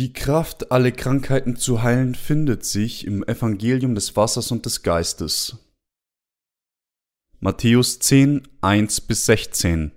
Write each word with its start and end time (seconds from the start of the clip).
Die 0.00 0.14
Kraft, 0.14 0.72
alle 0.72 0.92
Krankheiten 0.92 1.56
zu 1.56 1.82
heilen, 1.82 2.14
findet 2.14 2.64
sich 2.64 3.06
im 3.06 3.22
Evangelium 3.22 3.94
des 3.94 4.16
Wassers 4.16 4.50
und 4.50 4.64
des 4.64 4.82
Geistes. 4.82 5.58
Matthäus 7.38 7.98
10, 7.98 8.48
1 8.62 9.02
bis 9.02 9.26
16 9.26 9.92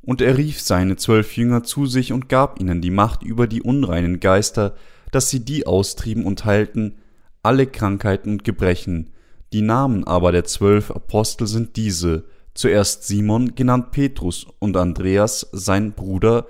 Und 0.00 0.20
er 0.20 0.38
rief 0.38 0.60
seine 0.60 0.94
zwölf 0.94 1.36
Jünger 1.36 1.64
zu 1.64 1.86
sich 1.86 2.12
und 2.12 2.28
gab 2.28 2.60
ihnen 2.60 2.80
die 2.80 2.92
Macht 2.92 3.24
über 3.24 3.48
die 3.48 3.60
unreinen 3.60 4.20
Geister, 4.20 4.76
dass 5.10 5.28
sie 5.28 5.44
die 5.44 5.66
austrieben 5.66 6.24
und 6.24 6.44
heilten, 6.44 6.98
alle 7.42 7.66
Krankheiten 7.66 8.30
und 8.30 8.44
Gebrechen. 8.44 9.10
Die 9.52 9.62
Namen 9.62 10.04
aber 10.04 10.30
der 10.30 10.44
zwölf 10.44 10.92
Apostel 10.92 11.48
sind 11.48 11.74
diese, 11.74 12.26
zuerst 12.54 13.08
Simon, 13.08 13.56
genannt 13.56 13.90
Petrus, 13.90 14.46
und 14.60 14.76
Andreas, 14.76 15.48
sein 15.50 15.94
Bruder, 15.94 16.46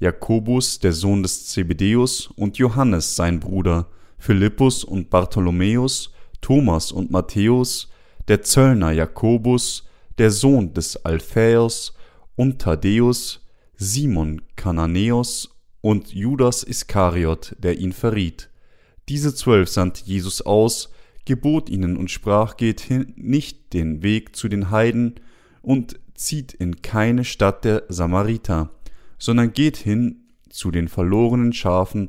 Jakobus, 0.00 0.78
der 0.78 0.92
Sohn 0.92 1.22
des 1.22 1.46
Zebedeus, 1.46 2.26
und 2.34 2.56
Johannes, 2.56 3.16
sein 3.16 3.38
Bruder, 3.38 3.86
Philippus 4.18 4.82
und 4.82 5.10
Bartholomäus, 5.10 6.12
Thomas 6.40 6.90
und 6.90 7.10
Matthäus, 7.10 7.88
der 8.26 8.42
Zöllner 8.42 8.92
Jakobus, 8.92 9.86
der 10.18 10.30
Sohn 10.30 10.72
des 10.72 10.96
Alphaeus, 11.04 11.94
und 12.34 12.58
Thaddäus, 12.58 13.46
Simon 13.76 14.40
Kananäus 14.56 15.50
und 15.82 16.14
Judas 16.14 16.62
Iskariot, 16.62 17.54
der 17.58 17.78
ihn 17.78 17.92
verriet. 17.92 18.48
Diese 19.10 19.34
zwölf 19.34 19.68
sandte 19.68 20.04
Jesus 20.06 20.40
aus, 20.40 20.90
gebot 21.26 21.68
ihnen 21.68 21.98
und 21.98 22.10
sprach, 22.10 22.56
geht 22.56 22.80
hin, 22.80 23.12
nicht 23.16 23.74
den 23.74 24.02
Weg 24.02 24.34
zu 24.34 24.48
den 24.48 24.70
Heiden 24.70 25.16
und 25.60 26.00
zieht 26.14 26.54
in 26.54 26.80
keine 26.80 27.24
Stadt 27.24 27.64
der 27.64 27.84
Samariter, 27.88 28.70
sondern 29.20 29.52
geht 29.52 29.76
hin 29.76 30.24
zu 30.48 30.72
den 30.72 30.88
verlorenen 30.88 31.52
Schafen 31.52 32.08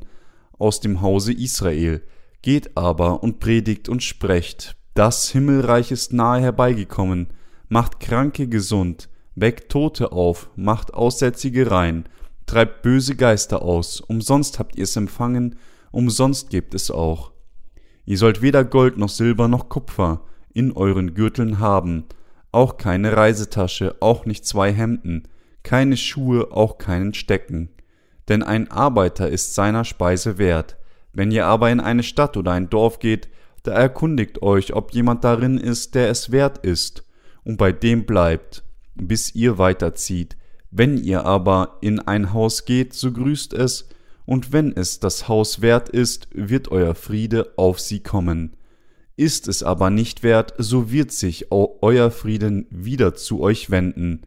aus 0.58 0.80
dem 0.80 1.02
Hause 1.02 1.34
Israel, 1.34 2.02
geht 2.42 2.76
aber 2.76 3.22
und 3.22 3.40
predigt 3.40 3.90
und 3.90 4.02
sprecht, 4.02 4.76
das 4.96 5.30
Himmelreich 5.30 5.92
ist 5.92 6.14
nahe 6.14 6.42
herbeigekommen, 6.42 7.28
macht 7.70 8.00
Kranke 8.00 8.48
gesund, 8.48 9.10
weckt 9.36 9.72
Tote 9.72 10.12
auf, 10.12 10.50
macht 10.56 10.94
Aussätzige 10.94 11.70
rein, 11.70 12.06
treibt 12.46 12.82
böse 12.82 13.16
Geister 13.16 13.62
aus, 13.62 14.02
umsonst 14.02 14.58
habt 14.58 14.76
ihr 14.76 14.86
es 14.86 14.96
empfangen, 14.96 15.56
umsonst 15.92 16.50
gebt 16.50 16.74
es 16.74 16.90
auch. 16.90 17.32
Ihr 18.06 18.18
sollt 18.18 18.42
weder 18.42 18.66
Gold 18.66 18.98
noch 18.98 19.10
Silber 19.10 19.48
noch 19.48 19.70
Kupfer 19.70 20.22
in 20.54 20.72
euren 20.72 21.14
Gürteln 21.14 21.60
haben, 21.60 22.06
auch 22.52 22.78
keine 22.78 23.16
Reisetasche, 23.16 23.96
auch 24.02 24.26
nicht 24.26 24.46
zwei 24.46 24.74
Hemden, 24.74 25.24
keine 25.64 25.98
Schuhe, 25.98 26.52
auch 26.52 26.78
keinen 26.78 27.14
Stecken. 27.14 27.70
Denn 28.28 28.44
ein 28.44 28.72
Arbeiter 28.72 29.30
ist 29.30 29.56
seiner 29.56 29.86
Speise 29.86 30.38
wert. 30.38 30.78
Wenn 31.14 31.32
ihr 31.32 31.46
aber 31.46 31.72
in 31.72 31.80
eine 31.80 32.04
Stadt 32.04 32.38
oder 32.38 32.52
ein 32.52 32.70
Dorf 32.70 33.00
geht, 33.00 33.30
da 33.64 33.74
erkundigt 33.74 34.42
euch, 34.42 34.74
ob 34.74 34.94
jemand 34.94 35.24
darin 35.24 35.58
ist, 35.58 35.96
der 35.96 36.10
es 36.10 36.32
wert 36.32 36.60
ist, 36.60 37.06
und 37.44 37.58
bei 37.58 37.72
dem 37.72 38.06
bleibt, 38.06 38.64
bis 38.96 39.36
ihr 39.36 39.58
weiterzieht. 39.58 40.38
Wenn 40.72 40.98
ihr 40.98 41.26
aber 41.26 41.78
in 41.82 42.00
ein 42.00 42.34
Haus 42.34 42.66
geht, 42.66 42.94
so 42.94 43.12
grüßt 43.12 43.54
es, 43.54 43.90
und 44.26 44.54
wenn 44.54 44.76
es 44.76 45.00
das 45.00 45.28
Haus 45.28 45.62
wert 45.62 45.90
ist, 45.90 46.30
wird 46.34 46.72
euer 46.72 46.96
Friede 46.96 47.54
auf 47.58 47.80
sie 47.80 48.00
kommen. 48.00 48.56
Ist 49.18 49.48
es 49.48 49.62
aber 49.62 49.90
nicht 49.90 50.24
wert, 50.24 50.54
so 50.58 50.92
wird 50.92 51.12
sich 51.12 51.52
euer 51.52 52.12
Frieden 52.12 52.66
wieder 52.70 53.14
zu 53.16 53.42
euch 53.42 53.70
wenden. 53.70 54.22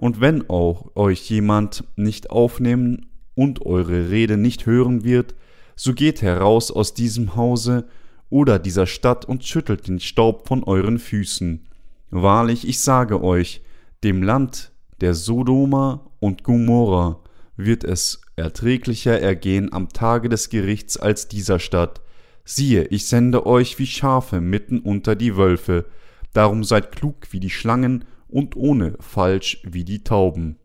Und 0.00 0.22
wenn 0.22 0.48
auch 0.48 0.96
euch 0.96 1.28
jemand 1.28 1.84
nicht 1.94 2.30
aufnehmen 2.30 3.04
und 3.34 3.66
eure 3.66 4.08
Rede 4.08 4.38
nicht 4.38 4.64
hören 4.64 5.04
wird, 5.04 5.34
so 5.76 5.92
geht 5.92 6.22
heraus 6.22 6.70
aus 6.70 6.94
diesem 6.94 7.36
Hause 7.36 7.86
oder 8.30 8.58
dieser 8.58 8.86
Stadt 8.86 9.26
und 9.26 9.44
schüttelt 9.44 9.88
den 9.88 10.00
Staub 10.00 10.48
von 10.48 10.64
euren 10.64 10.98
Füßen. 10.98 11.66
Wahrlich, 12.08 12.66
ich 12.66 12.80
sage 12.80 13.22
euch, 13.22 13.60
dem 14.02 14.22
Land 14.22 14.72
der 15.02 15.12
Sodoma 15.12 16.10
und 16.18 16.44
Gomorra 16.44 17.20
wird 17.58 17.84
es 17.84 18.22
erträglicher 18.36 19.20
ergehen 19.20 19.70
am 19.70 19.90
Tage 19.90 20.30
des 20.30 20.48
Gerichts 20.48 20.96
als 20.96 21.28
dieser 21.28 21.58
Stadt. 21.58 22.00
Siehe, 22.46 22.84
ich 22.84 23.06
sende 23.06 23.44
euch 23.44 23.78
wie 23.78 23.86
Schafe 23.86 24.40
mitten 24.40 24.78
unter 24.78 25.14
die 25.14 25.36
Wölfe, 25.36 25.84
darum 26.32 26.64
seid 26.64 26.90
klug 26.90 27.16
wie 27.32 27.40
die 27.40 27.50
Schlangen 27.50 28.06
und 28.30 28.56
ohne 28.56 28.96
falsch 29.00 29.62
wie 29.64 29.84
die 29.84 30.04
Tauben. 30.04 30.56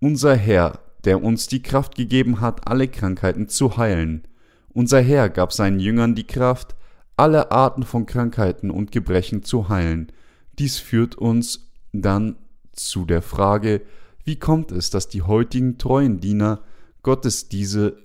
Unser 0.00 0.36
Herr, 0.36 0.80
der 1.04 1.22
uns 1.22 1.46
die 1.46 1.62
Kraft 1.62 1.94
gegeben 1.94 2.40
hat, 2.40 2.68
alle 2.68 2.88
Krankheiten 2.88 3.48
zu 3.48 3.76
heilen. 3.76 4.26
Unser 4.68 5.00
Herr 5.00 5.28
gab 5.28 5.52
seinen 5.52 5.80
Jüngern 5.80 6.14
die 6.14 6.26
Kraft, 6.26 6.76
alle 7.16 7.50
Arten 7.50 7.82
von 7.82 8.06
Krankheiten 8.06 8.70
und 8.70 8.92
Gebrechen 8.92 9.42
zu 9.42 9.68
heilen. 9.68 10.12
Dies 10.58 10.78
führt 10.78 11.16
uns 11.16 11.72
dann 11.92 12.36
zu 12.72 13.04
der 13.04 13.22
Frage, 13.22 13.82
wie 14.24 14.36
kommt 14.36 14.72
es, 14.72 14.90
dass 14.90 15.08
die 15.08 15.22
heutigen 15.22 15.78
treuen 15.78 16.20
Diener 16.20 16.62
Gottes 17.02 17.48
diese 17.48 17.96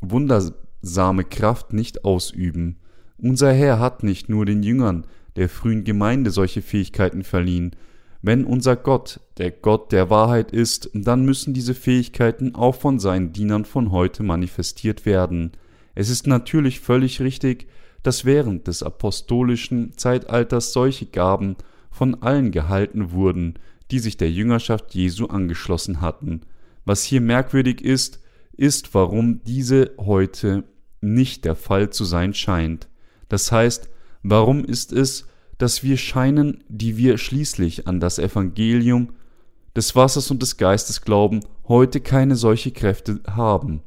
wundersame 0.00 1.24
Kraft 1.24 1.72
nicht 1.72 2.04
ausüben? 2.04 2.78
Unser 3.16 3.52
Herr 3.52 3.78
hat 3.78 4.02
nicht 4.02 4.28
nur 4.28 4.44
den 4.44 4.62
Jüngern 4.62 5.06
der 5.36 5.48
frühen 5.48 5.84
Gemeinde 5.84 6.30
solche 6.30 6.62
Fähigkeiten 6.62 7.22
verliehen, 7.22 7.76
wenn 8.22 8.44
unser 8.44 8.76
Gott 8.76 9.20
der 9.38 9.50
Gott 9.50 9.92
der 9.92 10.10
Wahrheit 10.10 10.50
ist, 10.50 10.90
dann 10.92 11.24
müssen 11.24 11.54
diese 11.54 11.74
Fähigkeiten 11.74 12.54
auch 12.54 12.74
von 12.74 12.98
seinen 12.98 13.32
Dienern 13.32 13.64
von 13.64 13.92
heute 13.92 14.22
manifestiert 14.22 15.06
werden. 15.06 15.52
Es 15.94 16.10
ist 16.10 16.26
natürlich 16.26 16.80
völlig 16.80 17.20
richtig, 17.20 17.68
dass 18.02 18.24
während 18.24 18.66
des 18.66 18.82
apostolischen 18.82 19.96
Zeitalters 19.96 20.72
solche 20.72 21.06
Gaben 21.06 21.56
von 21.90 22.22
allen 22.22 22.50
gehalten 22.50 23.12
wurden, 23.12 23.54
die 23.90 23.98
sich 23.98 24.16
der 24.16 24.30
Jüngerschaft 24.30 24.94
Jesu 24.94 25.26
angeschlossen 25.26 26.00
hatten. 26.00 26.42
Was 26.84 27.04
hier 27.04 27.20
merkwürdig 27.20 27.82
ist, 27.82 28.20
ist, 28.56 28.94
warum 28.94 29.42
diese 29.44 29.92
heute 29.98 30.64
nicht 31.00 31.44
der 31.44 31.54
Fall 31.54 31.90
zu 31.90 32.04
sein 32.04 32.34
scheint. 32.34 32.88
Das 33.28 33.52
heißt, 33.52 33.88
warum 34.22 34.64
ist 34.64 34.92
es, 34.92 35.26
dass 35.58 35.82
wir 35.82 35.96
scheinen, 35.96 36.64
die 36.68 36.96
wir 36.96 37.18
schließlich 37.18 37.86
an 37.86 38.00
das 38.00 38.18
Evangelium 38.18 39.10
des 39.76 39.94
Wassers 39.94 40.30
und 40.30 40.42
des 40.42 40.56
Geistes 40.56 41.02
glauben, 41.02 41.40
heute 41.66 42.00
keine 42.00 42.36
solche 42.36 42.70
Kräfte 42.70 43.20
haben. 43.28 43.82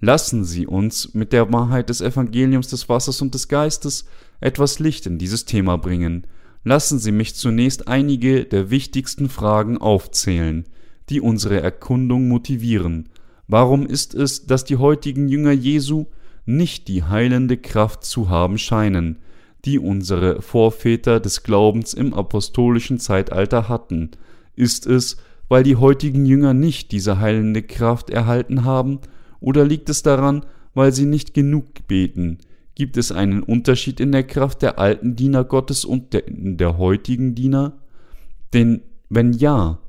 Lassen 0.00 0.44
Sie 0.44 0.66
uns 0.66 1.12
mit 1.12 1.32
der 1.32 1.52
Wahrheit 1.52 1.90
des 1.90 2.00
Evangeliums 2.00 2.68
des 2.68 2.88
Wassers 2.88 3.20
und 3.20 3.34
des 3.34 3.48
Geistes 3.48 4.06
etwas 4.40 4.78
Licht 4.78 5.06
in 5.06 5.18
dieses 5.18 5.44
Thema 5.44 5.76
bringen. 5.76 6.26
Lassen 6.64 6.98
Sie 6.98 7.12
mich 7.12 7.34
zunächst 7.34 7.88
einige 7.88 8.44
der 8.44 8.70
wichtigsten 8.70 9.28
Fragen 9.28 9.78
aufzählen, 9.78 10.64
die 11.10 11.20
unsere 11.20 11.60
Erkundung 11.60 12.28
motivieren. 12.28 13.08
Warum 13.46 13.86
ist 13.86 14.14
es, 14.14 14.46
dass 14.46 14.64
die 14.64 14.76
heutigen 14.76 15.28
Jünger 15.28 15.52
Jesu 15.52 16.06
nicht 16.46 16.88
die 16.88 17.02
heilende 17.02 17.56
Kraft 17.56 18.04
zu 18.04 18.28
haben 18.28 18.58
scheinen, 18.58 19.18
die 19.64 19.78
unsere 19.78 20.42
Vorväter 20.42 21.20
des 21.20 21.42
Glaubens 21.42 21.94
im 21.94 22.14
apostolischen 22.14 22.98
Zeitalter 22.98 23.68
hatten? 23.68 24.10
Ist 24.56 24.86
es, 24.86 25.18
weil 25.48 25.62
die 25.62 25.76
heutigen 25.76 26.26
Jünger 26.26 26.54
nicht 26.54 26.92
diese 26.92 27.18
heilende 27.18 27.62
Kraft 27.62 28.10
erhalten 28.10 28.64
haben, 28.64 29.00
oder 29.40 29.64
liegt 29.64 29.88
es 29.88 30.02
daran, 30.02 30.44
weil 30.74 30.92
sie 30.92 31.06
nicht 31.06 31.34
genug 31.34 31.86
beten? 31.88 32.38
Gibt 32.74 32.96
es 32.96 33.10
einen 33.12 33.42
Unterschied 33.42 34.00
in 34.00 34.12
der 34.12 34.24
Kraft 34.24 34.62
der 34.62 34.78
alten 34.78 35.16
Diener 35.16 35.44
Gottes 35.44 35.84
und 35.84 36.12
der, 36.12 36.24
der 36.28 36.78
heutigen 36.78 37.34
Diener? 37.34 37.78
Denn 38.52 38.82
wenn 39.08 39.32
ja, 39.32 39.80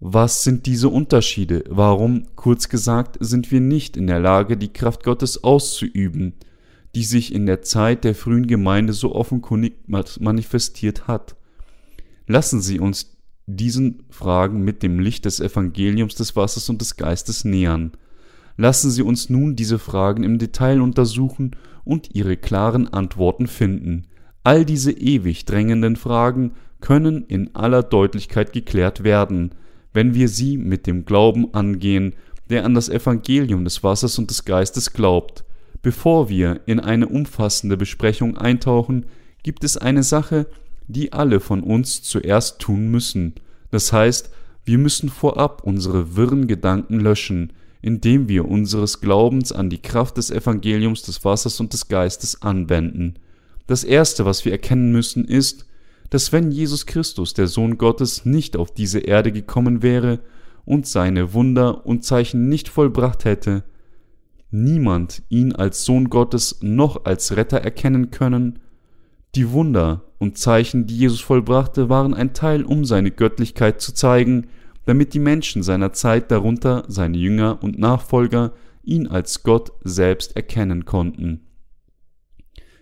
was 0.00 0.42
sind 0.42 0.66
diese 0.66 0.88
Unterschiede? 0.88 1.64
Warum, 1.68 2.26
kurz 2.36 2.68
gesagt, 2.68 3.16
sind 3.20 3.50
wir 3.50 3.60
nicht 3.60 3.96
in 3.96 4.06
der 4.06 4.20
Lage, 4.20 4.56
die 4.56 4.72
Kraft 4.72 5.04
Gottes 5.04 5.44
auszuüben? 5.44 6.34
Die 6.94 7.04
sich 7.04 7.34
in 7.34 7.46
der 7.46 7.62
Zeit 7.62 8.04
der 8.04 8.14
frühen 8.14 8.46
Gemeinde 8.46 8.92
so 8.92 9.14
offenkundig 9.14 9.74
manifestiert 9.86 11.08
hat. 11.08 11.36
Lassen 12.26 12.60
Sie 12.60 12.78
uns 12.78 13.16
diesen 13.46 14.04
Fragen 14.10 14.62
mit 14.62 14.82
dem 14.82 14.98
Licht 14.98 15.24
des 15.24 15.40
Evangeliums 15.40 16.14
des 16.14 16.34
Wassers 16.36 16.68
und 16.70 16.80
des 16.80 16.96
Geistes 16.96 17.44
nähern. 17.44 17.92
Lassen 18.56 18.90
Sie 18.90 19.02
uns 19.02 19.28
nun 19.28 19.56
diese 19.56 19.78
Fragen 19.78 20.22
im 20.22 20.38
Detail 20.38 20.80
untersuchen 20.80 21.56
und 21.84 22.14
ihre 22.14 22.36
klaren 22.36 22.88
Antworten 22.88 23.46
finden. 23.46 24.06
All 24.42 24.64
diese 24.64 24.92
ewig 24.92 25.44
drängenden 25.44 25.96
Fragen 25.96 26.52
können 26.80 27.24
in 27.26 27.54
aller 27.54 27.82
Deutlichkeit 27.82 28.52
geklärt 28.52 29.04
werden, 29.04 29.52
wenn 29.92 30.14
wir 30.14 30.28
sie 30.28 30.58
mit 30.58 30.86
dem 30.86 31.04
Glauben 31.04 31.54
angehen, 31.54 32.14
der 32.50 32.64
an 32.64 32.74
das 32.74 32.88
Evangelium 32.88 33.64
des 33.64 33.82
Wassers 33.82 34.18
und 34.18 34.30
des 34.30 34.44
Geistes 34.44 34.92
glaubt. 34.92 35.44
Bevor 35.84 36.30
wir 36.30 36.62
in 36.64 36.80
eine 36.80 37.08
umfassende 37.08 37.76
Besprechung 37.76 38.38
eintauchen, 38.38 39.04
gibt 39.42 39.64
es 39.64 39.76
eine 39.76 40.02
Sache, 40.02 40.46
die 40.88 41.12
alle 41.12 41.40
von 41.40 41.62
uns 41.62 42.02
zuerst 42.02 42.58
tun 42.58 42.90
müssen. 42.90 43.34
Das 43.70 43.92
heißt, 43.92 44.30
wir 44.64 44.78
müssen 44.78 45.10
vorab 45.10 45.62
unsere 45.62 46.16
wirren 46.16 46.46
Gedanken 46.46 47.00
löschen, 47.00 47.52
indem 47.82 48.30
wir 48.30 48.48
unseres 48.48 49.02
Glaubens 49.02 49.52
an 49.52 49.68
die 49.68 49.82
Kraft 49.82 50.16
des 50.16 50.30
Evangeliums 50.30 51.02
des 51.02 51.22
Wassers 51.22 51.60
und 51.60 51.74
des 51.74 51.86
Geistes 51.88 52.40
anwenden. 52.40 53.16
Das 53.66 53.84
Erste, 53.84 54.24
was 54.24 54.46
wir 54.46 54.52
erkennen 54.52 54.90
müssen, 54.90 55.26
ist, 55.26 55.66
dass 56.08 56.32
wenn 56.32 56.50
Jesus 56.50 56.86
Christus, 56.86 57.34
der 57.34 57.46
Sohn 57.46 57.76
Gottes, 57.76 58.24
nicht 58.24 58.56
auf 58.56 58.72
diese 58.72 59.00
Erde 59.00 59.32
gekommen 59.32 59.82
wäre 59.82 60.20
und 60.64 60.86
seine 60.86 61.34
Wunder 61.34 61.84
und 61.84 62.06
Zeichen 62.06 62.48
nicht 62.48 62.70
vollbracht 62.70 63.26
hätte, 63.26 63.64
niemand 64.54 65.22
ihn 65.28 65.52
als 65.52 65.84
Sohn 65.84 66.08
Gottes 66.08 66.58
noch 66.62 67.04
als 67.04 67.36
Retter 67.36 67.58
erkennen 67.58 68.10
können. 68.10 68.60
Die 69.34 69.50
Wunder 69.50 70.04
und 70.18 70.38
Zeichen, 70.38 70.86
die 70.86 70.96
Jesus 70.96 71.20
vollbrachte, 71.20 71.88
waren 71.88 72.14
ein 72.14 72.34
Teil, 72.34 72.62
um 72.62 72.84
seine 72.84 73.10
Göttlichkeit 73.10 73.80
zu 73.80 73.92
zeigen, 73.92 74.46
damit 74.86 75.12
die 75.12 75.18
Menschen 75.18 75.62
seiner 75.62 75.92
Zeit, 75.92 76.30
darunter 76.30 76.84
seine 76.88 77.18
Jünger 77.18 77.62
und 77.62 77.78
Nachfolger, 77.78 78.52
ihn 78.84 79.08
als 79.08 79.42
Gott 79.42 79.72
selbst 79.82 80.36
erkennen 80.36 80.84
konnten. 80.84 81.40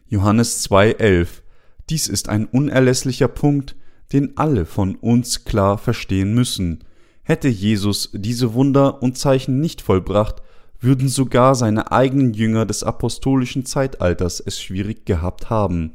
Johannes 0.06 0.68
2,11 0.68 1.42
Dies 1.88 2.08
ist 2.08 2.28
ein 2.28 2.46
unerlässlicher 2.46 3.28
Punkt, 3.28 3.76
den 4.12 4.36
alle 4.36 4.66
von 4.66 4.96
uns 4.96 5.44
klar 5.44 5.78
verstehen 5.78 6.34
müssen. 6.34 6.84
Hätte 7.22 7.48
Jesus 7.48 8.10
diese 8.12 8.52
Wunder 8.52 9.02
und 9.02 9.16
Zeichen 9.16 9.60
nicht 9.60 9.80
vollbracht, 9.80 10.42
würden 10.82 11.08
sogar 11.08 11.54
seine 11.54 11.92
eigenen 11.92 12.34
Jünger 12.34 12.66
des 12.66 12.82
apostolischen 12.82 13.64
Zeitalters 13.64 14.42
es 14.44 14.60
schwierig 14.60 15.06
gehabt 15.06 15.48
haben, 15.48 15.92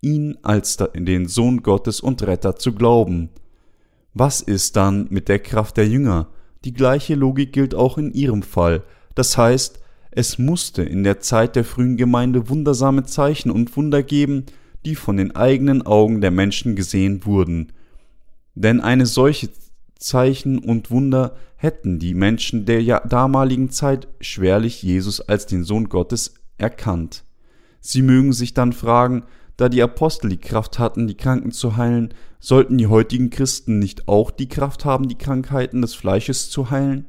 ihn 0.00 0.38
als 0.42 0.78
den 0.94 1.28
Sohn 1.28 1.62
Gottes 1.62 2.00
und 2.00 2.22
Retter 2.22 2.56
zu 2.56 2.72
glauben. 2.72 3.30
Was 4.14 4.40
ist 4.40 4.76
dann 4.76 5.06
mit 5.10 5.28
der 5.28 5.38
Kraft 5.38 5.76
der 5.76 5.88
Jünger? 5.88 6.28
Die 6.64 6.72
gleiche 6.72 7.14
Logik 7.14 7.52
gilt 7.52 7.74
auch 7.74 7.98
in 7.98 8.12
ihrem 8.12 8.42
Fall. 8.42 8.82
Das 9.14 9.36
heißt, 9.36 9.80
es 10.10 10.38
musste 10.38 10.82
in 10.82 11.04
der 11.04 11.20
Zeit 11.20 11.56
der 11.56 11.64
frühen 11.64 11.96
Gemeinde 11.96 12.48
wundersame 12.48 13.04
Zeichen 13.04 13.50
und 13.50 13.76
Wunder 13.76 14.02
geben, 14.02 14.46
die 14.84 14.94
von 14.94 15.16
den 15.16 15.34
eigenen 15.34 15.82
Augen 15.84 16.20
der 16.20 16.30
Menschen 16.30 16.76
gesehen 16.76 17.26
wurden. 17.26 17.72
Denn 18.54 18.80
eine 18.80 19.06
solche 19.06 19.48
Zeichen 20.04 20.58
und 20.58 20.90
Wunder 20.90 21.34
hätten 21.56 21.98
die 21.98 22.14
Menschen 22.14 22.66
der 22.66 23.00
damaligen 23.00 23.70
Zeit 23.70 24.06
schwerlich 24.20 24.82
Jesus 24.82 25.20
als 25.20 25.46
den 25.46 25.64
Sohn 25.64 25.88
Gottes 25.88 26.34
erkannt. 26.58 27.24
Sie 27.80 28.02
mögen 28.02 28.32
sich 28.32 28.52
dann 28.54 28.72
fragen, 28.72 29.24
da 29.56 29.68
die 29.68 29.82
Apostel 29.82 30.28
die 30.28 30.38
Kraft 30.38 30.78
hatten, 30.78 31.06
die 31.06 31.16
Kranken 31.16 31.52
zu 31.52 31.76
heilen, 31.76 32.12
sollten 32.38 32.76
die 32.76 32.88
heutigen 32.88 33.30
Christen 33.30 33.78
nicht 33.78 34.06
auch 34.06 34.30
die 34.30 34.48
Kraft 34.48 34.84
haben, 34.84 35.08
die 35.08 35.18
Krankheiten 35.18 35.80
des 35.80 35.94
Fleisches 35.94 36.50
zu 36.50 36.70
heilen? 36.70 37.06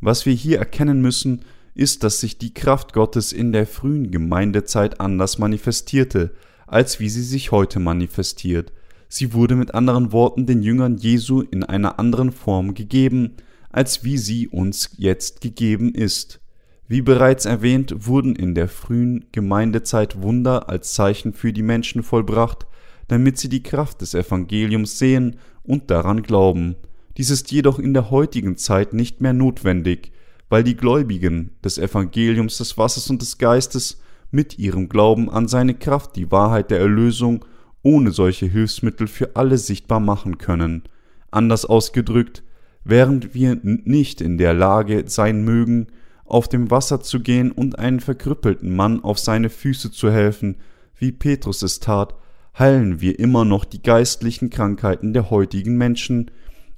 Was 0.00 0.26
wir 0.26 0.34
hier 0.34 0.58
erkennen 0.58 1.00
müssen, 1.00 1.40
ist, 1.74 2.04
dass 2.04 2.20
sich 2.20 2.38
die 2.38 2.54
Kraft 2.54 2.92
Gottes 2.92 3.32
in 3.32 3.50
der 3.50 3.66
frühen 3.66 4.12
Gemeindezeit 4.12 5.00
anders 5.00 5.38
manifestierte, 5.38 6.32
als 6.66 7.00
wie 7.00 7.08
sie 7.08 7.24
sich 7.24 7.50
heute 7.50 7.80
manifestiert. 7.80 8.72
Sie 9.16 9.32
wurde 9.32 9.54
mit 9.54 9.74
anderen 9.74 10.10
Worten 10.10 10.44
den 10.44 10.64
Jüngern 10.64 10.96
Jesu 10.96 11.40
in 11.40 11.62
einer 11.62 12.00
anderen 12.00 12.32
Form 12.32 12.74
gegeben, 12.74 13.36
als 13.70 14.02
wie 14.02 14.18
sie 14.18 14.48
uns 14.48 14.90
jetzt 14.96 15.40
gegeben 15.40 15.94
ist. 15.94 16.40
Wie 16.88 17.00
bereits 17.00 17.44
erwähnt, 17.44 18.08
wurden 18.08 18.34
in 18.34 18.56
der 18.56 18.66
frühen 18.66 19.26
Gemeindezeit 19.30 20.20
Wunder 20.20 20.68
als 20.68 20.94
Zeichen 20.94 21.32
für 21.32 21.52
die 21.52 21.62
Menschen 21.62 22.02
vollbracht, 22.02 22.66
damit 23.06 23.38
sie 23.38 23.48
die 23.48 23.62
Kraft 23.62 24.00
des 24.00 24.14
Evangeliums 24.14 24.98
sehen 24.98 25.36
und 25.62 25.92
daran 25.92 26.24
glauben. 26.24 26.74
Dies 27.16 27.30
ist 27.30 27.52
jedoch 27.52 27.78
in 27.78 27.94
der 27.94 28.10
heutigen 28.10 28.56
Zeit 28.56 28.94
nicht 28.94 29.20
mehr 29.20 29.32
notwendig, 29.32 30.10
weil 30.48 30.64
die 30.64 30.76
Gläubigen 30.76 31.52
des 31.64 31.78
Evangeliums 31.78 32.58
des 32.58 32.76
Wassers 32.78 33.08
und 33.10 33.22
des 33.22 33.38
Geistes 33.38 34.00
mit 34.32 34.58
ihrem 34.58 34.88
Glauben 34.88 35.30
an 35.30 35.46
seine 35.46 35.74
Kraft 35.74 36.16
die 36.16 36.32
Wahrheit 36.32 36.72
der 36.72 36.80
Erlösung 36.80 37.44
ohne 37.84 38.10
solche 38.10 38.46
Hilfsmittel 38.46 39.06
für 39.06 39.36
alle 39.36 39.58
sichtbar 39.58 40.00
machen 40.00 40.38
können. 40.38 40.82
Anders 41.30 41.64
ausgedrückt, 41.64 42.42
während 42.82 43.34
wir 43.34 43.58
nicht 43.62 44.20
in 44.20 44.38
der 44.38 44.54
Lage 44.54 45.04
sein 45.06 45.44
mögen, 45.44 45.86
auf 46.24 46.48
dem 46.48 46.70
Wasser 46.70 47.00
zu 47.00 47.20
gehen 47.20 47.52
und 47.52 47.78
einen 47.78 48.00
verkrüppelten 48.00 48.74
Mann 48.74 49.04
auf 49.04 49.18
seine 49.18 49.50
Füße 49.50 49.92
zu 49.92 50.10
helfen, 50.10 50.56
wie 50.96 51.12
Petrus 51.12 51.62
es 51.62 51.78
tat, 51.78 52.14
heilen 52.58 53.00
wir 53.00 53.18
immer 53.18 53.44
noch 53.44 53.64
die 53.64 53.82
geistlichen 53.82 54.48
Krankheiten 54.48 55.12
der 55.12 55.30
heutigen 55.30 55.76
Menschen, 55.76 56.30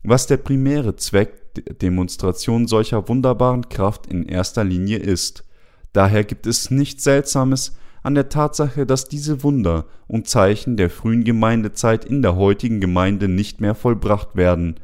was 0.02 0.26
der 0.26 0.38
primäre 0.38 0.96
Zweck 0.96 1.54
der 1.54 1.74
Demonstration 1.74 2.66
solcher 2.66 3.08
wunderbaren 3.08 3.68
Kraft 3.68 4.06
in 4.06 4.24
erster 4.24 4.64
Linie 4.64 4.98
ist. 4.98 5.44
Daher 5.92 6.24
gibt 6.24 6.46
es 6.46 6.70
nichts 6.70 7.04
Seltsames, 7.04 7.76
an 8.06 8.14
der 8.14 8.28
Tatsache, 8.28 8.86
dass 8.86 9.08
diese 9.08 9.42
Wunder 9.42 9.84
und 10.06 10.28
Zeichen 10.28 10.76
der 10.76 10.90
frühen 10.90 11.24
Gemeindezeit 11.24 12.04
in 12.04 12.22
der 12.22 12.36
heutigen 12.36 12.80
Gemeinde 12.80 13.26
nicht 13.26 13.60
mehr 13.60 13.74
vollbracht 13.74 14.36
werden. 14.36 14.76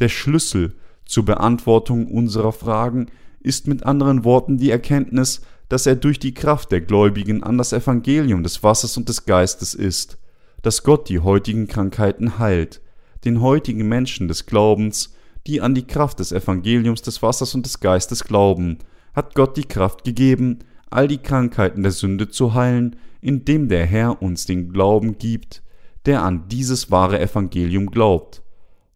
Der 0.00 0.10
Schlüssel 0.10 0.74
zur 1.06 1.24
Beantwortung 1.24 2.06
unserer 2.08 2.52
Fragen 2.52 3.06
ist 3.40 3.68
mit 3.68 3.84
anderen 3.84 4.22
Worten 4.22 4.58
die 4.58 4.70
Erkenntnis, 4.70 5.40
dass 5.70 5.86
er 5.86 5.96
durch 5.96 6.18
die 6.18 6.34
Kraft 6.34 6.70
der 6.70 6.82
Gläubigen 6.82 7.42
an 7.42 7.56
das 7.56 7.72
Evangelium 7.72 8.42
des 8.42 8.62
Wassers 8.62 8.98
und 8.98 9.08
des 9.08 9.24
Geistes 9.24 9.72
ist, 9.74 10.18
dass 10.60 10.82
Gott 10.82 11.08
die 11.08 11.20
heutigen 11.20 11.68
Krankheiten 11.68 12.38
heilt, 12.38 12.82
den 13.24 13.40
heutigen 13.40 13.88
Menschen 13.88 14.28
des 14.28 14.44
Glaubens, 14.44 15.14
die 15.46 15.62
an 15.62 15.74
die 15.74 15.86
Kraft 15.86 16.18
des 16.18 16.32
Evangeliums 16.32 17.00
des 17.00 17.22
Wassers 17.22 17.54
und 17.54 17.64
des 17.64 17.80
Geistes 17.80 18.24
glauben, 18.24 18.78
hat 19.14 19.34
Gott 19.34 19.56
die 19.56 19.64
Kraft 19.64 20.04
gegeben, 20.04 20.58
all 20.90 21.08
die 21.08 21.18
Krankheiten 21.18 21.82
der 21.82 21.92
Sünde 21.92 22.28
zu 22.28 22.54
heilen, 22.54 22.96
indem 23.20 23.68
der 23.68 23.84
Herr 23.86 24.22
uns 24.22 24.46
den 24.46 24.72
Glauben 24.72 25.18
gibt, 25.18 25.62
der 26.06 26.22
an 26.22 26.48
dieses 26.48 26.90
wahre 26.90 27.20
Evangelium 27.20 27.90
glaubt, 27.90 28.42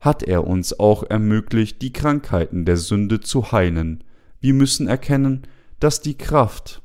hat 0.00 0.22
er 0.22 0.46
uns 0.46 0.78
auch 0.78 1.04
ermöglicht, 1.08 1.82
die 1.82 1.92
Krankheiten 1.92 2.64
der 2.64 2.76
Sünde 2.76 3.20
zu 3.20 3.52
heilen. 3.52 4.02
Wir 4.40 4.54
müssen 4.54 4.88
erkennen, 4.88 5.42
dass 5.78 6.00
die 6.00 6.16
Kraft 6.16 6.82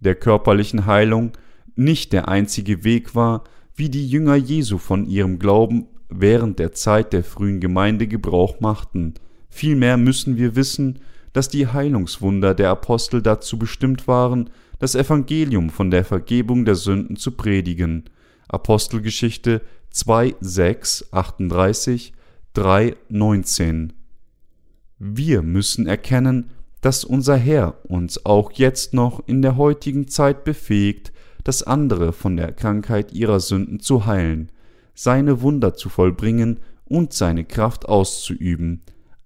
der 0.00 0.14
körperlichen 0.14 0.86
Heilung 0.86 1.32
nicht 1.76 2.12
der 2.12 2.28
einzige 2.28 2.84
Weg 2.84 3.14
war, 3.14 3.44
wie 3.74 3.88
die 3.88 4.08
Jünger 4.08 4.34
Jesu 4.34 4.78
von 4.78 5.06
ihrem 5.06 5.38
Glauben 5.38 5.86
während 6.08 6.58
der 6.58 6.72
Zeit 6.72 7.12
der 7.12 7.22
frühen 7.22 7.60
Gemeinde 7.60 8.08
Gebrauch 8.08 8.60
machten. 8.60 9.14
Vielmehr 9.48 9.96
müssen 9.96 10.36
wir 10.36 10.56
wissen, 10.56 10.98
dass 11.32 11.48
die 11.48 11.66
Heilungswunder 11.66 12.54
der 12.54 12.70
Apostel 12.70 13.22
dazu 13.22 13.58
bestimmt 13.58 14.08
waren, 14.08 14.50
das 14.78 14.94
Evangelium 14.94 15.70
von 15.70 15.90
der 15.90 16.04
Vergebung 16.04 16.64
der 16.64 16.74
Sünden 16.74 17.16
zu 17.16 17.32
predigen. 17.32 18.04
Apostelgeschichte 18.48 19.62
2, 19.90 20.36
6, 20.40 21.12
38, 21.12 22.12
3, 22.54 22.96
19. 23.08 23.92
Wir 24.98 25.42
müssen 25.42 25.86
erkennen, 25.86 26.50
dass 26.80 27.04
unser 27.04 27.36
Herr 27.36 27.78
uns 27.84 28.24
auch 28.24 28.52
jetzt 28.52 28.94
noch 28.94 29.26
in 29.26 29.42
der 29.42 29.56
heutigen 29.56 30.08
Zeit 30.08 30.44
befähigt, 30.44 31.12
das 31.44 31.62
andere 31.62 32.12
von 32.12 32.36
der 32.36 32.52
Krankheit 32.52 33.12
ihrer 33.12 33.40
Sünden 33.40 33.80
zu 33.80 34.06
heilen, 34.06 34.50
seine 34.94 35.40
Wunder 35.40 35.74
zu 35.74 35.88
vollbringen 35.88 36.60
und 36.84 37.12
seine 37.12 37.44
Kraft 37.44 37.88
auszuüben. 37.88 38.82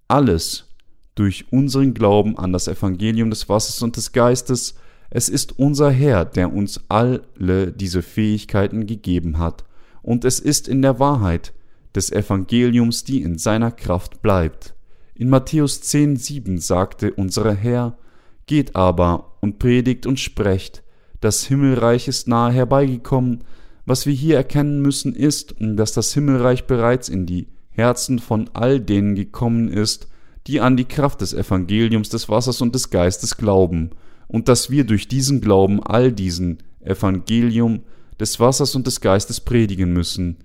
Alles 0.09 0.72
durch 1.15 1.47
unseren 1.51 1.95
Glauben 1.95 2.39
an 2.39 2.53
das 2.53 2.69
Evangelium 2.69 3.31
des 3.31 3.49
Wassers 3.49 3.83
und 3.83 3.97
des 3.97 4.13
Geistes. 4.13 4.75
Es 5.11 5.29
ist 5.29 5.59
unser 5.59 5.91
Herr, 5.91 6.25
der 6.25 6.53
uns 6.53 6.81
alle 6.89 7.73
diese 7.73 8.03
Fähigkeiten 8.03 8.87
gegeben 8.87 9.39
hat, 9.39 9.65
und 10.03 10.25
es 10.25 10.41
ist 10.41 10.69
in 10.69 10.83
der 10.83 10.99
Wahrheit 10.99 11.53
des 11.95 12.11
Evangeliums, 12.11 13.05
die 13.05 13.23
in 13.23 13.39
seiner 13.39 13.71
Kraft 13.71 14.23
bleibt. 14.23 14.75
In 15.15 15.29
Matthäus 15.29 15.83
10, 15.83 16.17
7 16.17 16.59
sagte 16.59 17.13
unser 17.13 17.55
Herr, 17.55 17.99
Geht 18.47 18.75
aber 18.75 19.37
und 19.41 19.59
predigt 19.59 20.07
und 20.07 20.19
sprecht, 20.19 20.83
das 21.21 21.45
Himmelreich 21.45 22.09
ist 22.09 22.27
nahe 22.27 22.53
herbeigekommen. 22.53 23.45
Was 23.87 24.07
wir 24.07 24.13
hier 24.13 24.37
erkennen 24.37 24.83
müssen, 24.83 25.15
ist, 25.15 25.55
dass 25.61 25.93
das 25.93 26.13
Himmelreich 26.13 26.67
bereits 26.67 27.09
in 27.09 27.27
die 27.27 27.47
Herzen 27.71 28.19
von 28.19 28.51
all 28.53 28.81
denen 28.81 29.15
gekommen 29.15 29.69
ist, 29.69 30.09
die 30.47 30.61
an 30.61 30.77
die 30.77 30.85
Kraft 30.85 31.21
des 31.21 31.35
Evangeliums 31.35 32.09
des 32.09 32.29
Wassers 32.29 32.61
und 32.61 32.75
des 32.75 32.91
Geistes 32.91 33.37
glauben, 33.37 33.91
und 34.29 34.49
dass 34.49 34.71
wir 34.71 34.85
durch 34.85 35.09
diesen 35.09 35.41
Glauben 35.41 35.83
all 35.83 36.11
diesen 36.11 36.59
Evangelium 36.81 37.83
des 38.19 38.41
Wassers 38.41 38.75
und 38.75 38.87
des 38.87 39.01
Geistes 39.01 39.41
predigen 39.41 39.93
müssen. 39.93 40.39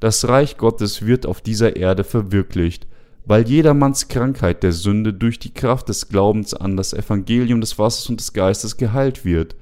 Das 0.00 0.28
Reich 0.28 0.56
Gottes 0.56 1.04
wird 1.04 1.26
auf 1.26 1.40
dieser 1.40 1.76
Erde 1.76 2.04
verwirklicht, 2.04 2.86
weil 3.26 3.48
jedermanns 3.48 4.08
Krankheit 4.08 4.62
der 4.62 4.72
Sünde 4.72 5.12
durch 5.12 5.38
die 5.38 5.52
Kraft 5.52 5.88
des 5.88 6.08
Glaubens 6.08 6.54
an 6.54 6.76
das 6.76 6.92
Evangelium 6.92 7.60
des 7.60 7.78
Wassers 7.78 8.08
und 8.08 8.20
des 8.20 8.32
Geistes 8.32 8.76
geheilt 8.76 9.24
wird. 9.24 9.56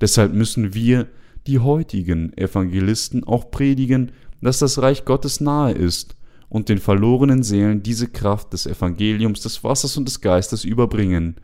Deshalb 0.00 0.34
müssen 0.34 0.74
wir, 0.74 1.06
die 1.46 1.60
heutigen 1.60 2.36
Evangelisten, 2.36 3.24
auch 3.24 3.50
predigen, 3.50 4.12
dass 4.40 4.58
das 4.58 4.80
Reich 4.82 5.04
Gottes 5.04 5.40
nahe 5.40 5.72
ist 5.72 6.16
und 6.48 6.68
den 6.68 6.78
verlorenen 6.78 7.42
Seelen 7.42 7.82
diese 7.82 8.08
Kraft 8.08 8.52
des 8.52 8.66
Evangeliums 8.66 9.40
des 9.40 9.64
Wassers 9.64 9.96
und 9.96 10.06
des 10.06 10.20
Geistes 10.20 10.64
überbringen, 10.64 11.36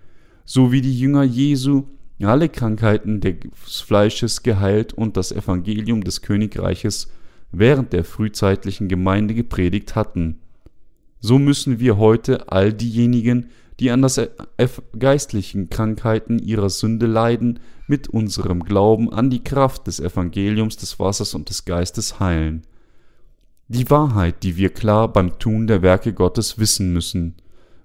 so 0.44 0.72
wie 0.72 0.80
die 0.80 0.98
Jünger 0.98 1.22
Jesu 1.22 1.84
alle 2.22 2.48
Krankheiten 2.48 3.20
des 3.20 3.80
Fleisches 3.80 4.42
geheilt 4.42 4.92
und 4.92 5.16
das 5.16 5.32
Evangelium 5.32 6.04
des 6.04 6.20
Königreiches 6.22 7.10
während 7.52 7.92
der 7.92 8.04
frühzeitlichen 8.04 8.88
Gemeinde 8.88 9.34
gepredigt 9.34 9.96
hatten. 9.96 10.40
So 11.20 11.38
müssen 11.38 11.80
wir 11.80 11.96
heute 11.98 12.50
all 12.50 12.72
diejenigen, 12.72 13.50
die 13.78 13.90
an 13.90 14.02
das 14.02 14.20
geistlichen 14.98 15.70
Krankheiten 15.70 16.38
ihrer 16.38 16.70
Sünde 16.70 17.06
leiden, 17.06 17.60
mit 17.86 18.08
unserem 18.08 18.62
Glauben 18.62 19.12
an 19.12 19.30
die 19.30 19.42
Kraft 19.42 19.86
des 19.86 20.00
Evangeliums 20.00 20.76
des 20.76 20.98
Wassers 20.98 21.34
und 21.34 21.48
des 21.48 21.64
Geistes 21.64 22.20
heilen. 22.20 22.62
Die 23.72 23.88
Wahrheit, 23.88 24.42
die 24.42 24.56
wir 24.56 24.70
klar 24.70 25.12
beim 25.12 25.38
Tun 25.38 25.68
der 25.68 25.80
Werke 25.80 26.12
Gottes 26.12 26.58
wissen 26.58 26.92
müssen, 26.92 27.36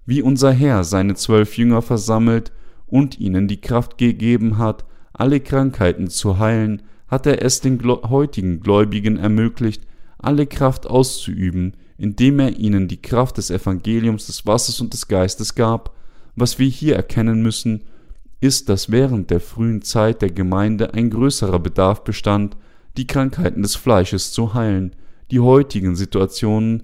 wie 0.08 0.24
unser 0.24 0.52
Herr 0.52 0.84
seine 0.84 1.14
zwölf 1.14 1.60
Jünger 1.60 1.84
versammelt 1.84 2.52
und 2.88 3.20
ihnen 3.20 3.48
die 3.48 3.62
Kraft 3.62 4.00
gegeben 4.00 4.58
hat, 4.58 4.84
alle 5.14 5.40
Krankheiten 5.40 6.08
zu 6.08 6.40
heilen, 6.40 6.82
hat 7.08 7.28
er 7.28 7.44
es 7.44 7.62
den 7.62 7.80
heutigen 7.86 8.62
Gläubigen 8.62 9.18
ermöglicht, 9.18 9.84
alle 10.18 10.48
Kraft 10.48 10.88
auszuüben, 10.88 11.74
indem 12.00 12.40
er 12.40 12.58
ihnen 12.58 12.88
die 12.88 13.04
Kraft 13.04 13.38
des 13.38 13.52
Evangeliums 13.52 14.26
des 14.26 14.48
Wassers 14.48 14.82
und 14.82 14.92
des 14.92 15.08
Geistes 15.08 15.54
gab. 15.54 15.96
Was 16.36 16.58
wir 16.58 16.68
hier 16.68 16.96
erkennen 16.96 17.44
müssen, 17.44 17.82
ist, 18.42 18.70
dass 18.70 18.92
während 18.92 19.30
der 19.30 19.40
frühen 19.40 19.84
Zeit 19.84 20.24
der 20.24 20.32
Gemeinde 20.32 20.96
ein 20.96 21.12
größerer 21.12 21.60
Bedarf 21.60 22.04
bestand, 22.04 22.58
die 22.98 23.06
Krankheiten 23.06 23.62
des 23.62 23.76
Fleisches 23.76 24.32
zu 24.32 24.56
heilen, 24.56 24.96
die 25.32 25.40
heutigen 25.40 25.96
Situationen 25.96 26.84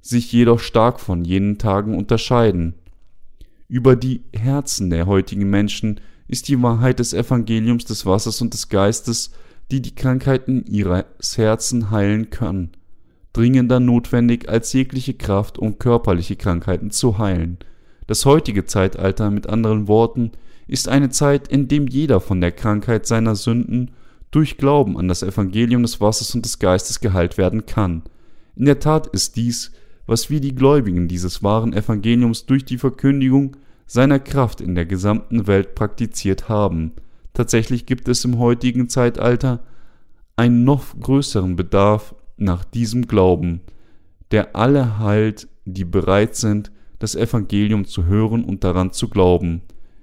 sich 0.00 0.32
jedoch 0.32 0.60
stark 0.60 1.00
von 1.00 1.24
jenen 1.24 1.58
Tagen 1.58 1.96
unterscheiden. 1.96 2.74
Über 3.68 3.96
die 3.96 4.22
Herzen 4.34 4.90
der 4.90 5.06
heutigen 5.06 5.48
Menschen 5.48 6.00
ist 6.28 6.48
die 6.48 6.62
Wahrheit 6.62 6.98
des 6.98 7.12
Evangeliums 7.12 7.84
des 7.84 8.04
Wassers 8.06 8.40
und 8.40 8.54
des 8.54 8.68
Geistes, 8.68 9.32
die 9.70 9.80
die 9.80 9.94
Krankheiten 9.94 10.64
ihres 10.66 11.04
Herzen 11.36 11.90
heilen 11.90 12.30
können, 12.30 12.72
dringender 13.32 13.80
notwendig 13.80 14.48
als 14.48 14.72
jegliche 14.72 15.14
Kraft, 15.14 15.58
um 15.58 15.78
körperliche 15.78 16.36
Krankheiten 16.36 16.90
zu 16.90 17.18
heilen. 17.18 17.58
Das 18.06 18.26
heutige 18.26 18.66
Zeitalter, 18.66 19.30
mit 19.30 19.48
anderen 19.48 19.88
Worten, 19.88 20.32
ist 20.66 20.88
eine 20.88 21.10
Zeit, 21.10 21.48
in 21.48 21.68
dem 21.68 21.86
jeder 21.86 22.20
von 22.20 22.40
der 22.40 22.52
Krankheit 22.52 23.06
seiner 23.06 23.36
Sünden 23.36 23.92
durch 24.34 24.56
Glauben 24.56 24.98
an 24.98 25.06
das 25.06 25.22
Evangelium 25.22 25.82
des 25.82 26.00
Wassers 26.00 26.34
und 26.34 26.44
des 26.44 26.58
Geistes 26.58 26.98
geheilt 26.98 27.38
werden 27.38 27.66
kann. 27.66 28.02
In 28.56 28.64
der 28.64 28.80
Tat 28.80 29.06
ist 29.06 29.36
dies, 29.36 29.70
was 30.06 30.28
wir 30.28 30.40
die 30.40 30.54
Gläubigen 30.54 31.06
dieses 31.06 31.44
wahren 31.44 31.72
Evangeliums 31.72 32.44
durch 32.46 32.64
die 32.64 32.78
Verkündigung 32.78 33.56
seiner 33.86 34.18
Kraft 34.18 34.60
in 34.60 34.74
der 34.74 34.86
gesamten 34.86 35.46
Welt 35.46 35.76
praktiziert 35.76 36.48
haben. 36.48 36.92
Tatsächlich 37.32 37.86
gibt 37.86 38.08
es 38.08 38.24
im 38.24 38.38
heutigen 38.38 38.88
Zeitalter 38.88 39.60
einen 40.34 40.64
noch 40.64 40.98
größeren 40.98 41.54
Bedarf 41.54 42.14
nach 42.36 42.64
diesem 42.64 43.06
Glauben, 43.06 43.60
der 44.32 44.56
alle 44.56 44.98
heilt, 44.98 45.46
die 45.64 45.84
bereit 45.84 46.34
sind, 46.34 46.72
das 46.98 47.14
Evangelium 47.14 47.84
zu 47.84 48.06
hören 48.06 48.44
und 48.44 48.64
daran 48.64 48.92
zu 48.92 49.08
glauben. 49.08 49.62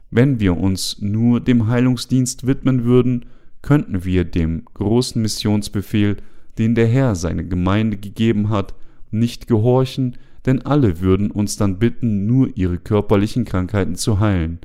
Wenn 0.09 0.39
wir 0.39 0.57
uns 0.57 1.01
nur 1.01 1.41
dem 1.41 1.67
Heilungsdienst 1.67 2.47
widmen 2.47 2.85
würden, 2.85 3.25
könnten 3.61 4.03
wir 4.03 4.23
dem 4.23 4.65
großen 4.73 5.21
Missionsbefehl, 5.21 6.17
den 6.57 6.75
der 6.75 6.87
Herr 6.87 7.15
seine 7.15 7.45
Gemeinde 7.45 7.97
gegeben 7.97 8.49
hat, 8.49 8.73
nicht 9.11 9.47
gehorchen, 9.47 10.17
denn 10.45 10.63
alle 10.63 11.01
würden 11.01 11.31
uns 11.31 11.57
dann 11.57 11.77
bitten, 11.79 12.25
nur 12.25 12.55
ihre 12.55 12.77
körperlichen 12.77 13.45
Krankheiten 13.45 13.95
zu 13.95 14.19
heilen. 14.19 14.59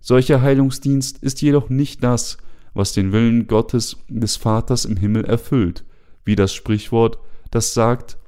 Solcher 0.00 0.42
Heilungsdienst 0.42 1.22
ist 1.22 1.40
jedoch 1.42 1.70
nicht 1.70 2.02
das, 2.02 2.36
was 2.74 2.92
den 2.92 3.12
Willen 3.12 3.46
Gottes 3.46 3.98
des 4.08 4.36
Vaters 4.36 4.84
im 4.84 4.96
Himmel 4.96 5.24
erfüllt, 5.24 5.84
wie 6.24 6.36
das 6.36 6.52
Sprichwort, 6.52 7.18
das 7.50 7.74
sagt 7.74 8.18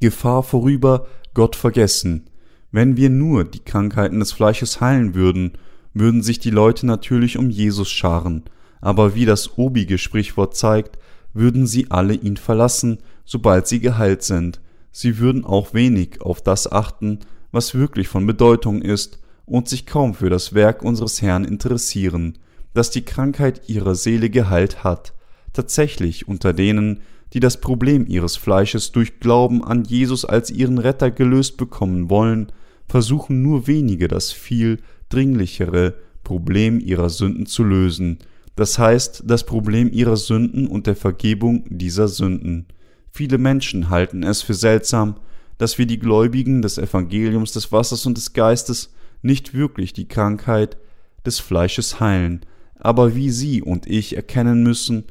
Gefahr 0.00 0.42
vorüber, 0.42 1.06
Gott 1.34 1.56
vergessen. 1.56 2.28
Wenn 2.72 2.96
wir 2.96 3.10
nur 3.10 3.44
die 3.44 3.60
Krankheiten 3.60 4.20
des 4.20 4.32
Fleisches 4.32 4.80
heilen 4.80 5.14
würden, 5.14 5.52
würden 5.94 6.22
sich 6.22 6.38
die 6.38 6.50
Leute 6.50 6.86
natürlich 6.86 7.36
um 7.36 7.50
Jesus 7.50 7.90
scharen, 7.90 8.44
aber 8.80 9.14
wie 9.14 9.26
das 9.26 9.58
obige 9.58 9.98
Sprichwort 9.98 10.56
zeigt, 10.56 10.98
würden 11.32 11.66
sie 11.66 11.90
alle 11.90 12.14
ihn 12.14 12.36
verlassen, 12.36 12.98
sobald 13.24 13.66
sie 13.66 13.80
geheilt 13.80 14.22
sind. 14.22 14.60
Sie 14.92 15.18
würden 15.18 15.44
auch 15.44 15.74
wenig 15.74 16.20
auf 16.20 16.42
das 16.42 16.70
achten, 16.70 17.20
was 17.52 17.74
wirklich 17.74 18.08
von 18.08 18.26
Bedeutung 18.26 18.82
ist, 18.82 19.18
und 19.46 19.68
sich 19.68 19.84
kaum 19.84 20.14
für 20.14 20.30
das 20.30 20.54
Werk 20.54 20.82
unseres 20.82 21.22
Herrn 21.22 21.44
interessieren, 21.44 22.38
das 22.72 22.90
die 22.90 23.02
Krankheit 23.02 23.68
ihrer 23.68 23.96
Seele 23.96 24.30
geheilt 24.30 24.84
hat. 24.84 25.12
Tatsächlich 25.52 26.28
unter 26.28 26.52
denen, 26.52 27.00
die 27.32 27.40
das 27.40 27.60
Problem 27.60 28.06
ihres 28.06 28.36
Fleisches 28.36 28.92
durch 28.92 29.18
Glauben 29.18 29.64
an 29.64 29.84
Jesus 29.84 30.24
als 30.24 30.50
ihren 30.50 30.78
Retter 30.78 31.10
gelöst 31.10 31.56
bekommen 31.56 32.10
wollen, 32.10 32.52
versuchen 32.88 33.42
nur 33.42 33.66
wenige 33.66 34.08
das 34.08 34.32
viel 34.32 34.78
dringlichere 35.08 35.94
Problem 36.22 36.80
ihrer 36.80 37.08
Sünden 37.08 37.46
zu 37.46 37.64
lösen, 37.64 38.18
das 38.60 38.78
heißt 38.78 39.22
das 39.24 39.44
Problem 39.44 39.90
ihrer 39.90 40.18
Sünden 40.18 40.66
und 40.66 40.86
der 40.86 40.94
Vergebung 40.94 41.64
dieser 41.70 42.08
Sünden. 42.08 42.66
Viele 43.10 43.38
Menschen 43.38 43.88
halten 43.88 44.22
es 44.22 44.42
für 44.42 44.52
seltsam, 44.52 45.16
dass 45.56 45.78
wir 45.78 45.86
die 45.86 45.98
Gläubigen 45.98 46.60
des 46.60 46.76
Evangeliums 46.76 47.52
des 47.52 47.72
Wassers 47.72 48.04
und 48.04 48.18
des 48.18 48.34
Geistes 48.34 48.92
nicht 49.22 49.54
wirklich 49.54 49.94
die 49.94 50.08
Krankheit 50.08 50.76
des 51.24 51.38
Fleisches 51.38 52.00
heilen, 52.00 52.44
aber 52.78 53.14
wie 53.14 53.30
Sie 53.30 53.62
und 53.62 53.86
ich 53.86 54.14
erkennen 54.14 54.62
müssen, 54.62 55.04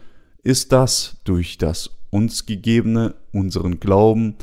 ist 0.44 0.72
das 0.72 1.18
durch 1.24 1.58
das 1.58 1.89
uns 2.12 2.46
gegebene, 2.46 3.15
unseren 3.34 3.79
Glauben 3.79 4.36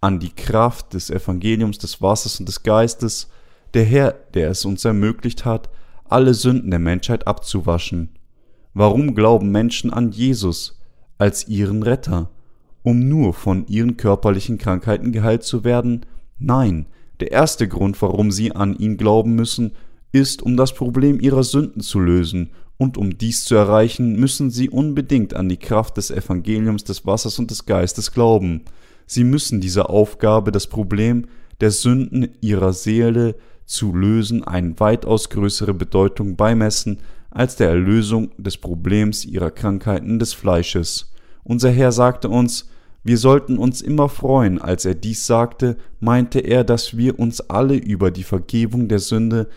an 0.00 0.18
die 0.18 0.34
Kraft 0.34 0.94
des 0.94 1.10
Evangeliums 1.10 1.78
des 1.78 2.02
Wassers 2.02 2.40
und 2.40 2.48
des 2.48 2.64
Geistes, 2.64 3.28
der 3.74 3.84
Herr, 3.84 4.16
der 4.34 4.50
es 4.50 4.64
uns 4.64 4.84
ermöglicht 4.84 5.44
hat, 5.44 5.70
alle 6.08 6.34
Sünden 6.34 6.72
der 6.72 6.80
Menschheit 6.80 7.28
abzuwaschen. 7.28 8.17
Warum 8.74 9.14
glauben 9.14 9.50
Menschen 9.50 9.92
an 9.92 10.10
Jesus 10.10 10.78
als 11.18 11.48
ihren 11.48 11.82
Retter? 11.82 12.30
Um 12.82 13.08
nur 13.08 13.34
von 13.34 13.66
ihren 13.66 13.96
körperlichen 13.96 14.58
Krankheiten 14.58 15.12
geheilt 15.12 15.42
zu 15.42 15.64
werden? 15.64 16.06
Nein, 16.38 16.86
der 17.20 17.32
erste 17.32 17.66
Grund, 17.68 18.00
warum 18.00 18.30
sie 18.30 18.52
an 18.52 18.76
ihn 18.76 18.96
glauben 18.96 19.34
müssen, 19.34 19.72
ist, 20.12 20.42
um 20.42 20.56
das 20.56 20.74
Problem 20.74 21.20
ihrer 21.20 21.42
Sünden 21.42 21.80
zu 21.80 21.98
lösen, 21.98 22.50
und 22.78 22.96
um 22.96 23.18
dies 23.18 23.44
zu 23.44 23.56
erreichen, 23.56 24.18
müssen 24.18 24.50
sie 24.50 24.70
unbedingt 24.70 25.34
an 25.34 25.48
die 25.48 25.56
Kraft 25.56 25.96
des 25.96 26.12
Evangeliums 26.12 26.84
des 26.84 27.04
Wassers 27.04 27.38
und 27.40 27.50
des 27.50 27.66
Geistes 27.66 28.12
glauben. 28.12 28.62
Sie 29.04 29.24
müssen 29.24 29.60
dieser 29.60 29.90
Aufgabe 29.90 30.52
das 30.52 30.68
Problem 30.68 31.26
der 31.60 31.72
Sünden 31.72 32.28
ihrer 32.40 32.72
Seele 32.72 33.34
zu 33.66 33.94
lösen 33.94 34.44
eine 34.44 34.78
weitaus 34.78 35.28
größere 35.28 35.74
Bedeutung 35.74 36.36
beimessen 36.36 37.00
als 37.38 37.54
der 37.54 37.68
Erlösung 37.68 38.32
des 38.36 38.56
Problems 38.56 39.24
ihrer 39.24 39.52
Krankheiten 39.52 40.18
des 40.18 40.32
Fleisches. 40.32 41.12
Unser 41.44 41.70
Herr 41.70 41.92
sagte 41.92 42.28
uns, 42.28 42.68
wir 43.04 43.16
sollten 43.16 43.58
uns 43.58 43.80
immer 43.80 44.08
freuen, 44.08 44.60
als 44.60 44.84
er 44.84 44.96
dies 44.96 45.24
sagte, 45.24 45.76
meinte 46.00 46.40
er, 46.40 46.64
dass 46.64 46.96
wir 46.96 47.20
uns 47.20 47.40
alle 47.40 47.76
über 47.76 48.10
die 48.10 48.24
Vergebung 48.24 48.88
der 48.88 48.98
Sünde, 48.98 49.48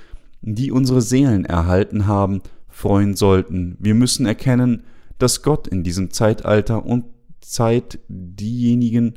die 0.41 0.71
unsere 0.71 1.01
Seelen 1.01 1.43
erhalten 1.43 2.05
haben, 2.05 2.43
freuen 2.69 3.15
sollten. 3.15 3.77
Wir 3.79 3.95
müssen 3.95 4.27
erkennen, 4.27 4.83
dass 5.17 5.41
Gott 5.41 5.67
in 5.67 5.83
diesem 5.83 6.11
Zeitalter 6.11 6.85
und 6.85 7.05
Zeit 7.39 7.97
diejenigen, 8.07 9.15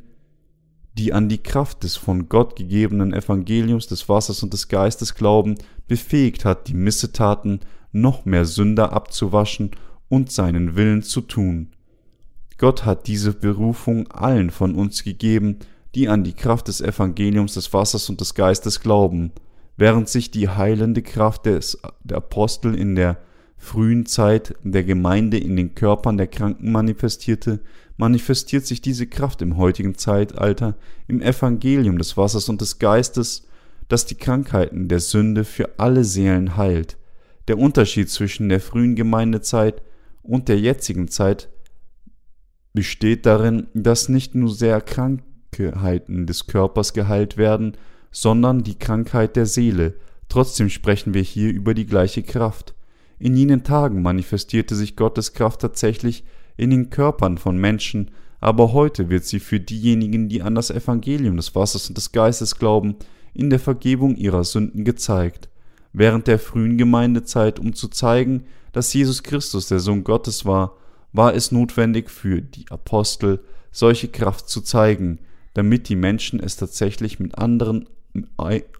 die 0.97 1.13
an 1.13 1.29
die 1.29 1.43
Kraft 1.43 1.83
des 1.83 1.97
von 1.97 2.29
Gott 2.29 2.55
gegebenen 2.55 3.13
Evangeliums 3.13 3.85
des 3.85 4.09
Wassers 4.09 4.41
und 4.41 4.53
des 4.53 4.69
Geistes 4.69 5.13
glauben, 5.13 5.53
befähigt 5.87 6.45
hat, 6.45 6.67
die 6.67 6.73
Missetaten 6.73 7.59
noch 7.95 8.25
mehr 8.25 8.45
Sünder 8.45 8.93
abzuwaschen 8.93 9.71
und 10.09 10.31
seinen 10.31 10.75
Willen 10.75 11.01
zu 11.01 11.21
tun. 11.21 11.69
Gott 12.57 12.85
hat 12.85 13.07
diese 13.07 13.33
Berufung 13.33 14.11
allen 14.11 14.49
von 14.49 14.75
uns 14.75 15.03
gegeben, 15.03 15.59
die 15.95 16.09
an 16.09 16.23
die 16.23 16.33
Kraft 16.33 16.67
des 16.67 16.81
Evangeliums 16.81 17.53
des 17.53 17.73
Wassers 17.73 18.09
und 18.09 18.21
des 18.21 18.35
Geistes 18.35 18.81
glauben, 18.81 19.31
während 19.77 20.09
sich 20.09 20.29
die 20.29 20.49
heilende 20.49 21.01
Kraft 21.01 21.45
des, 21.45 21.79
der 22.03 22.17
Apostel 22.17 22.75
in 22.75 22.95
der 22.95 23.17
frühen 23.57 24.05
Zeit 24.05 24.55
der 24.63 24.83
Gemeinde 24.83 25.37
in 25.37 25.55
den 25.55 25.73
Körpern 25.73 26.17
der 26.17 26.27
Kranken 26.27 26.71
manifestierte, 26.71 27.61
manifestiert 27.97 28.65
sich 28.65 28.81
diese 28.81 29.07
Kraft 29.07 29.41
im 29.41 29.57
heutigen 29.57 29.95
Zeitalter 29.97 30.75
im 31.07 31.21
Evangelium 31.21 31.97
des 31.97 32.17
Wassers 32.17 32.49
und 32.49 32.59
des 32.59 32.77
Geistes, 32.79 33.47
das 33.87 34.05
die 34.05 34.15
Krankheiten 34.15 34.89
der 34.89 34.99
Sünde 34.99 35.45
für 35.45 35.79
alle 35.79 36.03
Seelen 36.03 36.57
heilt. 36.57 36.97
Der 37.47 37.57
Unterschied 37.57 38.09
zwischen 38.09 38.49
der 38.49 38.59
frühen 38.59 38.95
Gemeindezeit 38.95 39.81
und 40.23 40.47
der 40.47 40.59
jetzigen 40.59 41.07
Zeit 41.07 41.49
besteht 42.73 43.25
darin, 43.25 43.67
dass 43.73 44.09
nicht 44.09 44.35
nur 44.35 44.53
sehr 44.53 44.81
krank, 44.81 45.21
Krankheiten 45.51 46.25
des 46.25 46.47
Körpers 46.47 46.93
geheilt 46.93 47.37
werden, 47.37 47.77
sondern 48.11 48.63
die 48.63 48.77
Krankheit 48.77 49.35
der 49.35 49.45
Seele. 49.45 49.95
Trotzdem 50.27 50.69
sprechen 50.69 51.13
wir 51.13 51.21
hier 51.21 51.51
über 51.51 51.73
die 51.73 51.85
gleiche 51.85 52.23
Kraft. 52.23 52.73
In 53.19 53.37
jenen 53.37 53.63
Tagen 53.63 54.01
manifestierte 54.01 54.75
sich 54.75 54.95
Gottes 54.95 55.33
Kraft 55.33 55.61
tatsächlich 55.61 56.25
in 56.57 56.71
den 56.71 56.89
Körpern 56.89 57.37
von 57.37 57.57
Menschen, 57.57 58.11
aber 58.41 58.73
heute 58.73 59.09
wird 59.09 59.23
sie 59.23 59.39
für 59.39 59.59
diejenigen, 59.59 60.27
die 60.27 60.41
an 60.41 60.55
das 60.55 60.71
Evangelium 60.71 61.37
des 61.37 61.55
Wassers 61.55 61.87
und 61.87 61.97
des 61.97 62.11
Geistes 62.11 62.57
glauben, 62.57 62.95
in 63.33 63.49
der 63.49 63.59
Vergebung 63.59 64.15
ihrer 64.15 64.43
Sünden 64.43 64.83
gezeigt. 64.83 65.49
Während 65.97 66.27
der 66.27 66.39
frühen 66.39 66.77
Gemeindezeit, 66.77 67.57
um 67.57 67.73
zu 67.73 67.87
zeigen, 67.87 68.43
dass 68.73 68.93
Jesus 68.93 69.23
Christus 69.23 69.69
der 69.69 69.79
Sohn 69.79 70.03
Gottes 70.03 70.45
war, 70.45 70.75
war 71.13 71.33
es 71.33 71.53
notwendig 71.53 72.09
für 72.09 72.41
die 72.41 72.69
Apostel, 72.69 73.39
solche 73.71 74.09
Kraft 74.09 74.49
zu 74.49 74.59
zeigen, 74.59 75.19
damit 75.53 75.87
die 75.87 75.95
Menschen 75.95 76.41
es 76.41 76.57
tatsächlich 76.57 77.21
mit 77.21 77.37
anderen 77.37 77.87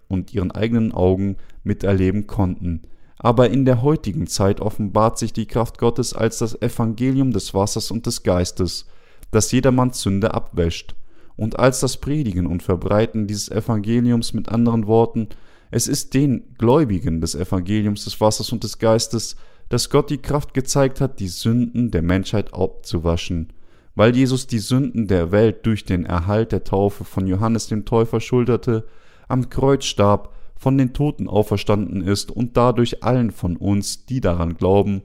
und 0.08 0.34
ihren 0.34 0.50
eigenen 0.50 0.92
Augen 0.92 1.36
miterleben 1.64 2.26
konnten. 2.26 2.82
Aber 3.16 3.48
in 3.48 3.64
der 3.64 3.80
heutigen 3.80 4.26
Zeit 4.26 4.60
offenbart 4.60 5.16
sich 5.18 5.32
die 5.32 5.46
Kraft 5.46 5.78
Gottes 5.78 6.12
als 6.12 6.36
das 6.36 6.60
Evangelium 6.60 7.32
des 7.32 7.54
Wassers 7.54 7.90
und 7.90 8.04
des 8.04 8.24
Geistes, 8.24 8.84
das 9.30 9.50
jedermanns 9.52 10.02
Sünde 10.02 10.34
abwäscht, 10.34 10.94
und 11.34 11.58
als 11.58 11.80
das 11.80 11.96
Predigen 11.96 12.46
und 12.46 12.62
Verbreiten 12.62 13.26
dieses 13.26 13.50
Evangeliums 13.50 14.34
mit 14.34 14.50
anderen 14.50 14.86
Worten, 14.86 15.28
es 15.76 15.88
ist 15.88 16.14
den 16.14 16.54
Gläubigen 16.56 17.20
des 17.20 17.34
Evangeliums 17.34 18.04
des 18.04 18.18
Wassers 18.18 18.50
und 18.50 18.64
des 18.64 18.78
Geistes, 18.78 19.36
dass 19.68 19.90
Gott 19.90 20.08
die 20.08 20.16
Kraft 20.16 20.54
gezeigt 20.54 21.02
hat, 21.02 21.20
die 21.20 21.28
Sünden 21.28 21.90
der 21.90 22.00
Menschheit 22.00 22.54
abzuwaschen. 22.54 23.52
Weil 23.94 24.16
Jesus 24.16 24.46
die 24.46 24.58
Sünden 24.58 25.06
der 25.06 25.32
Welt 25.32 25.66
durch 25.66 25.84
den 25.84 26.06
Erhalt 26.06 26.52
der 26.52 26.64
Taufe 26.64 27.04
von 27.04 27.26
Johannes 27.26 27.66
dem 27.66 27.84
Täufer 27.84 28.20
schulterte, 28.20 28.86
am 29.28 29.50
Kreuz 29.50 29.84
starb, 29.84 30.32
von 30.56 30.78
den 30.78 30.94
Toten 30.94 31.28
auferstanden 31.28 32.00
ist 32.00 32.30
und 32.30 32.56
dadurch 32.56 33.04
allen 33.04 33.30
von 33.30 33.58
uns, 33.58 34.06
die 34.06 34.22
daran 34.22 34.56
glauben, 34.56 35.02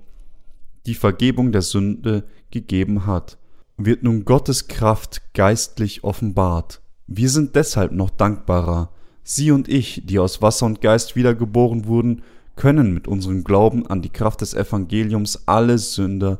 die 0.86 0.96
Vergebung 0.96 1.52
der 1.52 1.64
Sünde 1.64 2.24
gegeben 2.50 3.06
hat, 3.06 3.38
wird 3.76 4.04
nun 4.04 4.24
Gottes 4.24 4.70
Kraft 4.70 5.34
geistlich 5.34 6.06
offenbart. 6.06 6.82
Wir 7.08 7.28
sind 7.28 7.58
deshalb 7.58 7.92
noch 7.92 8.10
dankbarer. 8.10 8.94
Sie 9.24 9.52
und 9.52 9.68
ich, 9.68 10.02
die 10.06 10.20
aus 10.20 10.42
Wasser 10.42 10.66
und 10.66 10.82
Geist 10.82 11.16
wiedergeboren 11.16 11.86
wurden, 11.86 12.24
können 12.56 12.94
mit 12.94 13.08
unserem 13.08 13.44
Glauben 13.44 13.88
an 13.88 14.02
die 14.02 14.10
Kraft 14.10 14.42
des 14.42 14.54
Evangeliums 14.54 15.48
alle 15.48 15.78
Sünder 15.78 16.40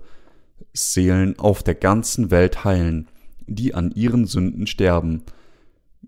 Seelen 0.74 1.38
auf 1.40 1.64
der 1.64 1.76
ganzen 1.76 2.32
Welt 2.32 2.64
heilen, 2.64 3.08
die 3.48 3.74
an 3.74 3.92
ihren 3.92 4.26
Sünden 4.26 4.68
sterben. 4.68 5.24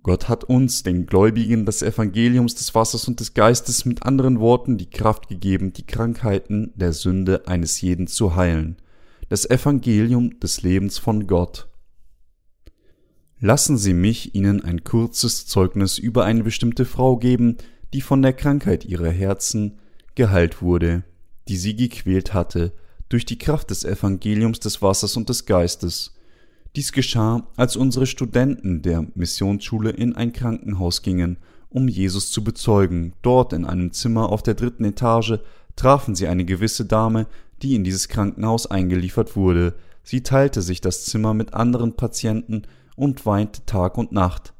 Gott 0.01 0.27
hat 0.27 0.43
uns, 0.43 0.83
den 0.83 1.05
Gläubigen 1.05 1.65
des 1.65 1.81
Evangeliums 1.81 2.55
des 2.55 2.75
Wassers 2.75 3.07
und 3.07 3.19
des 3.19 3.33
Geistes, 3.33 3.85
mit 3.85 4.03
anderen 4.03 4.39
Worten 4.39 4.77
die 4.77 4.89
Kraft 4.89 5.29
gegeben, 5.29 5.73
die 5.73 5.85
Krankheiten 5.85 6.71
der 6.75 6.93
Sünde 6.93 7.47
eines 7.47 7.79
jeden 7.81 8.07
zu 8.07 8.35
heilen. 8.35 8.77
Das 9.29 9.49
Evangelium 9.49 10.39
des 10.39 10.61
Lebens 10.61 10.97
von 10.97 11.27
Gott. 11.27 11.67
Lassen 13.45 13.77
Sie 13.77 13.93
mich 13.93 14.35
Ihnen 14.35 14.63
ein 14.63 14.85
kurzes 14.85 15.45
Zeugnis 15.47 15.97
über 15.97 16.23
eine 16.23 16.45
bestimmte 16.45 16.85
Frau 16.85 17.17
geben, 17.17 17.57
die 17.91 17.99
von 17.99 18.21
der 18.21 18.31
Krankheit 18.31 18.85
ihrer 18.85 19.09
Herzen 19.09 19.79
geheilt 20.15 20.61
wurde, 20.61 21.03
die 21.49 21.57
sie 21.57 21.75
gequält 21.75 22.33
hatte, 22.33 22.71
durch 23.09 23.25
die 23.25 23.37
Kraft 23.37 23.69
des 23.69 23.83
Evangeliums 23.83 24.61
des 24.61 24.81
Wassers 24.81 25.17
und 25.17 25.27
des 25.27 25.45
Geistes. 25.45 26.15
Dies 26.77 26.93
geschah, 26.93 27.45
als 27.57 27.75
unsere 27.75 28.05
Studenten 28.05 28.81
der 28.81 29.07
Missionsschule 29.13 29.89
in 29.89 30.15
ein 30.15 30.31
Krankenhaus 30.31 31.01
gingen, 31.01 31.35
um 31.67 31.89
Jesus 31.89 32.31
zu 32.31 32.45
bezeugen. 32.45 33.11
Dort 33.23 33.51
in 33.51 33.65
einem 33.65 33.91
Zimmer 33.91 34.29
auf 34.29 34.41
der 34.41 34.53
dritten 34.53 34.85
Etage 34.85 35.39
trafen 35.75 36.15
sie 36.15 36.29
eine 36.29 36.45
gewisse 36.45 36.85
Dame, 36.85 37.27
die 37.61 37.75
in 37.75 37.83
dieses 37.83 38.07
Krankenhaus 38.07 38.67
eingeliefert 38.67 39.35
wurde. 39.35 39.73
Sie 40.01 40.23
teilte 40.23 40.61
sich 40.61 40.79
das 40.79 41.03
Zimmer 41.03 41.33
mit 41.33 41.53
anderen 41.53 41.97
Patienten 41.97 42.61
und 42.95 43.25
weinte 43.25 43.65
Tag 43.65 43.97
und 43.97 44.11
Nacht. 44.11 44.53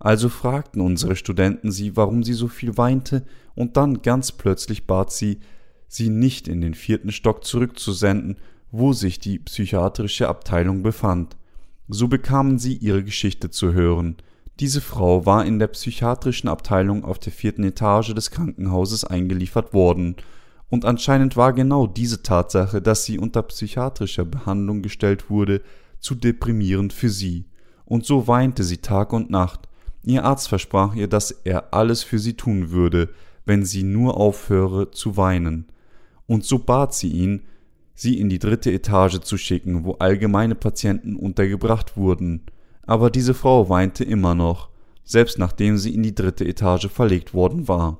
Also 0.00 0.28
fragten 0.28 0.80
unsere 0.80 1.16
Studenten 1.16 1.72
sie, 1.72 1.96
warum 1.96 2.22
sie 2.22 2.34
so 2.34 2.48
viel 2.48 2.76
weinte, 2.76 3.24
und 3.54 3.76
dann 3.76 4.02
ganz 4.02 4.32
plötzlich 4.32 4.86
bat 4.86 5.12
sie, 5.12 5.40
sie 5.88 6.08
nicht 6.08 6.48
in 6.48 6.60
den 6.60 6.74
vierten 6.74 7.12
Stock 7.12 7.44
zurückzusenden, 7.44 8.36
wo 8.70 8.92
sich 8.92 9.18
die 9.18 9.38
psychiatrische 9.38 10.28
Abteilung 10.28 10.82
befand. 10.82 11.36
So 11.88 12.08
bekamen 12.08 12.58
sie 12.58 12.74
ihre 12.76 13.04
Geschichte 13.04 13.50
zu 13.50 13.72
hören. 13.72 14.16
Diese 14.60 14.80
Frau 14.80 15.26
war 15.26 15.44
in 15.44 15.58
der 15.58 15.68
psychiatrischen 15.68 16.48
Abteilung 16.48 17.04
auf 17.04 17.18
der 17.18 17.32
vierten 17.32 17.64
Etage 17.64 18.14
des 18.14 18.30
Krankenhauses 18.30 19.04
eingeliefert 19.04 19.72
worden, 19.72 20.16
und 20.70 20.84
anscheinend 20.84 21.36
war 21.36 21.52
genau 21.52 21.86
diese 21.86 22.22
Tatsache, 22.22 22.82
dass 22.82 23.04
sie 23.04 23.18
unter 23.18 23.42
psychiatrischer 23.42 24.24
Behandlung 24.24 24.82
gestellt 24.82 25.30
wurde, 25.30 25.62
zu 26.00 26.14
deprimierend 26.14 26.92
für 26.92 27.10
sie, 27.10 27.46
und 27.84 28.04
so 28.04 28.26
weinte 28.26 28.64
sie 28.64 28.78
Tag 28.78 29.12
und 29.12 29.30
Nacht. 29.30 29.68
Ihr 30.02 30.24
Arzt 30.24 30.48
versprach 30.48 30.94
ihr, 30.94 31.08
dass 31.08 31.30
er 31.30 31.72
alles 31.72 32.02
für 32.02 32.18
sie 32.18 32.34
tun 32.34 32.70
würde, 32.70 33.10
wenn 33.46 33.64
sie 33.64 33.82
nur 33.82 34.16
aufhöre 34.16 34.90
zu 34.90 35.16
weinen. 35.16 35.66
Und 36.26 36.44
so 36.44 36.58
bat 36.58 36.94
sie 36.94 37.08
ihn, 37.08 37.42
sie 37.94 38.18
in 38.18 38.28
die 38.28 38.38
dritte 38.38 38.72
Etage 38.72 39.20
zu 39.20 39.36
schicken, 39.36 39.84
wo 39.84 39.92
allgemeine 39.92 40.54
Patienten 40.54 41.16
untergebracht 41.16 41.96
wurden. 41.96 42.42
Aber 42.86 43.10
diese 43.10 43.34
Frau 43.34 43.68
weinte 43.68 44.04
immer 44.04 44.34
noch, 44.34 44.68
selbst 45.04 45.38
nachdem 45.38 45.78
sie 45.78 45.94
in 45.94 46.02
die 46.02 46.14
dritte 46.14 46.46
Etage 46.46 46.88
verlegt 46.88 47.34
worden 47.34 47.68
war. 47.68 47.98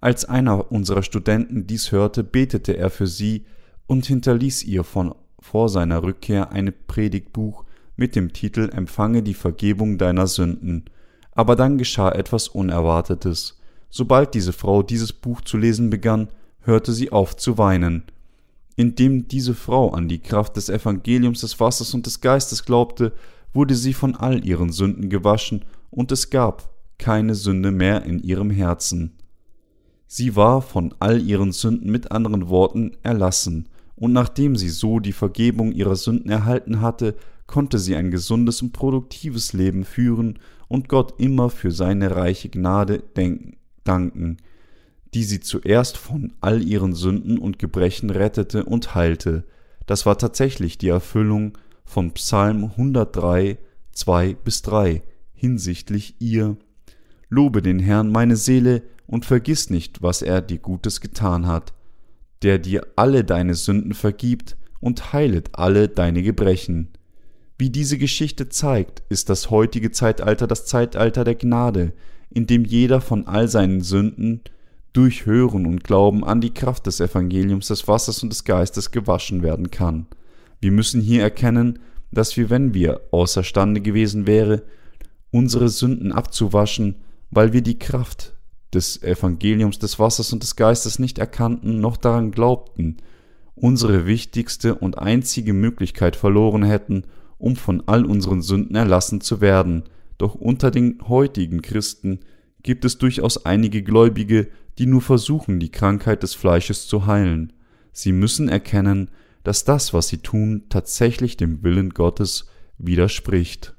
Als 0.00 0.24
einer 0.24 0.72
unserer 0.72 1.02
Studenten 1.02 1.66
dies 1.66 1.92
hörte, 1.92 2.24
betete 2.24 2.76
er 2.76 2.90
für 2.90 3.06
sie 3.06 3.44
und 3.86 4.06
hinterließ 4.06 4.64
ihr 4.64 4.84
von 4.84 5.14
vor 5.40 5.68
seiner 5.68 6.02
Rückkehr 6.02 6.52
ein 6.52 6.72
Predigtbuch 6.86 7.64
mit 7.96 8.16
dem 8.16 8.32
Titel 8.32 8.70
Empfange 8.72 9.22
die 9.22 9.34
Vergebung 9.34 9.98
deiner 9.98 10.26
Sünden. 10.26 10.84
Aber 11.32 11.56
dann 11.56 11.78
geschah 11.78 12.10
etwas 12.12 12.48
Unerwartetes. 12.48 13.58
Sobald 13.90 14.34
diese 14.34 14.52
Frau 14.52 14.82
dieses 14.82 15.12
Buch 15.12 15.40
zu 15.42 15.56
lesen 15.56 15.90
begann, 15.90 16.28
hörte 16.60 16.92
sie 16.92 17.12
auf 17.12 17.36
zu 17.36 17.58
weinen. 17.58 18.04
Indem 18.76 19.28
diese 19.28 19.54
Frau 19.54 19.90
an 19.90 20.08
die 20.08 20.20
Kraft 20.20 20.56
des 20.56 20.68
Evangeliums 20.68 21.40
des 21.42 21.60
Wassers 21.60 21.92
und 21.92 22.06
des 22.06 22.20
Geistes 22.20 22.64
glaubte, 22.64 23.12
wurde 23.52 23.74
sie 23.74 23.92
von 23.92 24.16
all 24.16 24.46
ihren 24.46 24.72
Sünden 24.72 25.10
gewaschen, 25.10 25.64
und 25.90 26.10
es 26.10 26.30
gab 26.30 26.70
keine 26.96 27.34
Sünde 27.34 27.70
mehr 27.70 28.04
in 28.04 28.22
ihrem 28.22 28.50
Herzen. 28.50 29.18
Sie 30.06 30.36
war 30.36 30.62
von 30.62 30.94
all 31.00 31.20
ihren 31.20 31.52
Sünden 31.52 31.90
mit 31.90 32.12
anderen 32.12 32.48
Worten 32.48 32.92
erlassen, 33.02 33.68
und 33.94 34.12
nachdem 34.12 34.56
sie 34.56 34.70
so 34.70 35.00
die 35.00 35.12
Vergebung 35.12 35.72
ihrer 35.72 35.96
Sünden 35.96 36.30
erhalten 36.30 36.80
hatte, 36.80 37.14
konnte 37.52 37.78
sie 37.78 37.94
ein 37.94 38.10
gesundes 38.10 38.62
und 38.62 38.72
produktives 38.72 39.52
Leben 39.52 39.84
führen 39.84 40.38
und 40.68 40.88
Gott 40.88 41.20
immer 41.20 41.50
für 41.50 41.70
seine 41.70 42.16
reiche 42.16 42.48
Gnade 42.48 43.02
danken 43.84 44.38
die 45.14 45.24
sie 45.24 45.40
zuerst 45.40 45.98
von 45.98 46.32
all 46.40 46.62
ihren 46.62 46.94
Sünden 46.94 47.38
und 47.38 47.58
Gebrechen 47.58 48.10
rettete 48.10 48.64
und 48.64 48.94
heilte. 48.94 49.44
Das 49.86 50.06
war 50.06 50.16
tatsächlich 50.16 50.78
die 50.78 50.88
Erfüllung 50.88 51.58
von 51.84 52.12
Psalm 52.12 52.64
103, 52.64 53.58
2 53.92 54.34
bis 54.34 54.62
3 54.62 55.02
hinsichtlich 55.34 56.16
ihr. 56.18 56.56
Lobe 57.28 57.62
den 57.62 57.78
Herrn 57.78 58.10
meine 58.10 58.36
Seele 58.36 58.82
und 59.06 59.26
vergiss 59.26 59.68
nicht, 59.68 60.02
was 60.02 60.22
er 60.22 60.40
dir 60.40 60.58
Gutes 60.58 61.00
getan 61.00 61.46
hat, 61.46 61.74
der 62.42 62.58
dir 62.58 62.86
alle 62.96 63.24
deine 63.24 63.54
Sünden 63.54 63.94
vergibt 63.94 64.56
und 64.80 65.12
heilet 65.12 65.50
alle 65.52 65.88
deine 65.88 66.22
Gebrechen. 66.22 66.88
Wie 67.62 67.70
diese 67.70 67.96
Geschichte 67.96 68.48
zeigt, 68.48 69.04
ist 69.08 69.30
das 69.30 69.48
heutige 69.48 69.92
Zeitalter 69.92 70.48
das 70.48 70.66
Zeitalter 70.66 71.22
der 71.22 71.36
Gnade, 71.36 71.92
in 72.28 72.48
dem 72.48 72.64
jeder 72.64 73.00
von 73.00 73.28
all 73.28 73.46
seinen 73.46 73.82
Sünden 73.82 74.40
durch 74.92 75.26
Hören 75.26 75.66
und 75.66 75.84
Glauben 75.84 76.24
an 76.24 76.40
die 76.40 76.52
Kraft 76.52 76.86
des 76.86 76.98
Evangeliums 76.98 77.68
des 77.68 77.86
Wassers 77.86 78.20
und 78.24 78.30
des 78.30 78.42
Geistes 78.42 78.90
gewaschen 78.90 79.44
werden 79.44 79.70
kann. 79.70 80.08
Wir 80.60 80.72
müssen 80.72 81.00
hier 81.00 81.22
erkennen, 81.22 81.78
dass 82.10 82.36
wir, 82.36 82.50
wenn 82.50 82.74
wir 82.74 83.00
außerstande 83.12 83.80
gewesen 83.80 84.26
wäre, 84.26 84.64
unsere 85.30 85.68
Sünden 85.68 86.10
abzuwaschen, 86.10 86.96
weil 87.30 87.52
wir 87.52 87.62
die 87.62 87.78
Kraft 87.78 88.34
des 88.74 89.00
Evangeliums 89.04 89.78
des 89.78 90.00
Wassers 90.00 90.32
und 90.32 90.42
des 90.42 90.56
Geistes 90.56 90.98
nicht 90.98 91.20
erkannten 91.20 91.80
noch 91.80 91.96
daran 91.96 92.32
glaubten, 92.32 92.96
unsere 93.54 94.04
wichtigste 94.04 94.74
und 94.74 94.98
einzige 94.98 95.52
Möglichkeit 95.52 96.16
verloren 96.16 96.64
hätten, 96.64 97.04
um 97.42 97.56
von 97.56 97.82
all 97.86 98.06
unseren 98.06 98.40
Sünden 98.40 98.76
erlassen 98.76 99.20
zu 99.20 99.40
werden. 99.40 99.82
Doch 100.16 100.36
unter 100.36 100.70
den 100.70 101.00
heutigen 101.08 101.60
Christen 101.60 102.20
gibt 102.62 102.84
es 102.84 102.98
durchaus 102.98 103.44
einige 103.44 103.82
Gläubige, 103.82 104.48
die 104.78 104.86
nur 104.86 105.02
versuchen, 105.02 105.58
die 105.58 105.72
Krankheit 105.72 106.22
des 106.22 106.34
Fleisches 106.34 106.86
zu 106.86 107.06
heilen. 107.06 107.52
Sie 107.92 108.12
müssen 108.12 108.48
erkennen, 108.48 109.10
dass 109.42 109.64
das, 109.64 109.92
was 109.92 110.06
sie 110.06 110.18
tun, 110.18 110.66
tatsächlich 110.68 111.36
dem 111.36 111.64
Willen 111.64 111.90
Gottes 111.90 112.46
widerspricht. 112.78 113.74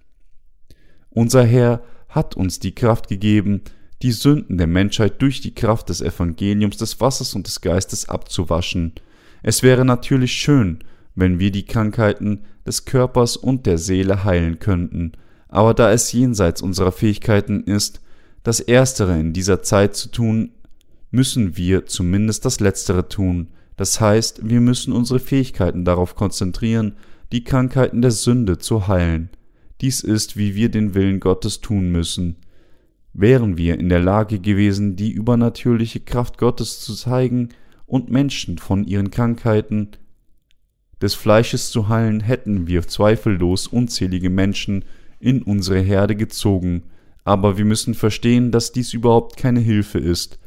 Unser 1.10 1.46
Herr 1.46 1.84
hat 2.10 2.36
uns 2.36 2.60
die 2.60 2.76
Kraft 2.76 3.08
gegeben, 3.08 3.62
die 4.02 4.12
Sünden 4.12 4.58
der 4.58 4.68
Menschheit 4.68 5.22
durch 5.22 5.40
die 5.40 5.56
Kraft 5.56 5.88
des 5.88 6.02
Evangeliums 6.02 6.76
des 6.76 7.00
Wassers 7.00 7.34
und 7.34 7.48
des 7.48 7.62
Geistes 7.62 8.10
abzuwaschen. 8.10 8.92
Es 9.42 9.64
wäre 9.64 9.86
natürlich 9.86 10.34
schön, 10.34 10.84
wenn 11.16 11.40
wir 11.40 11.52
die 11.52 11.66
Krankheiten 11.66 12.42
des 12.66 12.86
Körpers 12.86 13.38
und 13.38 13.66
der 13.66 13.78
Seele 13.78 14.24
heilen 14.24 14.60
könnten, 14.60 15.14
aber 15.48 15.74
da 15.74 15.92
es 15.92 16.12
jenseits 16.12 16.62
unserer 16.62 16.92
Fähigkeiten 16.92 17.64
ist, 17.64 18.02
das 18.42 18.60
Erstere 18.60 19.20
in 19.20 19.34
dieser 19.34 19.62
Zeit 19.62 19.96
zu 19.96 20.10
tun, 20.10 20.52
müssen 21.12 21.58
wir 21.58 21.86
zumindest 21.86 22.46
das 22.46 22.60
Letztere 22.60 23.08
tun, 23.08 23.50
das 23.78 24.00
heißt, 24.00 24.48
wir 24.48 24.62
müssen 24.62 24.94
unsere 24.94 25.20
Fähigkeiten 25.20 25.86
darauf 25.86 26.16
konzentrieren, 26.16 26.96
die 27.32 27.44
Krankheiten 27.44 28.02
der 28.02 28.12
Sünde 28.12 28.58
zu 28.58 28.88
heilen. 28.88 29.30
Dies 29.82 30.02
ist, 30.02 30.38
wie 30.38 30.56
wir 30.56 30.70
den 30.70 30.94
Willen 30.94 31.20
Gottes 31.20 31.62
tun 31.62 31.92
müssen. 31.92 32.38
Wären 33.14 33.58
wir 33.58 33.80
in 33.80 33.90
der 33.90 34.00
Lage 34.00 34.40
gewesen, 34.40 34.96
die 34.96 35.12
übernatürliche 35.12 36.00
Kraft 36.00 36.38
Gottes 36.38 36.80
zu 36.80 36.94
zeigen 36.94 37.50
und 37.86 38.10
Menschen 38.10 38.58
von 38.58 38.86
ihren 38.86 39.12
Krankheiten 39.12 39.90
des 41.04 41.16
Fleisches 41.16 41.70
zu 41.70 41.90
heilen, 41.90 42.22
hätten 42.22 42.66
wir 42.66 42.88
zweifellos 42.88 43.68
unzählige 43.68 44.30
Menschen 44.30 44.86
in 45.20 45.42
unsere 45.42 45.82
Herde 45.82 46.16
gezogen, 46.16 46.84
aber 47.26 47.58
wir 47.58 47.66
müssen 47.66 47.94
verstehen, 47.94 48.52
dass 48.52 48.72
dies 48.72 48.94
überhaupt 48.94 49.36
keine 49.36 49.60
Hilfe 49.60 50.00
ist, 50.00 50.40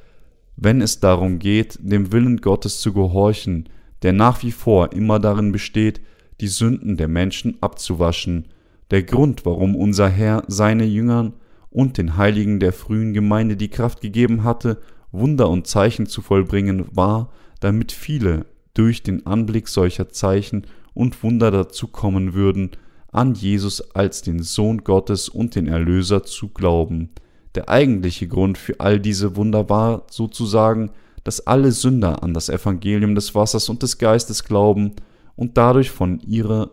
wenn 0.56 0.80
es 0.80 0.98
darum 0.98 1.38
geht, 1.38 1.78
dem 1.82 2.10
Willen 2.10 2.38
Gottes 2.38 2.80
zu 2.80 2.94
gehorchen, 2.94 3.68
der 4.00 4.14
nach 4.14 4.42
wie 4.42 4.50
vor 4.50 4.94
immer 4.94 5.18
darin 5.18 5.52
besteht, 5.52 6.00
die 6.40 6.48
Sünden 6.48 6.96
der 6.96 7.08
Menschen 7.08 7.58
abzuwaschen, 7.60 8.46
der 8.90 9.02
Grund, 9.02 9.44
warum 9.44 9.76
unser 9.76 10.08
Herr 10.08 10.42
seine 10.48 10.84
Jüngern 10.84 11.34
und 11.68 11.98
den 11.98 12.16
Heiligen 12.16 12.60
der 12.60 12.72
frühen 12.72 13.12
Gemeinde 13.12 13.58
die 13.58 13.68
Kraft 13.68 14.00
gegeben 14.00 14.42
hatte, 14.42 14.80
Wunder 15.12 15.50
und 15.50 15.66
Zeichen 15.66 16.06
zu 16.06 16.22
vollbringen, 16.22 16.86
war, 16.92 17.30
damit 17.60 17.92
viele 17.92 18.46
durch 18.76 19.02
den 19.02 19.26
Anblick 19.26 19.68
solcher 19.68 20.08
Zeichen 20.10 20.66
und 20.94 21.22
Wunder 21.22 21.50
dazu 21.50 21.88
kommen 21.88 22.34
würden, 22.34 22.70
an 23.10 23.34
Jesus 23.34 23.94
als 23.94 24.22
den 24.22 24.42
Sohn 24.42 24.84
Gottes 24.84 25.28
und 25.28 25.54
den 25.54 25.66
Erlöser 25.66 26.22
zu 26.22 26.48
glauben. 26.48 27.10
Der 27.54 27.70
eigentliche 27.70 28.28
Grund 28.28 28.58
für 28.58 28.80
all 28.80 29.00
diese 29.00 29.36
Wunder 29.36 29.70
war 29.70 30.06
sozusagen, 30.10 30.90
dass 31.24 31.46
alle 31.46 31.72
Sünder 31.72 32.22
an 32.22 32.34
das 32.34 32.50
Evangelium 32.50 33.14
des 33.14 33.34
Wassers 33.34 33.68
und 33.70 33.82
des 33.82 33.96
Geistes 33.98 34.44
glauben 34.44 34.92
und 35.34 35.56
dadurch 35.56 35.90
von 35.90 36.20
ihrer 36.20 36.70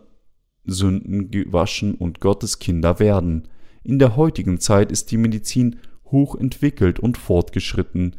Sünden 0.66 1.30
gewaschen 1.30 1.94
und 1.94 2.20
Gottes 2.20 2.58
Kinder 2.58 2.98
werden. 2.98 3.48
In 3.82 3.98
der 3.98 4.16
heutigen 4.16 4.60
Zeit 4.60 4.92
ist 4.92 5.10
die 5.10 5.16
Medizin 5.16 5.76
hoch 6.10 6.34
entwickelt 6.34 7.00
und 7.00 7.16
fortgeschritten. 7.16 8.16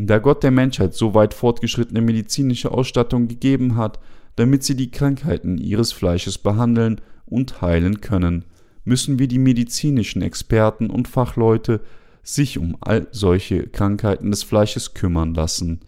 Da 0.00 0.18
Gott 0.18 0.44
der 0.44 0.52
Menschheit 0.52 0.94
so 0.94 1.14
weit 1.14 1.34
fortgeschrittene 1.34 2.00
medizinische 2.00 2.70
Ausstattung 2.70 3.26
gegeben 3.26 3.74
hat, 3.74 3.98
damit 4.36 4.62
sie 4.62 4.76
die 4.76 4.92
Krankheiten 4.92 5.58
ihres 5.58 5.90
Fleisches 5.90 6.38
behandeln 6.38 7.00
und 7.26 7.62
heilen 7.62 8.00
können, 8.00 8.44
müssen 8.84 9.18
wir 9.18 9.26
die 9.26 9.40
medizinischen 9.40 10.22
Experten 10.22 10.88
und 10.88 11.08
Fachleute 11.08 11.80
sich 12.22 12.58
um 12.58 12.76
all 12.78 13.08
solche 13.10 13.66
Krankheiten 13.66 14.30
des 14.30 14.44
Fleisches 14.44 14.94
kümmern 14.94 15.34
lassen. 15.34 15.80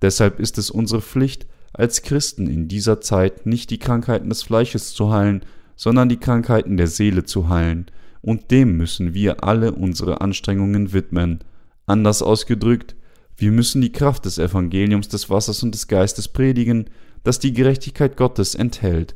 Deshalb 0.00 0.40
ist 0.40 0.56
es 0.56 0.70
unsere 0.70 1.02
Pflicht, 1.02 1.46
als 1.74 2.00
Christen 2.00 2.46
in 2.46 2.68
dieser 2.68 3.02
Zeit 3.02 3.44
nicht 3.44 3.68
die 3.68 3.78
Krankheiten 3.78 4.30
des 4.30 4.42
Fleisches 4.42 4.94
zu 4.94 5.12
heilen, 5.12 5.42
sondern 5.76 6.08
die 6.08 6.16
Krankheiten 6.16 6.78
der 6.78 6.86
Seele 6.86 7.24
zu 7.24 7.50
heilen, 7.50 7.84
und 8.22 8.50
dem 8.50 8.78
müssen 8.78 9.12
wir 9.12 9.44
alle 9.44 9.72
unsere 9.72 10.22
Anstrengungen 10.22 10.94
widmen. 10.94 11.40
Anders 11.86 12.22
ausgedrückt, 12.22 12.96
wir 13.38 13.52
müssen 13.52 13.80
die 13.80 13.92
Kraft 13.92 14.24
des 14.24 14.38
Evangeliums 14.38 15.06
des 15.08 15.30
Wassers 15.30 15.62
und 15.62 15.72
des 15.72 15.86
Geistes 15.86 16.26
predigen, 16.26 16.90
das 17.22 17.38
die 17.38 17.52
Gerechtigkeit 17.52 18.16
Gottes 18.16 18.56
enthält. 18.56 19.14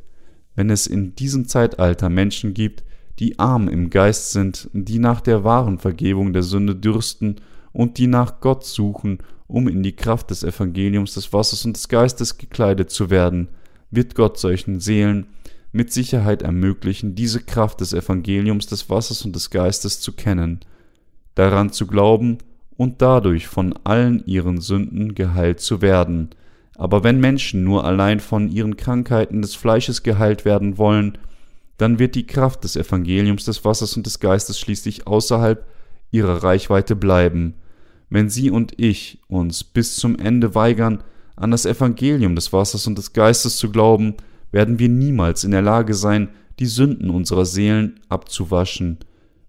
Wenn 0.55 0.69
es 0.69 0.87
in 0.87 1.13
diesem 1.13 1.45
Zeitalter 1.45 2.09
Menschen 2.09 2.53
gibt, 2.53 2.85
die 3.19 3.37
arm 3.37 3.67
im 3.67 3.89
Geist 3.89 4.31
sind, 4.31 4.69
die 4.71 4.97
nach 4.97 5.19
der 5.19 5.43
wahren 5.43 5.77
Vergebung 5.77 6.31
der 6.31 6.43
Sünde 6.43 6.73
dürsten 6.73 7.35
und 7.73 7.97
die 7.97 8.07
nach 8.07 8.39
Gott 8.39 8.65
suchen, 8.65 9.17
um 9.47 9.67
in 9.67 9.83
die 9.83 9.95
Kraft 9.95 10.29
des 10.29 10.43
Evangeliums 10.43 11.15
des 11.15 11.33
Wassers 11.33 11.65
und 11.65 11.75
des 11.75 11.89
Geistes 11.89 12.37
gekleidet 12.37 12.91
zu 12.91 13.09
werden, 13.09 13.49
wird 13.91 14.15
Gott 14.15 14.39
solchen 14.39 14.79
Seelen 14.79 15.27
mit 15.73 15.91
Sicherheit 15.91 16.43
ermöglichen, 16.43 17.13
diese 17.13 17.41
Kraft 17.41 17.81
des 17.81 17.91
Evangeliums 17.91 18.67
des 18.67 18.89
Wassers 18.89 19.25
und 19.25 19.35
des 19.35 19.49
Geistes 19.49 19.99
zu 19.99 20.13
kennen, 20.13 20.61
daran 21.35 21.73
zu 21.73 21.87
glauben 21.87 22.37
und 22.77 23.01
dadurch 23.01 23.47
von 23.47 23.73
allen 23.83 24.25
ihren 24.25 24.59
Sünden 24.61 25.15
geheilt 25.15 25.59
zu 25.59 25.81
werden. 25.81 26.29
Aber 26.75 27.03
wenn 27.03 27.19
Menschen 27.19 27.63
nur 27.63 27.85
allein 27.85 28.19
von 28.19 28.49
ihren 28.49 28.77
Krankheiten 28.77 29.41
des 29.41 29.55
Fleisches 29.55 30.03
geheilt 30.03 30.43
werden 30.45 30.77
wollen, 30.77 31.17
dann 31.77 31.99
wird 31.99 32.15
die 32.15 32.27
Kraft 32.27 32.63
des 32.63 32.75
Evangeliums 32.75 33.45
des 33.45 33.63
Wassers 33.65 33.95
und 33.97 34.05
des 34.05 34.19
Geistes 34.19 34.59
schließlich 34.59 35.07
außerhalb 35.07 35.65
ihrer 36.11 36.43
Reichweite 36.43 36.95
bleiben. 36.95 37.55
Wenn 38.09 38.29
Sie 38.29 38.51
und 38.51 38.79
ich 38.79 39.19
uns 39.27 39.63
bis 39.63 39.95
zum 39.95 40.17
Ende 40.17 40.55
weigern, 40.55 41.03
an 41.35 41.51
das 41.51 41.65
Evangelium 41.65 42.35
des 42.35 42.53
Wassers 42.53 42.85
und 42.85 42.97
des 42.97 43.13
Geistes 43.13 43.57
zu 43.57 43.71
glauben, 43.71 44.15
werden 44.51 44.77
wir 44.77 44.89
niemals 44.89 45.43
in 45.43 45.51
der 45.51 45.63
Lage 45.63 45.95
sein, 45.95 46.29
die 46.59 46.67
Sünden 46.67 47.09
unserer 47.09 47.45
Seelen 47.45 47.99
abzuwaschen. 48.09 48.99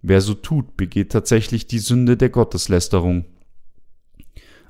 Wer 0.06 0.20
so 0.20 0.34
tut, 0.34 0.76
begeht 0.76 1.12
tatsächlich 1.12 1.66
die 1.66 1.78
Sünde 1.78 2.18
der 2.18 2.28
Gotteslästerung. 2.28 3.24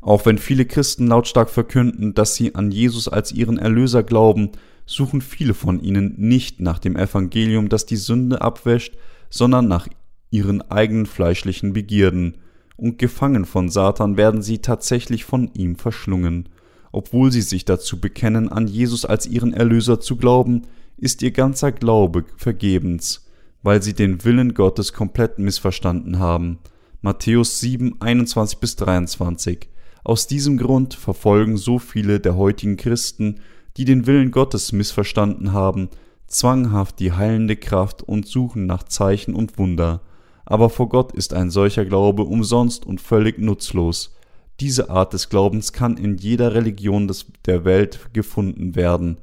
Auch 0.01 0.27
wenn 0.27 0.38
viele 0.38 0.64
Christen 0.64 1.09
lautstark 1.09 1.51
verkünden, 1.51 2.14
dass 2.14 2.37
sie 2.37 2.55
an 2.55 2.70
Jesus 2.70 3.09
als 3.09 3.33
ihren 3.33 3.59
Erlöser 3.59 4.05
glauben, 4.05 4.53
suchen 4.87 5.20
viele 5.20 5.55
von 5.55 5.81
ihnen 5.81 6.14
nicht 6.18 6.61
nach 6.61 6.79
dem 6.79 6.94
Evangelium, 6.94 7.68
das 7.68 7.85
die 7.85 7.97
Sünde 7.97 8.42
abwäscht, 8.42 8.97
sondern 9.29 9.66
nach 9.66 9.88
ihren 10.31 10.62
eigenen 10.70 11.07
fleischlichen 11.07 11.73
Begierden, 11.73 12.37
und 12.77 12.99
gefangen 13.01 13.44
von 13.44 13.68
Satan 13.68 14.16
werden 14.16 14.40
sie 14.40 14.59
tatsächlich 14.59 15.25
von 15.25 15.51
ihm 15.55 15.75
verschlungen. 15.75 16.49
Obwohl 16.92 17.33
sie 17.33 17.42
sich 17.42 17.64
dazu 17.64 18.01
bekennen, 18.01 18.51
an 18.51 18.68
Jesus 18.68 19.05
als 19.05 19.27
ihren 19.27 19.53
Erlöser 19.53 19.99
zu 19.99 20.14
glauben, 20.14 20.62
ist 20.97 21.23
ihr 21.23 21.33
ganzer 21.33 21.73
Glaube 21.73 22.25
vergebens, 22.37 23.23
weil 23.64 23.83
sie 23.83 23.94
den 23.94 24.24
Willen 24.24 24.55
Gottes 24.55 24.92
komplett 24.92 25.40
missverstanden 25.40 26.20
haben. 26.20 26.59
Matthäus 27.00 27.59
7, 27.61 28.00
21 28.00 28.59
bis 28.59 28.77
23. 28.77 29.68
Aus 30.05 30.27
diesem 30.27 30.59
Grund 30.59 30.92
verfolgen 30.92 31.57
so 31.57 31.79
viele 31.79 32.20
der 32.20 32.37
heutigen 32.37 32.77
Christen, 32.77 33.40
die 33.79 33.87
den 33.87 34.07
Willen 34.07 34.31
Gottes 34.31 34.72
missverstanden 34.72 35.53
haben, 35.53 35.88
zwanghaft 36.27 37.00
die 37.00 37.12
heilende 37.12 37.57
Kraft 37.57 38.03
und 38.03 38.29
suchen 38.29 38.66
nach 38.66 38.83
Zeichen 38.83 39.35
und 39.35 39.59
Wunder. 39.59 40.03
Aber 40.44 40.68
vor 40.68 40.90
Gott 40.90 41.12
ist 41.12 41.33
ein 41.33 41.50
solcher 41.50 41.87
Glaube 41.87 42.24
umsonst 42.24 42.85
und 42.85 43.00
völlig 43.00 43.38
nutzlos. 43.38 44.14
Diese 44.61 44.90
Art 44.90 45.14
des 45.14 45.31
Glaubens 45.31 45.72
kann 45.72 45.96
in 45.96 46.18
jeder 46.18 46.55
Religion 46.55 47.09
des, 47.09 47.27
der 47.46 47.64
Welt 47.64 48.11
gefunden 48.12 48.77
werden. 48.77 49.20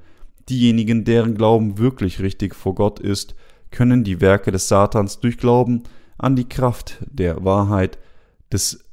Diejenigen, 0.49 1.03
deren 1.03 1.35
Glauben 1.35 1.77
wirklich 1.77 2.19
richtig 2.21 2.55
vor 2.55 2.73
Gott 2.73 2.99
ist, 2.99 3.35
können 3.71 4.03
die 4.03 4.21
Werke 4.21 4.51
des 4.51 4.67
Satans 4.67 5.19
durch 5.19 5.37
Glauben 5.37 5.83
an 6.17 6.35
die 6.35 6.47
Kraft 6.47 6.99
der 7.09 7.43
Wahrheit, 7.43 7.97
des, 8.51 8.85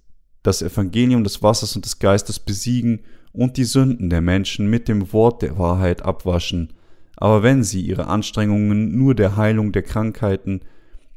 das 0.42 0.62
Evangelium 0.62 1.24
des 1.24 1.42
Wassers 1.42 1.76
und 1.76 1.84
des 1.84 1.98
Geistes 1.98 2.38
besiegen 2.38 3.00
und 3.32 3.56
die 3.56 3.64
Sünden 3.64 4.08
der 4.08 4.20
Menschen 4.20 4.70
mit 4.70 4.88
dem 4.88 5.12
Wort 5.12 5.42
der 5.42 5.58
Wahrheit 5.58 6.02
abwaschen. 6.02 6.72
Aber 7.16 7.42
wenn 7.42 7.64
sie 7.64 7.80
ihre 7.80 8.06
Anstrengungen 8.06 8.96
nur 8.96 9.14
der 9.14 9.36
Heilung 9.36 9.72
der 9.72 9.82
Krankheiten 9.82 10.60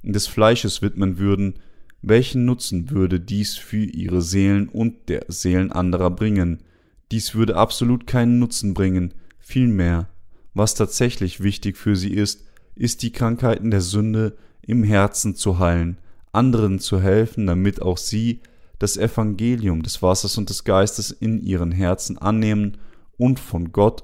des 0.03 0.27
Fleisches 0.27 0.81
widmen 0.81 1.19
würden, 1.19 1.55
welchen 2.01 2.45
Nutzen 2.45 2.89
würde 2.89 3.19
dies 3.19 3.57
für 3.57 3.83
ihre 3.83 4.23
Seelen 4.23 4.67
und 4.67 5.07
der 5.07 5.25
Seelen 5.27 5.71
anderer 5.71 6.09
bringen? 6.09 6.63
Dies 7.11 7.35
würde 7.35 7.55
absolut 7.55 8.07
keinen 8.07 8.39
Nutzen 8.39 8.73
bringen, 8.73 9.13
vielmehr, 9.39 10.09
was 10.55 10.73
tatsächlich 10.73 11.43
wichtig 11.43 11.77
für 11.77 11.95
sie 11.95 12.11
ist, 12.11 12.45
ist 12.81 13.03
die 13.03 13.11
Krankheiten 13.11 13.69
der 13.69 13.81
Sünde 13.81 14.35
im 14.63 14.83
Herzen 14.83 15.35
zu 15.35 15.59
heilen, 15.59 15.99
anderen 16.31 16.79
zu 16.79 16.99
helfen, 16.99 17.45
damit 17.45 17.79
auch 17.79 17.97
sie 17.97 18.41
das 18.79 18.97
Evangelium 18.97 19.83
des 19.83 20.01
Wassers 20.01 20.39
und 20.39 20.49
des 20.49 20.63
Geistes 20.63 21.11
in 21.11 21.39
ihren 21.39 21.71
Herzen 21.71 22.17
annehmen 22.17 22.77
und 23.17 23.39
von 23.39 23.71
Gott 23.71 24.03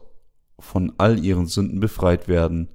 von 0.60 0.94
all 1.00 1.24
ihren 1.24 1.48
Sünden 1.48 1.80
befreit 1.80 2.28
werden. 2.28 2.70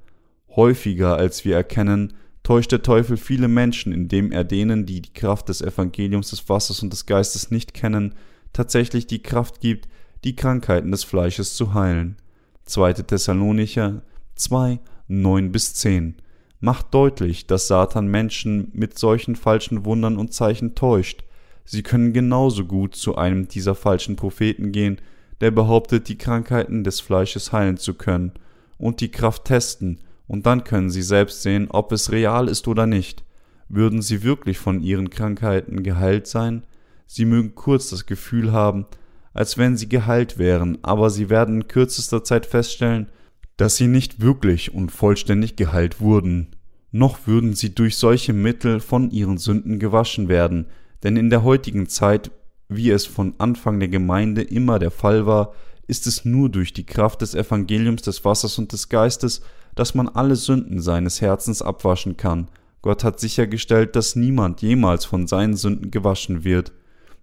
Häufiger 0.57 1.17
als 1.17 1.45
wir 1.45 1.55
erkennen, 1.55 2.15
täuscht 2.43 2.73
der 2.73 2.83
Teufel 2.83 3.17
viele 3.17 3.47
Menschen, 3.47 3.93
indem 3.93 4.33
er 4.33 4.43
denen, 4.43 4.87
die 4.87 5.03
die 5.03 5.13
Kraft 5.13 5.49
des 5.49 5.63
Evangeliums 5.63 6.31
des 6.31 6.49
Wassers 6.49 6.83
und 6.83 6.93
des 6.93 7.07
Geistes 7.07 7.53
nicht 7.53 7.75
kennen, 7.75 8.17
tatsächlich 8.53 9.07
die 9.07 9.23
Kraft 9.23 9.61
gibt, 9.61 9.89
die 10.25 10.35
Krankheiten 10.35 10.91
des 10.91 11.05
Fleisches 11.05 11.55
zu 11.55 11.75
heilen. 11.75 12.17
2. 12.65 12.95
Thessalonicher 12.95 14.03
2, 14.35 14.81
9 15.21 15.53
bis 15.53 15.75
10. 15.75 16.15
macht 16.61 16.95
deutlich, 16.95 17.47
dass 17.47 17.67
Satan 17.67 18.07
Menschen 18.07 18.71
mit 18.73 18.99
solchen 18.99 19.37
falschen 19.37 19.85
Wundern 19.85 20.17
und 20.17 20.33
Zeichen 20.33 20.75
täuscht. 20.75 21.25
Sie 21.65 21.83
können 21.83 22.15
genauso 22.15 22.65
gut 22.65 22.97
zu 22.97 23.17
einem 23.17 23.47
dieser 23.47 23.75
falschen 23.75 24.17
Propheten 24.17 24.73
gehen, 24.73 25.01
der 25.43 25.51
behauptet, 25.51 26.09
die 26.09 26.17
Krankheiten 26.17 26.83
des 26.83 27.01
Fleisches 27.01 27.53
heilen 27.53 27.77
zu 27.77 27.95
können, 27.95 28.33
und 28.79 29.01
die 29.01 29.11
Kraft 29.11 29.45
testen, 29.45 30.01
und 30.27 30.47
dann 30.47 30.65
können 30.65 30.89
sie 30.89 31.03
selbst 31.03 31.43
sehen, 31.43 31.69
ob 31.71 31.93
es 31.93 32.11
real 32.11 32.49
ist 32.49 32.67
oder 32.67 32.87
nicht. 32.87 33.23
Würden 33.69 34.01
sie 34.01 34.23
wirklich 34.23 34.59
von 34.59 34.81
ihren 34.81 35.11
Krankheiten 35.11 35.83
geheilt 35.83 36.27
sein? 36.27 36.63
Sie 37.07 37.27
mögen 37.27 37.55
kurz 37.55 37.91
das 37.91 38.07
Gefühl 38.07 38.53
haben, 38.53 38.87
als 39.35 39.59
wenn 39.59 39.77
sie 39.77 39.89
geheilt 39.89 40.39
wären, 40.39 40.79
aber 40.83 41.11
sie 41.11 41.29
werden 41.29 41.63
in 41.63 41.69
kürzester 41.69 42.25
Zeit 42.25 42.47
feststellen, 42.47 43.09
dass 43.57 43.77
sie 43.77 43.87
nicht 43.87 44.21
wirklich 44.21 44.75
und 44.75 44.91
vollständig 44.91 45.57
geheilt 45.57 46.01
wurden. 46.01 46.49
Noch 46.91 47.27
würden 47.27 47.55
sie 47.55 47.75
durch 47.75 47.97
solche 47.97 48.33
Mittel 48.33 48.81
von 48.81 49.11
ihren 49.11 49.39
Sünden 49.39 49.79
gewaschen 49.79 50.29
werden, 50.29 50.67
denn 51.03 51.17
in 51.17 51.31
der 51.31 51.43
heutigen 51.43 51.89
Zeit, 51.89 52.31
wie 52.69 52.91
es 52.91 53.07
von 53.07 53.35
Anfang 53.39 53.81
der 53.81 53.89
Gemeinde 53.89 54.43
immer 54.43 54.79
der 54.79 54.91
Fall 54.91 55.27
war, 55.27 55.53
ist 55.87 56.07
es 56.07 56.25
nur 56.25 56.49
durch 56.49 56.73
die 56.73 56.87
Kraft 56.87 57.23
des 57.23 57.35
Evangeliums 57.35 58.03
des 58.03 58.25
Wassers 58.25 58.59
und 58.59 58.73
des 58.73 58.89
Geistes, 58.89 59.43
dass 59.75 59.95
man 59.95 60.09
alle 60.09 60.37
Sünden 60.37 60.81
seines 60.81 61.21
Herzens 61.21 61.63
abwaschen 61.63 62.17
kann. 62.17 62.49
Gott 62.83 63.05
hat 63.05 63.21
sichergestellt, 63.21 63.97
dass 63.97 64.17
niemand 64.17 64.61
jemals 64.61 65.05
von 65.05 65.27
seinen 65.27 65.57
Sünden 65.57 65.91
gewaschen 65.91 66.45
wird, 66.45 66.73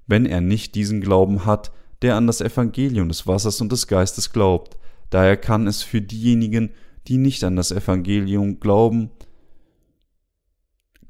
wenn 0.07 0.25
er 0.25 0.41
nicht 0.41 0.75
diesen 0.75 1.01
Glauben 1.01 1.45
hat, 1.45 1.71
der 2.01 2.15
an 2.15 2.27
das 2.27 2.41
Evangelium 2.41 3.09
des 3.09 3.27
Wassers 3.27 3.59
und 3.61 3.71
des 3.71 3.87
Geistes 3.87 4.31
glaubt. 4.31 4.77
Daher 5.09 5.37
kann 5.37 5.67
es 5.67 5.81
für 5.81 6.01
diejenigen, 6.01 6.71
die 7.07 7.17
nicht 7.17 7.43
an 7.43 7.55
das 7.55 7.71
Evangelium 7.71 8.59
glauben, 8.59 9.09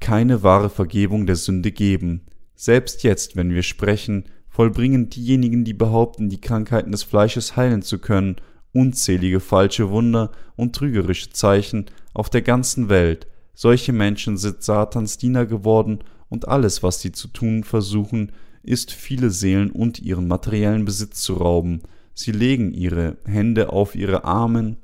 keine 0.00 0.42
wahre 0.42 0.70
Vergebung 0.70 1.26
der 1.26 1.36
Sünde 1.36 1.72
geben. 1.72 2.22
Selbst 2.54 3.02
jetzt, 3.02 3.36
wenn 3.36 3.54
wir 3.54 3.62
sprechen, 3.62 4.24
vollbringen 4.48 5.10
diejenigen, 5.10 5.64
die 5.64 5.74
behaupten, 5.74 6.28
die 6.28 6.40
Krankheiten 6.40 6.92
des 6.92 7.02
Fleisches 7.02 7.56
heilen 7.56 7.82
zu 7.82 7.98
können, 7.98 8.36
unzählige 8.72 9.40
falsche 9.40 9.90
Wunder 9.90 10.32
und 10.56 10.74
trügerische 10.74 11.30
Zeichen 11.30 11.86
auf 12.14 12.30
der 12.30 12.42
ganzen 12.42 12.88
Welt. 12.88 13.26
Solche 13.54 13.92
Menschen 13.92 14.36
sind 14.36 14.62
Satans 14.62 15.18
Diener 15.18 15.44
geworden 15.44 16.00
und 16.28 16.48
alles, 16.48 16.82
was 16.82 17.00
sie 17.00 17.12
zu 17.12 17.28
tun 17.28 17.64
versuchen, 17.64 18.32
ist 18.62 18.92
viele 18.92 19.30
Seelen 19.30 19.70
und 19.70 19.98
ihren 19.98 20.28
materiellen 20.28 20.84
Besitz 20.84 21.22
zu 21.22 21.34
rauben. 21.34 21.82
Sie 22.14 22.32
legen 22.32 22.72
ihre 22.72 23.16
Hände 23.24 23.72
auf 23.72 23.94
ihre 23.94 24.24
armen, 24.24 24.76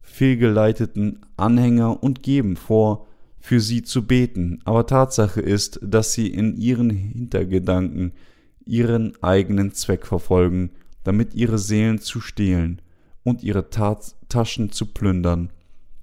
fehlgeleiteten 0.00 1.20
Anhänger 1.36 2.02
und 2.02 2.22
geben 2.22 2.56
vor, 2.56 3.06
für 3.40 3.60
sie 3.60 3.82
zu 3.82 4.06
beten, 4.06 4.60
aber 4.64 4.86
Tatsache 4.86 5.40
ist, 5.40 5.80
dass 5.82 6.12
sie 6.12 6.28
in 6.28 6.56
ihren 6.56 6.90
Hintergedanken 6.90 8.12
ihren 8.66 9.14
eigenen 9.22 9.72
Zweck 9.72 10.06
verfolgen, 10.06 10.70
damit 11.04 11.34
ihre 11.34 11.58
Seelen 11.58 11.98
zu 11.98 12.20
stehlen 12.20 12.82
und 13.24 13.42
ihre 13.42 13.70
Tat 13.70 14.14
Taschen 14.28 14.70
zu 14.70 14.86
plündern. 14.86 15.50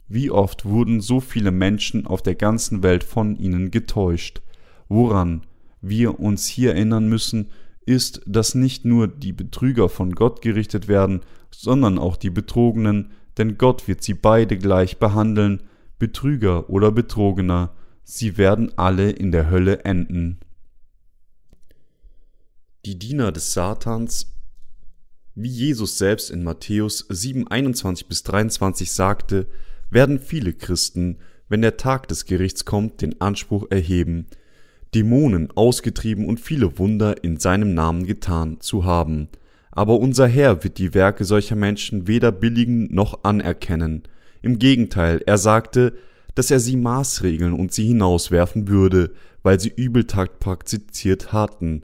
Wie 0.07 0.31
oft 0.31 0.65
wurden 0.65 1.01
so 1.01 1.19
viele 1.19 1.51
Menschen 1.51 2.07
auf 2.07 2.21
der 2.21 2.35
ganzen 2.35 2.83
Welt 2.83 3.03
von 3.03 3.37
ihnen 3.37 3.71
getäuscht? 3.71 4.41
Woran 4.89 5.43
wir 5.81 6.19
uns 6.19 6.47
hier 6.47 6.73
erinnern 6.73 7.07
müssen, 7.07 7.49
ist, 7.87 8.21
dass 8.25 8.55
nicht 8.55 8.85
nur 8.85 9.07
die 9.07 9.33
Betrüger 9.33 9.89
von 9.89 10.13
Gott 10.13 10.41
gerichtet 10.41 10.87
werden, 10.87 11.21
sondern 11.51 11.97
auch 11.97 12.17
die 12.17 12.29
Betrogenen, 12.29 13.11
denn 13.37 13.57
Gott 13.57 13.87
wird 13.87 14.03
sie 14.03 14.13
beide 14.13 14.57
gleich 14.57 14.97
behandeln, 14.97 15.63
Betrüger 15.99 16.69
oder 16.69 16.91
Betrogener, 16.91 17.73
sie 18.03 18.37
werden 18.37 18.71
alle 18.77 19.09
in 19.09 19.31
der 19.31 19.49
Hölle 19.49 19.85
enden. 19.85 20.39
Die 22.85 22.99
Diener 22.99 23.31
des 23.31 23.53
Satans, 23.53 24.33
wie 25.35 25.49
Jesus 25.49 25.97
selbst 25.97 26.29
in 26.29 26.43
Matthäus 26.43 27.05
7, 27.09 27.47
21 27.47 28.07
bis 28.07 28.23
23 28.23 28.91
sagte, 28.91 29.47
werden 29.89 30.19
viele 30.19 30.53
Christen, 30.53 31.17
wenn 31.49 31.61
der 31.61 31.77
Tag 31.77 32.07
des 32.07 32.25
Gerichts 32.25 32.65
kommt, 32.65 33.01
den 33.01 33.21
Anspruch 33.21 33.67
erheben, 33.69 34.27
Dämonen 34.97 35.49
ausgetrieben 35.51 36.25
und 36.25 36.39
viele 36.39 36.79
Wunder 36.79 37.23
in 37.23 37.37
seinem 37.37 37.75
Namen 37.75 38.07
getan 38.07 38.59
zu 38.61 38.83
haben. 38.83 39.27
Aber 39.69 39.99
unser 39.99 40.27
Herr 40.27 40.63
wird 40.63 40.79
die 40.79 40.95
Werke 40.95 41.23
solcher 41.23 41.55
Menschen 41.55 42.07
weder 42.07 42.31
billigen 42.31 42.91
noch 42.91 43.23
anerkennen. 43.23 44.01
Im 44.41 44.57
Gegenteil, 44.57 45.21
er 45.27 45.37
sagte, 45.37 45.93
dass 46.33 46.49
er 46.49 46.59
sie 46.59 46.77
maßregeln 46.77 47.53
und 47.53 47.73
sie 47.73 47.85
hinauswerfen 47.85 48.67
würde, 48.69 49.11
weil 49.43 49.59
sie 49.59 49.69
Übeltakt 49.69 50.39
praktiziert 50.39 51.31
hatten. 51.31 51.83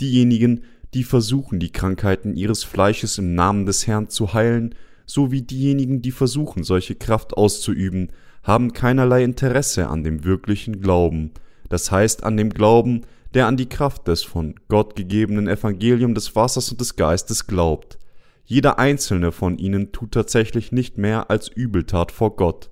Diejenigen, 0.00 0.62
die 0.94 1.04
versuchen, 1.04 1.60
die 1.60 1.70
Krankheiten 1.70 2.34
ihres 2.34 2.64
Fleisches 2.64 3.18
im 3.18 3.36
Namen 3.36 3.66
des 3.66 3.86
Herrn 3.86 4.08
zu 4.08 4.34
heilen, 4.34 4.74
sowie 5.06 5.42
diejenigen, 5.42 6.02
die 6.02 6.10
versuchen, 6.10 6.64
solche 6.64 6.96
Kraft 6.96 7.34
auszuüben, 7.34 8.08
haben 8.42 8.72
keinerlei 8.72 9.22
Interesse 9.22 9.86
an 9.86 10.02
dem 10.02 10.24
wirklichen 10.24 10.80
Glauben, 10.80 11.30
das 11.68 11.90
heißt 11.90 12.24
an 12.24 12.36
dem 12.36 12.50
Glauben, 12.50 13.02
der 13.34 13.46
an 13.46 13.56
die 13.56 13.68
Kraft 13.68 14.08
des 14.08 14.22
von 14.22 14.54
Gott 14.68 14.96
gegebenen 14.96 15.48
Evangelium 15.48 16.14
des 16.14 16.34
Wassers 16.34 16.70
und 16.70 16.80
des 16.80 16.96
Geistes 16.96 17.46
glaubt. 17.46 17.98
Jeder 18.44 18.78
einzelne 18.78 19.32
von 19.32 19.58
ihnen 19.58 19.92
tut 19.92 20.12
tatsächlich 20.12 20.72
nicht 20.72 20.96
mehr 20.96 21.30
als 21.30 21.48
Übeltat 21.48 22.12
vor 22.12 22.36
Gott. 22.36 22.70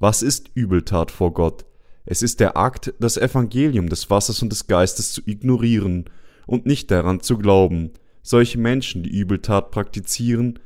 Was 0.00 0.22
ist 0.22 0.50
Übeltat 0.54 1.12
vor 1.12 1.32
Gott? 1.32 1.64
Es 2.04 2.20
ist 2.20 2.40
der 2.40 2.56
Akt, 2.56 2.92
das 2.98 3.16
Evangelium 3.16 3.88
des 3.88 4.10
Wassers 4.10 4.42
und 4.42 4.50
des 4.50 4.66
Geistes 4.66 5.12
zu 5.12 5.22
ignorieren 5.24 6.06
und 6.46 6.66
nicht 6.66 6.90
daran 6.90 7.20
zu 7.20 7.38
glauben. 7.38 7.92
Solche 8.22 8.58
Menschen, 8.58 9.04
die 9.04 9.16
Übeltat 9.16 9.70
praktizieren, 9.70 10.58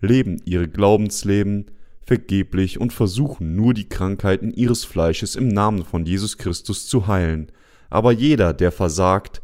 leben 0.00 0.40
ihre 0.44 0.68
Glaubensleben 0.68 1.66
vergeblich 2.08 2.80
und 2.80 2.94
versuchen 2.94 3.54
nur 3.54 3.74
die 3.74 3.86
Krankheiten 3.86 4.50
ihres 4.50 4.82
Fleisches 4.86 5.36
im 5.36 5.48
Namen 5.48 5.84
von 5.84 6.06
Jesus 6.06 6.38
Christus 6.38 6.88
zu 6.88 7.06
heilen. 7.06 7.52
Aber 7.90 8.12
jeder, 8.12 8.54
der 8.54 8.72
versagt, 8.72 9.42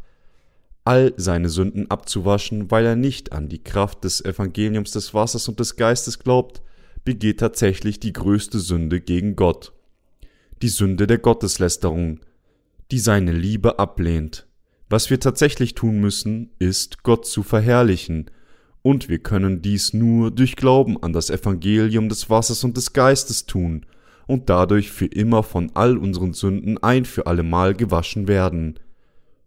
all 0.83 1.13
seine 1.15 1.49
Sünden 1.49 1.91
abzuwaschen, 1.91 2.71
weil 2.71 2.83
er 2.87 2.95
nicht 2.95 3.33
an 3.33 3.49
die 3.49 3.61
Kraft 3.61 4.03
des 4.03 4.25
Evangeliums 4.25 4.89
des 4.89 5.13
Wassers 5.13 5.47
und 5.47 5.59
des 5.59 5.75
Geistes 5.75 6.17
glaubt, 6.17 6.63
begeht 7.03 7.39
tatsächlich 7.39 7.99
die 7.99 8.13
größte 8.13 8.59
Sünde 8.59 8.99
gegen 8.99 9.35
Gott. 9.35 9.71
Die 10.63 10.69
Sünde 10.69 11.05
der 11.05 11.19
Gotteslästerung, 11.19 12.21
die 12.89 12.99
seine 12.99 13.31
Liebe 13.31 13.77
ablehnt. 13.77 14.47
Was 14.89 15.11
wir 15.11 15.19
tatsächlich 15.19 15.75
tun 15.75 15.99
müssen, 15.99 16.49
ist, 16.57 17.03
Gott 17.03 17.27
zu 17.27 17.43
verherrlichen, 17.43 18.31
und 18.85 19.09
wir 19.09 19.17
können 19.17 19.63
dies 19.63 19.95
nur 19.95 20.29
durch 20.29 20.55
Glauben 20.55 21.01
an 21.01 21.11
das 21.11 21.31
Evangelium 21.31 22.07
des 22.07 22.29
Wassers 22.29 22.63
und 22.63 22.77
des 22.77 22.93
Geistes 22.93 23.47
tun 23.47 23.83
und 24.27 24.47
dadurch 24.47 24.91
für 24.91 25.07
immer 25.07 25.41
von 25.41 25.71
all 25.73 25.97
unseren 25.97 26.33
Sünden 26.33 26.77
ein 26.83 27.03
für 27.05 27.25
allemal 27.25 27.73
gewaschen 27.73 28.27
werden 28.27 28.75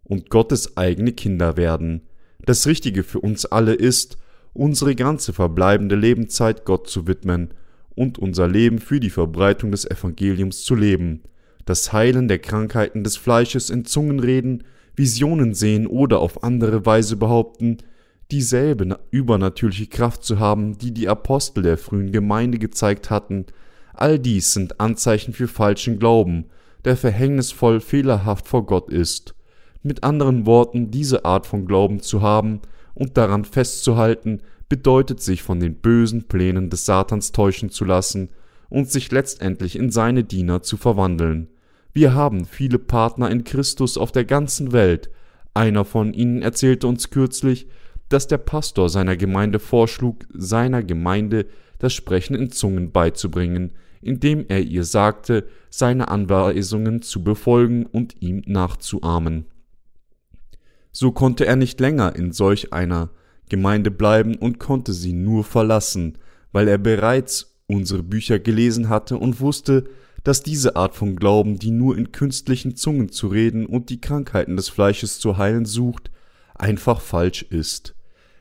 und 0.02 0.28
Gottes 0.28 0.76
eigene 0.76 1.12
Kinder 1.12 1.56
werden. 1.56 2.00
Das 2.44 2.66
Richtige 2.66 3.04
für 3.04 3.20
uns 3.20 3.46
alle 3.46 3.74
ist, 3.74 4.18
unsere 4.54 4.96
ganze 4.96 5.32
verbleibende 5.32 5.94
Lebenszeit 5.94 6.64
Gott 6.64 6.88
zu 6.88 7.06
widmen 7.06 7.54
und 7.94 8.18
unser 8.18 8.48
Leben 8.48 8.80
für 8.80 8.98
die 8.98 9.08
Verbreitung 9.08 9.70
des 9.70 9.88
Evangeliums 9.88 10.64
zu 10.64 10.74
leben, 10.74 11.22
das 11.64 11.92
Heilen 11.92 12.26
der 12.26 12.40
Krankheiten 12.40 13.04
des 13.04 13.16
Fleisches 13.16 13.70
in 13.70 13.84
Zungenreden, 13.84 14.64
Visionen 14.96 15.54
sehen 15.54 15.86
oder 15.86 16.18
auf 16.18 16.42
andere 16.42 16.84
Weise 16.84 17.14
behaupten, 17.14 17.78
dieselbe 18.30 18.98
übernatürliche 19.10 19.86
Kraft 19.86 20.22
zu 20.22 20.38
haben, 20.38 20.76
die 20.78 20.92
die 20.92 21.08
Apostel 21.08 21.62
der 21.62 21.78
frühen 21.78 22.12
Gemeinde 22.12 22.58
gezeigt 22.58 23.10
hatten, 23.10 23.46
all 23.94 24.18
dies 24.18 24.52
sind 24.52 24.80
Anzeichen 24.80 25.32
für 25.32 25.48
falschen 25.48 25.98
Glauben, 25.98 26.46
der 26.84 26.96
verhängnisvoll 26.96 27.80
fehlerhaft 27.80 28.46
vor 28.46 28.66
Gott 28.66 28.90
ist. 28.90 29.34
Mit 29.82 30.04
anderen 30.04 30.46
Worten, 30.46 30.90
diese 30.90 31.24
Art 31.24 31.46
von 31.46 31.66
Glauben 31.66 32.00
zu 32.00 32.22
haben 32.22 32.60
und 32.94 33.16
daran 33.16 33.44
festzuhalten, 33.44 34.42
bedeutet 34.68 35.20
sich 35.20 35.42
von 35.42 35.60
den 35.60 35.76
bösen 35.76 36.28
Plänen 36.28 36.68
des 36.68 36.84
Satans 36.84 37.32
täuschen 37.32 37.70
zu 37.70 37.84
lassen 37.84 38.28
und 38.68 38.90
sich 38.90 39.10
letztendlich 39.10 39.76
in 39.76 39.90
seine 39.90 40.24
Diener 40.24 40.62
zu 40.62 40.76
verwandeln. 40.76 41.48
Wir 41.94 42.14
haben 42.14 42.44
viele 42.44 42.78
Partner 42.78 43.30
in 43.30 43.44
Christus 43.44 43.96
auf 43.96 44.12
der 44.12 44.24
ganzen 44.24 44.72
Welt. 44.72 45.10
Einer 45.54 45.84
von 45.84 46.12
ihnen 46.12 46.42
erzählte 46.42 46.86
uns 46.86 47.10
kürzlich, 47.10 47.66
dass 48.08 48.26
der 48.26 48.38
Pastor 48.38 48.88
seiner 48.88 49.16
Gemeinde 49.16 49.58
vorschlug, 49.58 50.24
seiner 50.32 50.82
Gemeinde 50.82 51.46
das 51.78 51.92
Sprechen 51.92 52.34
in 52.34 52.50
Zungen 52.50 52.90
beizubringen, 52.90 53.72
indem 54.00 54.46
er 54.48 54.62
ihr 54.62 54.84
sagte, 54.84 55.46
seine 55.70 56.08
Anweisungen 56.08 57.02
zu 57.02 57.22
befolgen 57.22 57.86
und 57.86 58.20
ihm 58.20 58.42
nachzuahmen. 58.46 59.46
So 60.92 61.12
konnte 61.12 61.46
er 61.46 61.56
nicht 61.56 61.80
länger 61.80 62.16
in 62.16 62.32
solch 62.32 62.72
einer 62.72 63.10
Gemeinde 63.48 63.90
bleiben 63.90 64.36
und 64.36 64.58
konnte 64.58 64.92
sie 64.92 65.12
nur 65.12 65.44
verlassen, 65.44 66.18
weil 66.52 66.68
er 66.68 66.78
bereits 66.78 67.56
unsere 67.66 68.02
Bücher 68.02 68.38
gelesen 68.38 68.88
hatte 68.88 69.16
und 69.16 69.40
wusste, 69.40 69.84
dass 70.24 70.42
diese 70.42 70.76
Art 70.76 70.94
von 70.94 71.16
Glauben, 71.16 71.58
die 71.58 71.70
nur 71.70 71.96
in 71.96 72.12
künstlichen 72.12 72.76
Zungen 72.76 73.10
zu 73.10 73.28
reden 73.28 73.66
und 73.66 73.90
die 73.90 74.00
Krankheiten 74.00 74.56
des 74.56 74.68
Fleisches 74.68 75.20
zu 75.20 75.38
heilen 75.38 75.64
sucht, 75.64 76.10
einfach 76.54 77.00
falsch 77.00 77.42
ist. 77.42 77.94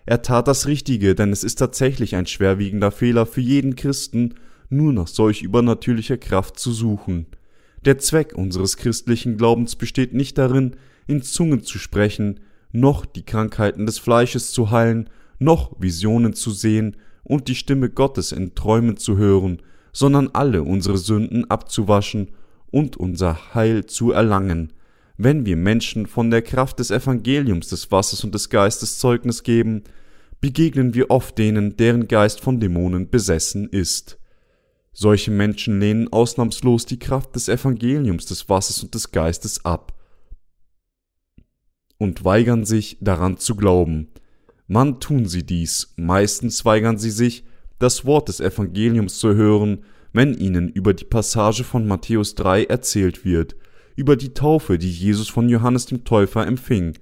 Er 0.07 0.21
tat 0.21 0.47
das 0.47 0.67
Richtige, 0.67 1.15
denn 1.15 1.33
es 1.33 1.43
ist 1.43 1.55
tatsächlich 1.55 2.15
ein 2.15 2.27
schwerwiegender 2.27 2.91
Fehler 2.91 3.25
für 3.25 3.41
jeden 3.41 3.75
Christen, 3.75 4.35
nur 4.69 4.93
nach 4.93 5.07
solch 5.07 5.41
übernatürlicher 5.41 6.17
Kraft 6.17 6.57
zu 6.57 6.71
suchen. 6.71 7.25
Der 7.83 7.97
Zweck 7.97 8.33
unseres 8.33 8.77
christlichen 8.77 9.35
Glaubens 9.35 9.75
besteht 9.75 10.13
nicht 10.13 10.37
darin, 10.37 10.77
in 11.07 11.23
Zungen 11.23 11.61
zu 11.61 11.77
sprechen, 11.77 12.39
noch 12.71 13.05
die 13.05 13.25
Krankheiten 13.25 13.85
des 13.85 13.99
Fleisches 13.99 14.53
zu 14.53 14.71
heilen, 14.71 15.09
noch 15.39 15.73
Visionen 15.77 16.33
zu 16.33 16.51
sehen 16.51 16.95
und 17.25 17.49
die 17.49 17.55
Stimme 17.55 17.89
Gottes 17.89 18.31
in 18.31 18.55
Träumen 18.55 18.95
zu 18.95 19.17
hören, 19.17 19.61
sondern 19.91 20.29
alle 20.31 20.63
unsere 20.63 20.97
Sünden 20.97 21.51
abzuwaschen 21.51 22.29
und 22.71 22.95
unser 22.95 23.53
Heil 23.53 23.85
zu 23.85 24.13
erlangen. 24.13 24.71
Wenn 25.17 25.45
wir 25.45 25.57
Menschen 25.57 26.05
von 26.05 26.31
der 26.31 26.43
Kraft 26.43 26.79
des 26.79 26.91
Evangeliums 26.91 27.67
des 27.67 27.91
Wassers 27.91 28.23
und 28.23 28.33
des 28.33 28.49
Geistes 28.49 28.99
Zeugnis 28.99 29.43
geben, 29.43 29.83
begegnen 30.41 30.93
wir 30.93 31.09
oft 31.09 31.37
denen, 31.37 31.77
deren 31.77 32.07
Geist 32.07 32.41
von 32.41 32.59
Dämonen 32.59 33.09
besessen 33.09 33.69
ist. 33.69 34.19
Solche 34.93 35.31
Menschen 35.31 35.79
lehnen 35.79 36.11
ausnahmslos 36.11 36.85
die 36.85 36.99
Kraft 36.99 37.35
des 37.35 37.49
Evangeliums 37.49 38.25
des 38.25 38.49
Wassers 38.49 38.81
und 38.83 38.95
des 38.95 39.11
Geistes 39.11 39.63
ab 39.65 39.93
und 41.97 42.23
weigern 42.23 42.65
sich 42.65 42.97
daran 43.01 43.37
zu 43.37 43.55
glauben. 43.55 44.09
Mann 44.67 44.99
tun 44.99 45.25
sie 45.27 45.45
dies, 45.45 45.93
meistens 45.97 46.65
weigern 46.65 46.97
sie 46.97 47.11
sich, 47.11 47.43
das 47.79 48.05
Wort 48.05 48.27
des 48.27 48.39
Evangeliums 48.39 49.19
zu 49.19 49.35
hören, 49.35 49.83
wenn 50.13 50.33
ihnen 50.33 50.69
über 50.69 50.93
die 50.93 51.05
Passage 51.05 51.63
von 51.63 51.87
Matthäus 51.87 52.35
3 52.35 52.65
erzählt 52.65 53.23
wird, 53.23 53.55
über 53.95 54.15
die 54.15 54.33
Taufe, 54.33 54.77
die 54.77 54.91
Jesus 54.91 55.29
von 55.29 55.47
Johannes 55.49 55.85
dem 55.85 56.03
Täufer 56.03 56.45
empfing. 56.45 56.97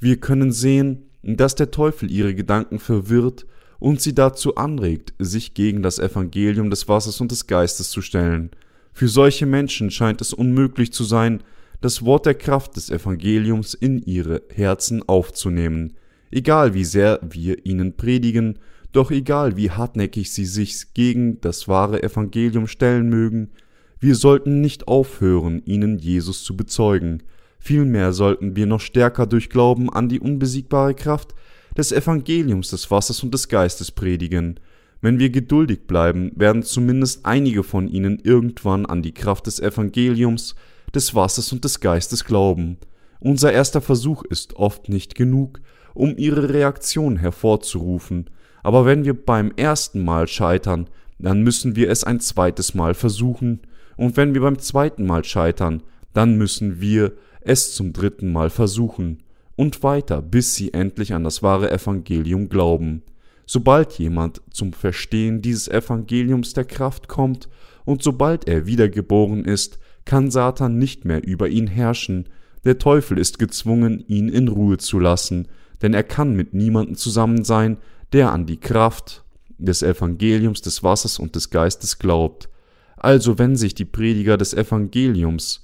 Wir 0.00 0.18
können 0.18 0.50
sehen, 0.50 1.10
dass 1.24 1.54
der 1.54 1.70
Teufel 1.70 2.10
ihre 2.10 2.34
Gedanken 2.34 2.78
verwirrt 2.78 3.46
und 3.78 4.00
sie 4.00 4.14
dazu 4.14 4.54
anregt, 4.56 5.14
sich 5.18 5.54
gegen 5.54 5.82
das 5.82 5.98
Evangelium 5.98 6.70
des 6.70 6.88
Wassers 6.88 7.20
und 7.20 7.30
des 7.30 7.46
Geistes 7.46 7.90
zu 7.90 8.02
stellen. 8.02 8.50
Für 8.92 9.08
solche 9.08 9.46
Menschen 9.46 9.90
scheint 9.90 10.20
es 10.20 10.32
unmöglich 10.32 10.92
zu 10.92 11.04
sein, 11.04 11.42
das 11.80 12.04
Wort 12.04 12.26
der 12.26 12.34
Kraft 12.34 12.76
des 12.76 12.90
Evangeliums 12.90 13.74
in 13.74 14.00
ihre 14.02 14.42
Herzen 14.54 15.06
aufzunehmen, 15.06 15.94
egal 16.30 16.74
wie 16.74 16.84
sehr 16.84 17.20
wir 17.22 17.66
ihnen 17.66 17.96
predigen, 17.96 18.58
doch 18.92 19.10
egal 19.10 19.56
wie 19.56 19.70
hartnäckig 19.70 20.32
sie 20.32 20.46
sich 20.46 20.94
gegen 20.94 21.40
das 21.40 21.68
wahre 21.68 22.02
Evangelium 22.02 22.68
stellen 22.68 23.08
mögen, 23.08 23.50
wir 23.98 24.14
sollten 24.14 24.60
nicht 24.60 24.86
aufhören, 24.86 25.62
ihnen 25.64 25.98
Jesus 25.98 26.44
zu 26.44 26.56
bezeugen, 26.56 27.22
vielmehr 27.64 28.12
sollten 28.12 28.56
wir 28.56 28.66
noch 28.66 28.80
stärker 28.80 29.26
durch 29.26 29.48
Glauben 29.48 29.90
an 29.90 30.08
die 30.08 30.20
unbesiegbare 30.20 30.94
Kraft 30.94 31.34
des 31.76 31.92
Evangeliums 31.92 32.70
des 32.70 32.90
Wassers 32.90 33.22
und 33.22 33.32
des 33.32 33.48
Geistes 33.48 33.90
predigen. 33.90 34.60
Wenn 35.00 35.18
wir 35.18 35.30
geduldig 35.30 35.86
bleiben, 35.86 36.30
werden 36.36 36.62
zumindest 36.62 37.24
einige 37.24 37.62
von 37.62 37.88
ihnen 37.88 38.18
irgendwann 38.22 38.84
an 38.84 39.02
die 39.02 39.14
Kraft 39.14 39.46
des 39.46 39.60
Evangeliums, 39.60 40.54
des 40.94 41.14
Wassers 41.14 41.52
und 41.52 41.64
des 41.64 41.80
Geistes 41.80 42.24
glauben. 42.24 42.76
Unser 43.18 43.52
erster 43.52 43.80
Versuch 43.80 44.22
ist 44.24 44.56
oft 44.56 44.90
nicht 44.90 45.14
genug, 45.14 45.60
um 45.94 46.16
ihre 46.18 46.50
Reaktion 46.50 47.16
hervorzurufen, 47.16 48.28
aber 48.62 48.84
wenn 48.84 49.04
wir 49.04 49.14
beim 49.14 49.52
ersten 49.56 50.04
Mal 50.04 50.28
scheitern, 50.28 50.88
dann 51.18 51.42
müssen 51.42 51.76
wir 51.76 51.90
es 51.90 52.04
ein 52.04 52.20
zweites 52.20 52.74
Mal 52.74 52.94
versuchen, 52.94 53.60
und 53.96 54.16
wenn 54.16 54.34
wir 54.34 54.40
beim 54.40 54.58
zweiten 54.58 55.06
Mal 55.06 55.24
scheitern, 55.24 55.82
dann 56.12 56.36
müssen 56.36 56.80
wir 56.80 57.12
es 57.44 57.74
zum 57.74 57.92
dritten 57.92 58.32
Mal 58.32 58.50
versuchen, 58.50 59.22
und 59.56 59.82
weiter, 59.82 60.20
bis 60.20 60.54
sie 60.54 60.72
endlich 60.74 61.14
an 61.14 61.24
das 61.24 61.42
wahre 61.42 61.70
Evangelium 61.70 62.48
glauben. 62.48 63.02
Sobald 63.46 63.92
jemand 63.98 64.40
zum 64.50 64.72
Verstehen 64.72 65.42
dieses 65.42 65.68
Evangeliums 65.68 66.54
der 66.54 66.64
Kraft 66.64 67.08
kommt, 67.08 67.48
und 67.84 68.02
sobald 68.02 68.48
er 68.48 68.66
wiedergeboren 68.66 69.44
ist, 69.44 69.78
kann 70.04 70.30
Satan 70.30 70.78
nicht 70.78 71.04
mehr 71.04 71.24
über 71.24 71.48
ihn 71.48 71.66
herrschen, 71.66 72.28
der 72.64 72.78
Teufel 72.78 73.18
ist 73.18 73.38
gezwungen, 73.38 74.02
ihn 74.08 74.28
in 74.28 74.48
Ruhe 74.48 74.78
zu 74.78 74.98
lassen, 74.98 75.48
denn 75.82 75.92
er 75.92 76.02
kann 76.02 76.34
mit 76.34 76.54
niemandem 76.54 76.96
zusammen 76.96 77.44
sein, 77.44 77.76
der 78.12 78.32
an 78.32 78.46
die 78.46 78.58
Kraft 78.58 79.24
des 79.58 79.82
Evangeliums 79.82 80.62
des 80.62 80.82
Wassers 80.82 81.18
und 81.18 81.36
des 81.36 81.50
Geistes 81.50 81.98
glaubt. 81.98 82.48
Also 82.96 83.38
wenn 83.38 83.56
sich 83.56 83.74
die 83.74 83.84
Prediger 83.84 84.38
des 84.38 84.54
Evangeliums 84.54 85.63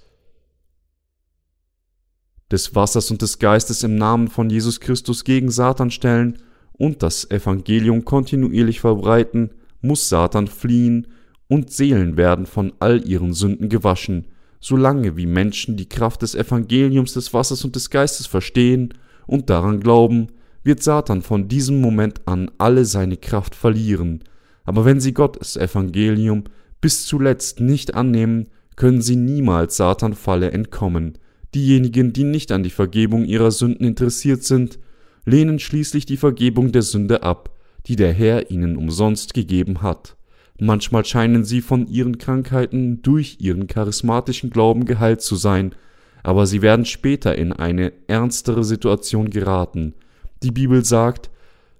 des 2.50 2.74
Wassers 2.74 3.10
und 3.10 3.22
des 3.22 3.38
Geistes 3.38 3.82
im 3.82 3.96
Namen 3.96 4.28
von 4.28 4.50
Jesus 4.50 4.80
Christus 4.80 5.24
gegen 5.24 5.50
Satan 5.50 5.90
stellen 5.90 6.38
und 6.72 7.02
das 7.02 7.30
Evangelium 7.30 8.04
kontinuierlich 8.04 8.80
verbreiten, 8.80 9.50
muss 9.82 10.08
Satan 10.08 10.46
fliehen 10.46 11.06
und 11.48 11.70
Seelen 11.70 12.16
werden 12.16 12.46
von 12.46 12.72
all 12.78 13.06
ihren 13.06 13.32
Sünden 13.32 13.68
gewaschen, 13.68 14.26
solange 14.60 15.16
wie 15.16 15.26
Menschen 15.26 15.76
die 15.76 15.88
Kraft 15.88 16.22
des 16.22 16.34
Evangeliums 16.34 17.14
des 17.14 17.32
Wassers 17.32 17.64
und 17.64 17.76
des 17.76 17.90
Geistes 17.90 18.26
verstehen 18.26 18.94
und 19.26 19.50
daran 19.50 19.80
glauben, 19.80 20.28
wird 20.62 20.82
Satan 20.82 21.22
von 21.22 21.48
diesem 21.48 21.80
Moment 21.80 22.20
an 22.26 22.50
alle 22.58 22.84
seine 22.84 23.16
Kraft 23.16 23.54
verlieren. 23.54 24.22
Aber 24.64 24.84
wenn 24.84 25.00
sie 25.00 25.14
Gottes 25.14 25.56
Evangelium 25.56 26.44
bis 26.80 27.06
zuletzt 27.06 27.60
nicht 27.60 27.94
annehmen, 27.94 28.48
können 28.76 29.02
sie 29.02 29.16
niemals 29.16 29.76
Satan 29.76 30.14
Falle 30.14 30.52
entkommen. 30.52 31.18
Diejenigen, 31.54 32.12
die 32.12 32.24
nicht 32.24 32.52
an 32.52 32.62
die 32.62 32.70
Vergebung 32.70 33.24
ihrer 33.24 33.50
Sünden 33.50 33.84
interessiert 33.86 34.44
sind, 34.44 34.78
lehnen 35.24 35.58
schließlich 35.58 36.06
die 36.06 36.16
Vergebung 36.16 36.72
der 36.72 36.82
Sünde 36.82 37.22
ab, 37.22 37.50
die 37.86 37.96
der 37.96 38.12
Herr 38.12 38.50
ihnen 38.50 38.76
umsonst 38.76 39.34
gegeben 39.34 39.82
hat. 39.82 40.16
Manchmal 40.60 41.04
scheinen 41.04 41.44
sie 41.44 41.62
von 41.62 41.86
ihren 41.86 42.18
Krankheiten 42.18 43.02
durch 43.02 43.38
ihren 43.40 43.66
charismatischen 43.66 44.50
Glauben 44.50 44.84
geheilt 44.84 45.22
zu 45.22 45.36
sein, 45.36 45.74
aber 46.22 46.46
sie 46.46 46.60
werden 46.60 46.84
später 46.84 47.34
in 47.34 47.52
eine 47.52 47.92
ernstere 48.06 48.62
Situation 48.62 49.30
geraten. 49.30 49.94
Die 50.42 50.50
Bibel 50.50 50.84
sagt, 50.84 51.30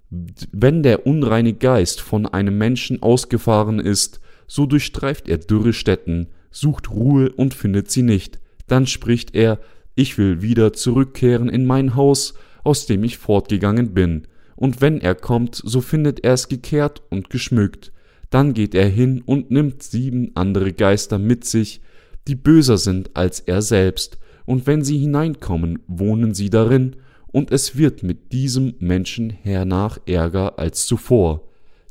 wenn 0.09 0.83
der 0.83 1.05
unreine 1.05 1.53
Geist 1.53 2.01
von 2.01 2.25
einem 2.25 2.57
Menschen 2.57 3.01
ausgefahren 3.01 3.79
ist, 3.79 4.19
so 4.47 4.65
durchstreift 4.65 5.29
er 5.29 5.37
dürre 5.37 5.73
Stätten, 5.73 6.27
sucht 6.49 6.89
Ruhe 6.89 7.31
und 7.31 7.53
findet 7.53 7.89
sie 7.89 8.01
nicht. 8.01 8.39
Dann 8.67 8.87
spricht 8.87 9.35
er, 9.35 9.59
ich 9.95 10.17
will 10.17 10.41
wieder 10.41 10.73
zurückkehren 10.73 11.49
in 11.49 11.65
mein 11.65 11.95
Haus, 11.95 12.33
aus 12.63 12.85
dem 12.85 13.03
ich 13.03 13.17
fortgegangen 13.17 13.93
bin. 13.93 14.27
Und 14.55 14.81
wenn 14.81 15.01
er 15.01 15.15
kommt, 15.15 15.55
so 15.55 15.81
findet 15.81 16.23
er 16.23 16.33
es 16.33 16.47
gekehrt 16.47 17.01
und 17.09 17.29
geschmückt. 17.29 17.91
Dann 18.29 18.53
geht 18.53 18.75
er 18.75 18.87
hin 18.87 19.21
und 19.25 19.51
nimmt 19.51 19.83
sieben 19.83 20.31
andere 20.35 20.71
Geister 20.71 21.17
mit 21.17 21.45
sich, 21.45 21.81
die 22.27 22.35
böser 22.35 22.77
sind 22.77 23.15
als 23.15 23.39
er 23.39 23.61
selbst, 23.61 24.17
und 24.45 24.67
wenn 24.67 24.83
sie 24.83 24.97
hineinkommen, 24.97 25.79
wohnen 25.87 26.33
sie 26.33 26.49
darin, 26.49 26.95
und 27.27 27.51
es 27.51 27.77
wird 27.77 28.03
mit 28.03 28.33
diesem 28.33 28.75
Menschen 28.79 29.29
hernach 29.29 29.99
ärger 30.05 30.59
als 30.59 30.85
zuvor. 30.85 31.47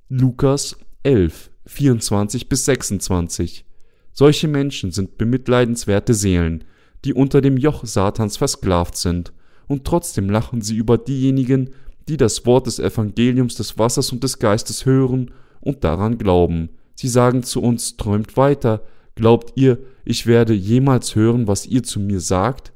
Lukas 0.09 0.77
11, 1.03 1.51
24 1.67 2.49
bis 2.49 2.65
26. 2.67 3.65
Solche 4.13 4.49
Menschen 4.49 4.91
sind 4.91 5.19
bemitleidenswerte 5.19 6.15
Seelen, 6.15 6.65
die 7.05 7.15
unter 7.15 7.41
dem 7.41 7.57
Joch 7.57 7.85
Satans 7.85 8.37
versklavt 8.37 8.97
sind, 8.97 9.33
und 9.67 9.85
trotzdem 9.85 10.29
lachen 10.29 10.63
sie 10.63 10.77
über 10.77 10.99
diejenigen, 10.99 11.71
die 12.09 12.17
das 12.17 12.45
Wort 12.45 12.67
des 12.67 12.79
Evangeliums 12.79 13.55
des 13.55 13.79
Wassers 13.79 14.13
und 14.13 14.25
des 14.25 14.39
Geistes 14.39 14.85
hören 14.85 15.31
und 15.61 15.85
daran 15.85 16.19
glauben. 16.19 16.71
Sie 16.95 17.09
sagen 17.09 17.43
zu 17.45 17.63
uns, 17.63 17.97
träumt 17.97 18.37
weiter, 18.37 18.83
glaubt 19.15 19.53
ihr, 19.55 19.79
ich 20.05 20.27
werde 20.27 20.55
jemals 20.55 21.15
hören, 21.15 21.47
was 21.47 21.67
ihr 21.67 21.83
zu 21.83 22.01
mir 22.01 22.21
sagt? 22.21 22.73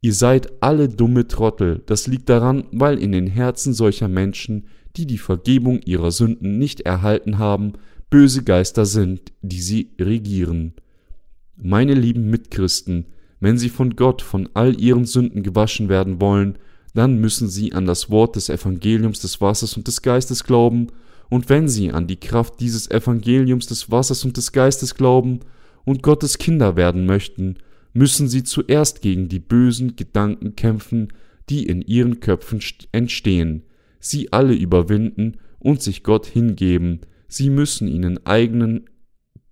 Ihr 0.00 0.12
seid 0.12 0.52
alle 0.60 0.88
dumme 0.88 1.28
Trottel, 1.28 1.82
das 1.86 2.06
liegt 2.06 2.28
daran, 2.28 2.64
weil 2.72 2.98
in 2.98 3.12
den 3.12 3.26
Herzen 3.26 3.72
solcher 3.72 4.08
Menschen, 4.08 4.66
die 4.96 5.06
die 5.06 5.18
Vergebung 5.18 5.80
ihrer 5.82 6.10
Sünden 6.10 6.58
nicht 6.58 6.82
erhalten 6.82 7.38
haben, 7.38 7.74
böse 8.10 8.42
Geister 8.42 8.86
sind, 8.86 9.32
die 9.42 9.60
sie 9.60 9.90
regieren. 10.00 10.74
Meine 11.56 11.94
lieben 11.94 12.30
Mitchristen, 12.30 13.06
wenn 13.40 13.58
sie 13.58 13.68
von 13.68 13.96
Gott 13.96 14.22
von 14.22 14.48
all 14.54 14.80
ihren 14.80 15.04
Sünden 15.04 15.42
gewaschen 15.42 15.88
werden 15.88 16.20
wollen, 16.20 16.58
dann 16.94 17.20
müssen 17.20 17.48
sie 17.48 17.72
an 17.72 17.86
das 17.86 18.10
Wort 18.10 18.36
des 18.36 18.48
Evangeliums 18.48 19.20
des 19.20 19.40
Wassers 19.40 19.76
und 19.76 19.86
des 19.88 20.02
Geistes 20.02 20.44
glauben 20.44 20.88
und 21.28 21.48
wenn 21.48 21.68
sie 21.68 21.90
an 21.90 22.06
die 22.06 22.20
Kraft 22.20 22.60
dieses 22.60 22.90
Evangeliums 22.90 23.66
des 23.66 23.90
Wassers 23.90 24.24
und 24.24 24.36
des 24.36 24.52
Geistes 24.52 24.94
glauben 24.94 25.40
und 25.84 26.02
Gottes 26.02 26.38
Kinder 26.38 26.76
werden 26.76 27.06
möchten, 27.06 27.56
müssen 27.92 28.28
sie 28.28 28.44
zuerst 28.44 29.02
gegen 29.02 29.28
die 29.28 29.40
bösen 29.40 29.96
Gedanken 29.96 30.56
kämpfen, 30.56 31.08
die 31.48 31.66
in 31.66 31.82
ihren 31.82 32.20
Köpfen 32.20 32.60
entstehen, 32.92 33.64
sie 34.00 34.32
alle 34.32 34.54
überwinden 34.54 35.38
und 35.58 35.82
sich 35.82 36.02
Gott 36.02 36.26
hingeben, 36.26 37.00
sie 37.34 37.50
müssen 37.50 37.88
ihnen 37.88 38.24
eigenen 38.26 38.84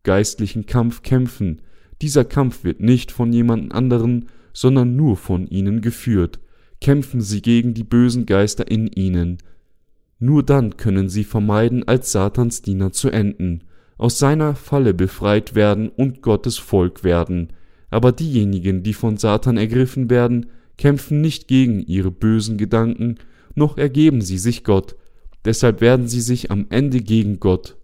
geistlichen 0.04 0.66
Kampf 0.66 1.02
kämpfen. 1.02 1.62
Dieser 2.00 2.24
Kampf 2.24 2.64
wird 2.64 2.80
nicht 2.80 3.10
von 3.10 3.32
jemand 3.32 3.74
anderen, 3.74 4.26
sondern 4.52 4.94
nur 4.94 5.16
von 5.16 5.46
ihnen 5.48 5.80
geführt. 5.80 6.38
Kämpfen 6.80 7.20
sie 7.20 7.42
gegen 7.42 7.74
die 7.74 7.84
bösen 7.84 8.26
Geister 8.26 8.70
in 8.70 8.86
ihnen. 8.86 9.38
Nur 10.18 10.44
dann 10.44 10.76
können 10.76 11.08
sie 11.08 11.24
vermeiden, 11.24 11.86
als 11.86 12.12
Satans 12.12 12.62
Diener 12.62 12.92
zu 12.92 13.10
enden, 13.10 13.64
aus 13.98 14.18
seiner 14.18 14.54
Falle 14.54 14.94
befreit 14.94 15.54
werden 15.54 15.88
und 15.88 16.22
Gottes 16.22 16.58
Volk 16.58 17.02
werden. 17.02 17.52
Aber 17.90 18.12
diejenigen, 18.12 18.82
die 18.82 18.94
von 18.94 19.16
Satan 19.16 19.56
ergriffen 19.56 20.10
werden, 20.10 20.46
kämpfen 20.78 21.20
nicht 21.20 21.48
gegen 21.48 21.80
ihre 21.80 22.10
bösen 22.10 22.56
Gedanken, 22.58 23.16
noch 23.54 23.76
ergeben 23.76 24.22
sie 24.22 24.38
sich 24.38 24.64
Gott, 24.64 24.96
deshalb 25.44 25.80
werden 25.80 26.08
sie 26.08 26.20
sich 26.20 26.50
am 26.50 26.66
Ende 26.70 27.00
gegen 27.00 27.40
Gott. 27.40 27.76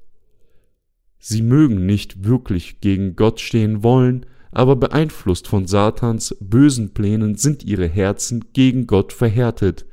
Sie 1.19 1.43
mögen 1.43 1.87
nicht 1.87 2.25
wirklich 2.25 2.81
gegen 2.81 3.17
Gott 3.17 3.41
stehen 3.41 3.83
wollen, 3.83 4.27
aber 4.51 4.77
beeinflusst 4.77 5.49
von 5.49 5.67
Satans 5.67 6.37
bösen 6.41 6.95
Plänen 6.95 7.37
sind 7.37 7.65
ihre 7.65 7.89
Herzen 7.89 8.47
gegen 8.53 8.87
Gott 8.87 9.13
verhärtet, 9.13 9.85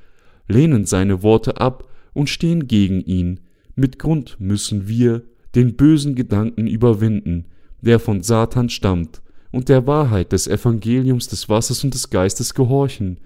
lehnen 0.47 0.86
seine 0.86 1.24
Worte 1.24 1.59
ab 1.59 1.89
und 2.13 2.30
stehen 2.30 2.68
gegen 2.68 3.01
ihn. 3.01 3.41
Mit 3.76 3.99
Grund 3.99 4.38
müssen 4.39 4.88
wir 4.88 5.24
den 5.55 5.76
bösen 5.76 6.16
Gedanken 6.16 6.68
überwinden, 6.68 7.45
der 7.82 7.99
von 7.99 8.22
Satan 8.24 8.70
stammt, 8.70 9.22
und 9.51 9.70
der 9.70 9.88
Wahrheit 9.88 10.32
des 10.32 10.47
Evangeliums 10.47 11.28
des 11.28 11.47
Wassers 11.47 11.84
und 11.84 11.93
des 11.93 12.09
Geistes 12.09 12.53
gehorchen, 12.53 13.18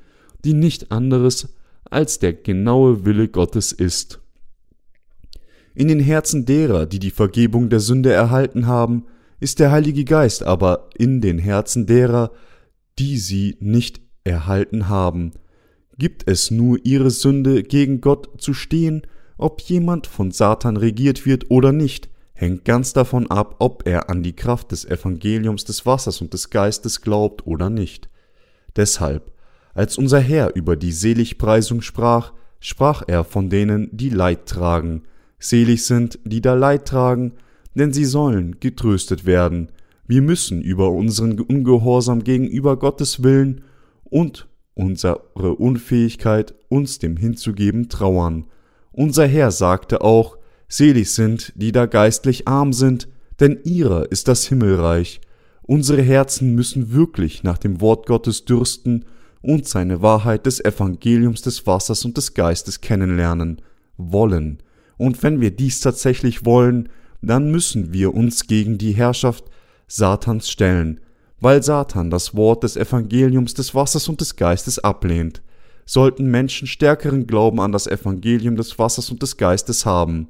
die 0.45 0.53
nicht 0.53 0.91
anderes 0.91 1.55
als 1.85 2.19
der 2.19 2.33
genaue 2.33 3.03
Wille 3.03 3.27
Gottes 3.27 3.71
ist. 3.71 4.19
In 5.80 5.88
den 5.88 6.01
Herzen 6.01 6.43
derer, 6.43 6.86
die 6.86 6.99
die 6.99 7.09
Vergebung 7.09 7.69
der 7.69 7.80
Sünde 7.80 8.11
erhalten 8.11 8.67
haben, 8.67 9.05
ist 9.39 9.59
der 9.59 9.71
Heilige 9.71 10.03
Geist 10.03 10.43
aber 10.43 10.89
in 10.97 11.21
den 11.21 11.39
Herzen 11.39 11.86
derer, 11.86 12.32
die 12.99 13.17
sie 13.17 13.55
nicht 13.61 14.01
erhalten 14.25 14.89
haben. 14.89 15.32
Gibt 15.97 16.30
es 16.30 16.51
nur 16.51 16.80
ihre 16.84 17.11
Sünde, 17.11 17.63
gegen 17.63 18.01
Gott 18.01 18.41
zu 18.41 18.53
stehen, 18.53 19.03
ob 19.38 19.61
jemand 19.61 20.05
von 20.05 20.32
Satan 20.32 20.75
regiert 20.75 21.25
wird 21.25 21.49
oder 21.49 21.71
nicht, 21.71 22.09
hängt 22.34 22.65
ganz 22.65 22.91
davon 22.91 23.32
ab, 23.32 23.55
ob 23.59 23.88
er 23.88 24.09
an 24.09 24.21
die 24.21 24.36
Kraft 24.36 24.73
des 24.73 24.84
Evangeliums 24.84 25.63
des 25.63 25.86
Wassers 25.86 26.19
und 26.19 26.34
des 26.34 26.49
Geistes 26.49 26.99
glaubt 26.99 27.47
oder 27.47 27.69
nicht. 27.69 28.09
Deshalb, 28.75 29.32
als 29.73 29.97
unser 29.97 30.19
Herr 30.19 30.57
über 30.57 30.75
die 30.75 30.91
Seligpreisung 30.91 31.80
sprach, 31.80 32.34
sprach 32.59 33.03
er 33.07 33.23
von 33.23 33.49
denen, 33.49 33.88
die 33.93 34.09
Leid 34.09 34.45
tragen. 34.45 35.03
Selig 35.39 35.85
sind, 35.85 36.19
die 36.25 36.41
da 36.41 36.53
Leid 36.53 36.85
tragen, 36.85 37.33
denn 37.75 37.93
sie 37.93 38.05
sollen 38.05 38.59
getröstet 38.59 39.25
werden. 39.25 39.69
Wir 40.07 40.21
müssen 40.21 40.61
über 40.61 40.91
unseren 40.91 41.39
Ungehorsam 41.39 42.23
gegenüber 42.23 42.77
Gottes 42.77 43.23
Willen 43.23 43.61
und 44.03 44.47
unsere 44.73 45.55
Unfähigkeit, 45.55 46.55
uns 46.67 46.99
dem 46.99 47.17
hinzugeben, 47.17 47.89
trauern. 47.89 48.45
Unser 48.91 49.27
Herr 49.27 49.51
sagte 49.51 50.01
auch, 50.01 50.37
Selig 50.67 51.11
sind, 51.11 51.53
die 51.55 51.71
da 51.71 51.85
geistlich 51.85 52.47
arm 52.47 52.73
sind, 52.73 53.07
denn 53.39 53.59
ihrer 53.63 54.11
ist 54.11 54.27
das 54.27 54.45
Himmelreich. 54.45 55.21
Unsere 55.63 56.01
Herzen 56.01 56.53
müssen 56.55 56.93
wirklich 56.93 57.43
nach 57.43 57.57
dem 57.57 57.81
Wort 57.81 58.05
Gottes 58.05 58.45
dürsten 58.45 59.05
und 59.41 59.67
seine 59.67 60.01
Wahrheit 60.01 60.45
des 60.45 60.63
Evangeliums 60.63 61.41
des 61.41 61.65
Wassers 61.65 62.05
und 62.05 62.17
des 62.17 62.33
Geistes 62.33 62.81
kennenlernen, 62.81 63.61
wollen. 63.97 64.61
Und 64.99 65.23
wenn 65.23 65.39
wir 65.39 65.51
dies 65.51 65.79
tatsächlich 65.79 66.45
wollen, 66.45 66.89
dann 67.21 67.49
müssen 67.49 67.93
wir 67.93 68.13
uns 68.13 68.47
gegen 68.47 68.77
die 68.77 68.91
Herrschaft 68.91 69.45
Satans 69.87 70.49
stellen, 70.51 70.99
weil 71.39 71.63
Satan 71.63 72.09
das 72.09 72.35
Wort 72.35 72.63
des 72.63 72.75
Evangeliums 72.75 73.53
des 73.53 73.73
Wassers 73.73 74.09
und 74.09 74.19
des 74.19 74.35
Geistes 74.35 74.77
ablehnt. 74.77 75.41
Sollten 75.85 76.29
Menschen 76.29 76.67
stärkeren 76.67 77.27
Glauben 77.27 77.61
an 77.61 77.71
das 77.71 77.87
Evangelium 77.87 78.57
des 78.57 78.77
Wassers 78.77 79.09
und 79.09 79.21
des 79.21 79.37
Geistes 79.37 79.85
haben, 79.85 80.27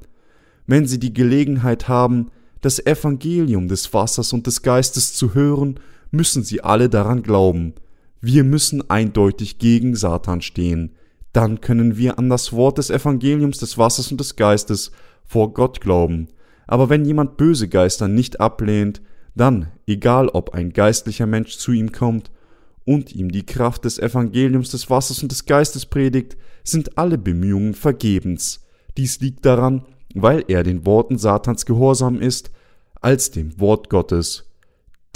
wenn 0.67 0.85
sie 0.85 0.99
die 0.99 1.15
Gelegenheit 1.15 1.87
haben, 1.87 2.29
das 2.61 2.85
Evangelium 2.85 3.69
des 3.69 3.91
Wassers 3.91 4.33
und 4.33 4.45
des 4.45 4.61
Geistes 4.61 5.13
zu 5.13 5.33
hören, 5.33 5.79
müssen 6.11 6.43
sie 6.43 6.61
alle 6.61 6.89
daran 6.89 7.23
glauben. 7.23 7.73
Wir 8.21 8.43
müssen 8.43 8.87
eindeutig 8.87 9.57
gegen 9.57 9.95
Satan 9.95 10.43
stehen. 10.43 10.91
Dann 11.33 11.61
können 11.61 11.97
wir 11.97 12.17
an 12.17 12.29
das 12.29 12.53
Wort 12.53 12.77
des 12.77 12.89
Evangeliums 12.89 13.59
des 13.59 13.77
Wassers 13.77 14.11
und 14.11 14.19
des 14.19 14.35
Geistes 14.35 14.91
vor 15.25 15.53
Gott 15.53 15.81
glauben. 15.81 16.27
Aber 16.67 16.89
wenn 16.89 17.05
jemand 17.05 17.37
böse 17.37 17.67
Geister 17.67 18.07
nicht 18.07 18.39
ablehnt, 18.39 19.01
dann, 19.35 19.67
egal 19.87 20.29
ob 20.29 20.53
ein 20.53 20.73
geistlicher 20.73 21.27
Mensch 21.27 21.57
zu 21.57 21.71
ihm 21.71 21.91
kommt 21.91 22.31
und 22.83 23.15
ihm 23.15 23.31
die 23.31 23.45
Kraft 23.45 23.85
des 23.85 23.99
Evangeliums 23.99 24.71
des 24.71 24.89
Wassers 24.89 25.21
und 25.21 25.31
des 25.31 25.45
Geistes 25.45 25.85
predigt, 25.85 26.35
sind 26.63 26.97
alle 26.97 27.17
Bemühungen 27.17 27.73
vergebens. 27.73 28.65
Dies 28.97 29.19
liegt 29.19 29.45
daran, 29.45 29.85
weil 30.15 30.43
er 30.47 30.63
den 30.63 30.85
Worten 30.85 31.17
Satans 31.17 31.65
gehorsam 31.65 32.19
ist, 32.19 32.51
als 33.01 33.31
dem 33.31 33.59
Wort 33.59 33.89
Gottes. 33.89 34.48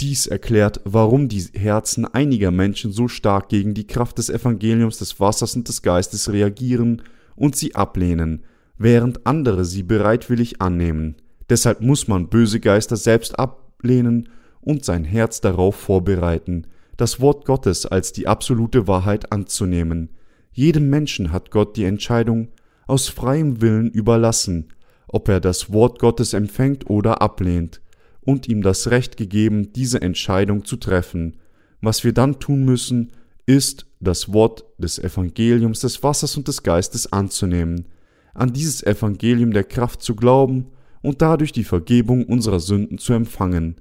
Dies 0.00 0.26
erklärt, 0.26 0.80
warum 0.84 1.28
die 1.28 1.44
Herzen 1.54 2.04
einiger 2.04 2.50
Menschen 2.50 2.92
so 2.92 3.06
stark 3.06 3.48
gegen 3.48 3.74
die 3.74 3.86
Kraft 3.86 4.18
des 4.18 4.28
Evangeliums 4.28 4.98
des 4.98 5.20
Wassers 5.20 5.54
und 5.54 5.68
des 5.68 5.82
Geistes 5.82 6.32
reagieren 6.32 7.02
und 7.36 7.54
sie 7.54 7.74
ablehnen, 7.74 8.44
während 8.76 9.26
andere 9.26 9.64
sie 9.64 9.84
bereitwillig 9.84 10.60
annehmen. 10.60 11.16
Deshalb 11.48 11.80
muss 11.80 12.08
man 12.08 12.28
böse 12.28 12.58
Geister 12.58 12.96
selbst 12.96 13.38
ablehnen 13.38 14.28
und 14.60 14.84
sein 14.84 15.04
Herz 15.04 15.40
darauf 15.40 15.76
vorbereiten, 15.76 16.66
das 16.96 17.20
Wort 17.20 17.44
Gottes 17.44 17.86
als 17.86 18.12
die 18.12 18.26
absolute 18.26 18.88
Wahrheit 18.88 19.30
anzunehmen. 19.30 20.10
Jedem 20.52 20.88
Menschen 20.90 21.32
hat 21.32 21.50
Gott 21.50 21.76
die 21.76 21.84
Entscheidung 21.84 22.48
aus 22.86 23.08
freiem 23.08 23.60
Willen 23.60 23.90
überlassen, 23.90 24.68
ob 25.06 25.28
er 25.28 25.40
das 25.40 25.72
Wort 25.72 25.98
Gottes 25.98 26.32
empfängt 26.32 26.88
oder 26.88 27.22
ablehnt, 27.22 27.80
und 28.24 28.48
ihm 28.48 28.62
das 28.62 28.90
Recht 28.90 29.16
gegeben, 29.16 29.72
diese 29.72 30.00
Entscheidung 30.00 30.64
zu 30.64 30.76
treffen. 30.76 31.36
Was 31.80 32.04
wir 32.04 32.12
dann 32.12 32.40
tun 32.40 32.64
müssen, 32.64 33.12
ist, 33.46 33.86
das 34.00 34.32
Wort 34.32 34.64
des 34.78 34.98
Evangeliums 34.98 35.80
des 35.80 36.02
Wassers 36.02 36.36
und 36.36 36.48
des 36.48 36.62
Geistes 36.62 37.12
anzunehmen, 37.12 37.86
an 38.34 38.52
dieses 38.52 38.82
Evangelium 38.82 39.52
der 39.52 39.64
Kraft 39.64 40.02
zu 40.02 40.14
glauben 40.14 40.66
und 41.02 41.22
dadurch 41.22 41.52
die 41.52 41.64
Vergebung 41.64 42.24
unserer 42.24 42.60
Sünden 42.60 42.98
zu 42.98 43.12
empfangen. 43.12 43.76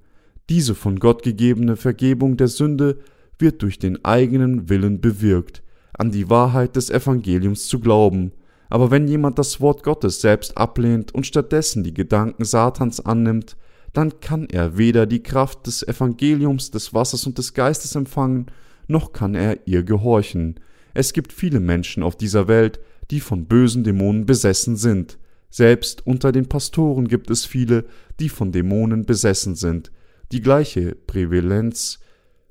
Diese 0.49 0.75
von 0.75 0.99
Gott 0.99 1.23
gegebene 1.23 1.75
Vergebung 1.75 2.37
der 2.37 2.47
Sünde 2.49 2.99
wird 3.39 3.61
durch 3.61 3.79
den 3.79 4.03
eigenen 4.03 4.69
Willen 4.69 5.01
bewirkt, 5.01 5.63
an 5.97 6.11
die 6.11 6.29
Wahrheit 6.29 6.75
des 6.75 6.89
Evangeliums 6.89 7.67
zu 7.67 7.79
glauben. 7.79 8.31
Aber 8.69 8.91
wenn 8.91 9.07
jemand 9.07 9.39
das 9.39 9.61
Wort 9.61 9.83
Gottes 9.83 10.21
selbst 10.21 10.57
ablehnt 10.57 11.13
und 11.13 11.27
stattdessen 11.27 11.83
die 11.83 11.93
Gedanken 11.93 12.45
Satans 12.45 12.99
annimmt, 12.99 13.55
dann 13.93 14.19
kann 14.19 14.47
er 14.49 14.77
weder 14.77 15.05
die 15.05 15.23
Kraft 15.23 15.67
des 15.67 15.87
Evangeliums, 15.87 16.71
des 16.71 16.93
Wassers 16.93 17.25
und 17.25 17.37
des 17.37 17.53
Geistes 17.53 17.95
empfangen, 17.95 18.47
noch 18.87 19.13
kann 19.13 19.35
er 19.35 19.67
ihr 19.67 19.83
gehorchen. 19.83 20.59
Es 20.93 21.13
gibt 21.13 21.31
viele 21.31 21.59
Menschen 21.59 22.03
auf 22.03 22.15
dieser 22.15 22.47
Welt, 22.47 22.79
die 23.11 23.19
von 23.19 23.45
bösen 23.45 23.83
Dämonen 23.83 24.25
besessen 24.25 24.75
sind. 24.75 25.19
Selbst 25.49 26.05
unter 26.07 26.31
den 26.31 26.49
Pastoren 26.49 27.07
gibt 27.07 27.29
es 27.29 27.45
viele, 27.45 27.85
die 28.19 28.29
von 28.29 28.51
Dämonen 28.51 29.05
besessen 29.05 29.55
sind. 29.55 29.91
Die 30.31 30.41
gleiche 30.41 30.95
Prävalenz 30.95 31.99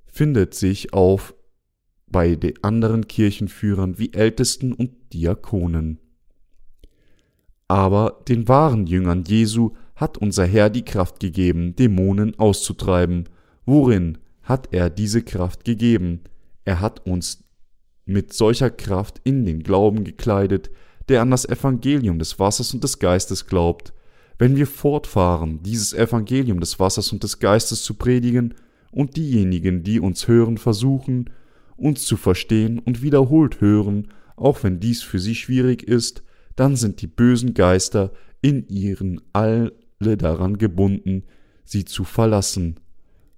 findet 0.06 0.54
sich 0.54 0.92
auf 0.92 1.34
bei 2.06 2.36
den 2.36 2.62
anderen 2.62 3.08
Kirchenführern 3.08 3.98
wie 3.98 4.12
Ältesten 4.12 4.72
und 4.72 4.92
Diakonen. 5.12 5.98
Aber 7.66 8.22
den 8.28 8.46
wahren 8.48 8.86
Jüngern 8.86 9.24
Jesu 9.24 9.72
hat 10.02 10.18
unser 10.18 10.44
Herr 10.44 10.68
die 10.68 10.84
Kraft 10.84 11.20
gegeben, 11.20 11.74
Dämonen 11.76 12.38
auszutreiben. 12.38 13.28
Worin 13.64 14.18
hat 14.42 14.68
er 14.72 14.90
diese 14.90 15.22
Kraft 15.22 15.64
gegeben? 15.64 16.20
Er 16.66 16.80
hat 16.80 17.06
uns 17.06 17.44
mit 18.04 18.32
solcher 18.34 18.68
Kraft 18.68 19.20
in 19.24 19.46
den 19.46 19.62
Glauben 19.62 20.04
gekleidet, 20.04 20.70
der 21.08 21.22
an 21.22 21.30
das 21.30 21.44
Evangelium 21.46 22.18
des 22.18 22.38
Wassers 22.38 22.74
und 22.74 22.82
des 22.84 22.98
Geistes 22.98 23.46
glaubt. 23.46 23.94
Wenn 24.38 24.56
wir 24.56 24.66
fortfahren, 24.66 25.62
dieses 25.62 25.94
Evangelium 25.94 26.58
des 26.60 26.80
Wassers 26.80 27.12
und 27.12 27.22
des 27.22 27.38
Geistes 27.38 27.84
zu 27.84 27.94
predigen, 27.94 28.54
und 28.92 29.16
diejenigen, 29.16 29.82
die 29.82 29.98
uns 29.98 30.28
hören, 30.28 30.58
versuchen, 30.58 31.30
uns 31.76 32.04
zu 32.04 32.16
verstehen 32.16 32.78
und 32.78 33.02
wiederholt 33.02 33.60
hören, 33.60 34.08
auch 34.36 34.62
wenn 34.62 34.80
dies 34.80 35.02
für 35.02 35.18
sie 35.18 35.34
schwierig 35.34 35.82
ist, 35.82 36.22
dann 36.56 36.76
sind 36.76 37.00
die 37.00 37.06
bösen 37.06 37.54
Geister 37.54 38.12
in 38.42 38.68
ihren 38.68 39.20
alle 39.32 39.72
daran 40.16 40.58
gebunden, 40.58 41.24
sie 41.64 41.84
zu 41.84 42.04
verlassen. 42.04 42.76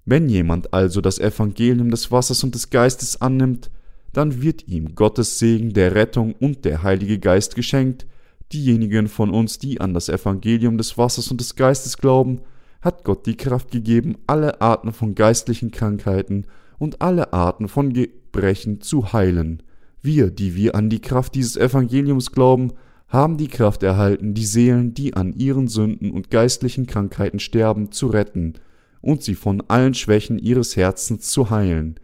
Wenn 0.05 0.29
jemand 0.29 0.75
also 0.75 1.01
das 1.01 1.19
Evangelium 1.19 1.91
des 1.91 2.11
Wassers 2.11 2.45
und 2.45 2.55
des 2.55 2.71
Geistes 2.71 3.21
annimmt, 3.21 3.71
dann 4.13 4.43
wird 4.43 4.69
ihm 4.69 4.95
Gottes 4.95 5.39
Segen 5.39 5.73
der 5.73 5.95
Rettung 5.95 6.35
und 6.35 6.65
der 6.65 6.83
Heilige 6.83 7.19
Geist 7.19 7.57
geschenkt. 7.57 8.07
Diejenigen 8.53 9.09
von 9.09 9.31
uns, 9.31 9.59
die 9.59 9.81
an 9.81 9.95
das 9.95 10.09
Evangelium 10.09 10.79
des 10.79 10.97
Wassers 10.99 11.31
und 11.31 11.41
des 11.41 11.57
Geistes 11.57 11.99
glauben, 11.99 12.41
hat 12.81 13.05
Gott 13.05 13.27
die 13.27 13.37
Kraft 13.37 13.71
gegeben, 13.71 14.19
alle 14.27 14.61
Arten 14.61 14.93
von 14.93 15.15
geistlichen 15.15 15.71
Krankheiten 15.71 16.47
und 16.79 17.01
alle 17.01 17.33
Arten 17.33 17.67
von 17.67 17.93
Gebrechen 17.93 18.81
zu 18.83 19.13
heilen. 19.13 19.63
Wir, 20.03 20.31
die 20.31 20.55
wir 20.55 20.75
an 20.75 20.91
die 20.91 21.01
Kraft 21.01 21.35
dieses 21.35 21.57
Evangeliums 21.57 22.31
glauben, 22.31 22.73
haben 23.15 23.39
die 23.39 23.49
Kraft 23.49 23.83
erhalten, 23.83 24.35
die 24.35 24.45
Seelen, 24.45 24.93
die 24.93 25.15
an 25.15 25.35
ihren 25.35 25.69
Sünden 25.69 26.11
und 26.11 26.31
geistlichen 26.31 26.87
Krankheiten 26.87 27.39
sterben, 27.39 27.93
zu 27.93 28.09
retten 28.09 28.55
und 29.01 29.23
sie 29.23 29.35
von 29.35 29.63
allen 29.69 29.95
Schwächen 29.95 30.39
ihres 30.39 30.77
Herzens 30.77 31.29
zu 31.31 31.49
heilen. 31.49 31.99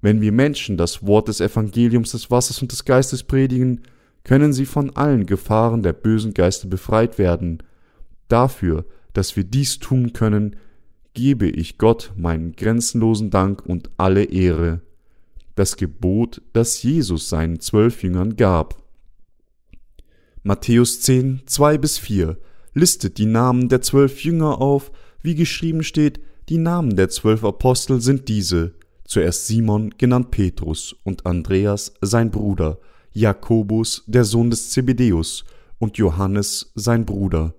Wenn 0.00 0.20
wir 0.20 0.32
Menschen 0.32 0.76
das 0.76 1.06
Wort 1.06 1.28
des 1.28 1.40
Evangeliums 1.40 2.12
des 2.12 2.30
Wassers 2.30 2.60
und 2.62 2.72
des 2.72 2.84
Geistes 2.84 3.22
predigen, 3.22 3.82
können 4.24 4.52
sie 4.52 4.66
von 4.66 4.94
allen 4.96 5.26
Gefahren 5.26 5.82
der 5.82 5.92
bösen 5.92 6.34
Geister 6.34 6.66
befreit 6.66 7.18
werden. 7.18 7.62
Dafür, 8.28 8.86
dass 9.12 9.36
wir 9.36 9.44
dies 9.44 9.78
tun 9.78 10.12
können, 10.12 10.56
gebe 11.12 11.48
ich 11.48 11.78
Gott 11.78 12.12
meinen 12.16 12.52
grenzenlosen 12.52 13.30
Dank 13.30 13.64
und 13.66 13.90
alle 13.96 14.24
Ehre. 14.24 14.80
Das 15.54 15.76
Gebot, 15.76 16.42
das 16.52 16.82
Jesus 16.82 17.28
seinen 17.28 17.60
zwölf 17.60 18.02
Jüngern 18.02 18.36
gab. 18.36 18.83
Matthäus 20.46 21.00
10, 21.00 21.44
2 21.46 21.78
bis 21.78 21.96
4 21.96 22.36
listet 22.74 23.16
die 23.16 23.24
Namen 23.24 23.70
der 23.70 23.80
zwölf 23.80 24.22
Jünger 24.24 24.60
auf, 24.60 24.92
wie 25.22 25.34
geschrieben 25.34 25.82
steht, 25.82 26.20
die 26.50 26.58
Namen 26.58 26.96
der 26.96 27.08
zwölf 27.08 27.42
Apostel 27.44 28.02
sind 28.02 28.28
diese, 28.28 28.74
zuerst 29.06 29.46
Simon, 29.46 29.94
genannt 29.96 30.30
Petrus, 30.32 30.94
und 31.02 31.24
Andreas, 31.24 31.94
sein 32.02 32.30
Bruder, 32.30 32.78
Jakobus, 33.14 34.04
der 34.06 34.24
Sohn 34.24 34.50
des 34.50 34.68
Zebedeus, 34.68 35.46
und 35.78 35.96
Johannes, 35.96 36.72
sein 36.74 37.06
Bruder. 37.06 37.54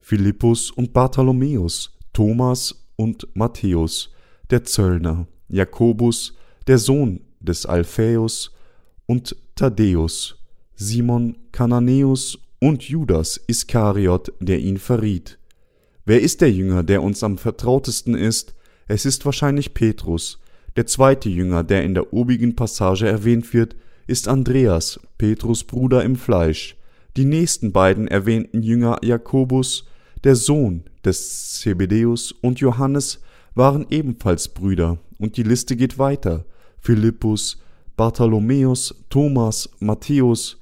Philippus 0.00 0.72
und 0.72 0.92
Bartholomäus, 0.92 1.96
Thomas 2.12 2.88
und 2.96 3.28
Matthäus, 3.36 4.12
der 4.50 4.64
Zöllner, 4.64 5.28
Jakobus, 5.46 6.34
der 6.66 6.78
Sohn 6.78 7.20
des 7.38 7.64
Alphaeus, 7.64 8.50
und 9.06 9.36
Thaddäus, 9.54 10.36
Simon 10.74 11.36
Kananäus 11.52 12.38
und 12.60 12.82
Judas 12.82 13.40
Iskariot, 13.46 14.32
der 14.40 14.58
ihn 14.58 14.78
verriet. 14.78 15.38
Wer 16.04 16.20
ist 16.20 16.40
der 16.40 16.52
Jünger, 16.52 16.82
der 16.82 17.02
uns 17.02 17.22
am 17.22 17.38
vertrautesten 17.38 18.14
ist? 18.14 18.54
Es 18.88 19.04
ist 19.04 19.24
wahrscheinlich 19.24 19.74
Petrus. 19.74 20.38
Der 20.76 20.86
zweite 20.86 21.28
Jünger, 21.28 21.64
der 21.64 21.82
in 21.82 21.94
der 21.94 22.12
obigen 22.12 22.54
Passage 22.54 23.08
erwähnt 23.08 23.52
wird, 23.54 23.74
ist 24.06 24.28
Andreas, 24.28 25.00
Petrus 25.18 25.64
Bruder 25.64 26.04
im 26.04 26.16
Fleisch. 26.16 26.76
Die 27.16 27.24
nächsten 27.24 27.72
beiden 27.72 28.08
erwähnten 28.08 28.62
Jünger 28.62 28.98
Jakobus, 29.02 29.86
der 30.22 30.36
Sohn 30.36 30.84
des 31.04 31.54
Zebedeus 31.54 32.32
und 32.32 32.60
Johannes 32.60 33.20
waren 33.54 33.86
ebenfalls 33.90 34.48
Brüder, 34.48 34.98
und 35.18 35.36
die 35.36 35.42
Liste 35.42 35.76
geht 35.76 35.98
weiter. 35.98 36.44
Philippus, 36.78 37.58
Bartholomäus, 37.96 38.94
Thomas, 39.08 39.70
Matthäus, 39.78 40.58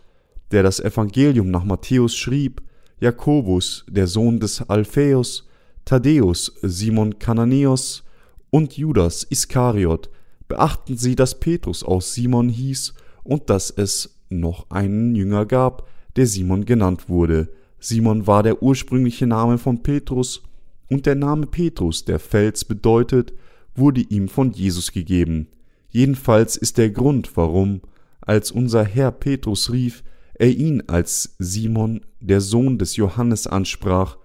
der 0.51 0.63
das 0.63 0.81
Evangelium 0.81 1.51
nach 1.51 1.65
Matthäus 1.65 2.15
schrieb, 2.15 2.63
Jakobus, 3.01 3.85
der 3.89 4.07
Sohn 4.07 4.39
des 4.39 4.63
Alphaeus, 4.63 5.49
Thaddäus, 5.85 6.55
Simon 6.63 7.19
Kananäus 7.19 8.05
und 8.51 8.77
Judas 8.77 9.25
Iskariot, 9.25 10.11
beachten 10.47 10.97
Sie, 10.97 11.17
dass 11.17 11.41
Petrus 11.41 11.83
aus 11.83 12.15
Simon 12.15 12.49
hieß 12.49 12.95
und 13.25 13.51
dass 13.51 13.71
es 13.71 14.21
noch 14.29 14.71
einen 14.71 15.15
Jünger 15.15 15.45
gab, 15.45 15.89
der 16.17 16.27
Simon 16.27 16.65
genannt 16.65 17.09
wurde. 17.09 17.49
Simon 17.81 18.27
war 18.27 18.43
der 18.43 18.63
ursprüngliche 18.63 19.27
Name 19.27 19.59
von 19.59 19.83
Petrus, 19.83 20.43
und 20.91 21.07
der 21.07 21.15
Name 21.15 21.47
Petrus, 21.47 22.05
der 22.05 22.19
Fels 22.19 22.65
bedeutet, 22.65 23.33
wurde 23.75 24.03
ihm 24.03 24.29
von 24.29 24.53
Jesus 24.53 24.93
gegeben. 24.93 25.49
Jedenfalls 25.95 26.57
ist 26.57 26.77
der 26.77 26.91
Grund, 26.91 27.37
warum, 27.37 27.81
als 28.21 28.51
unser 28.51 28.83
Herr 28.83 29.13
Petrus 29.13 29.71
rief, 29.71 30.03
er 30.35 30.51
ihn 30.51 30.83
als 30.89 31.37
Simon, 31.39 32.01
der 32.21 32.41
Sohn 32.41 32.79
des 32.79 32.97
Johannes, 32.97 33.47
ansprach, 33.47 34.17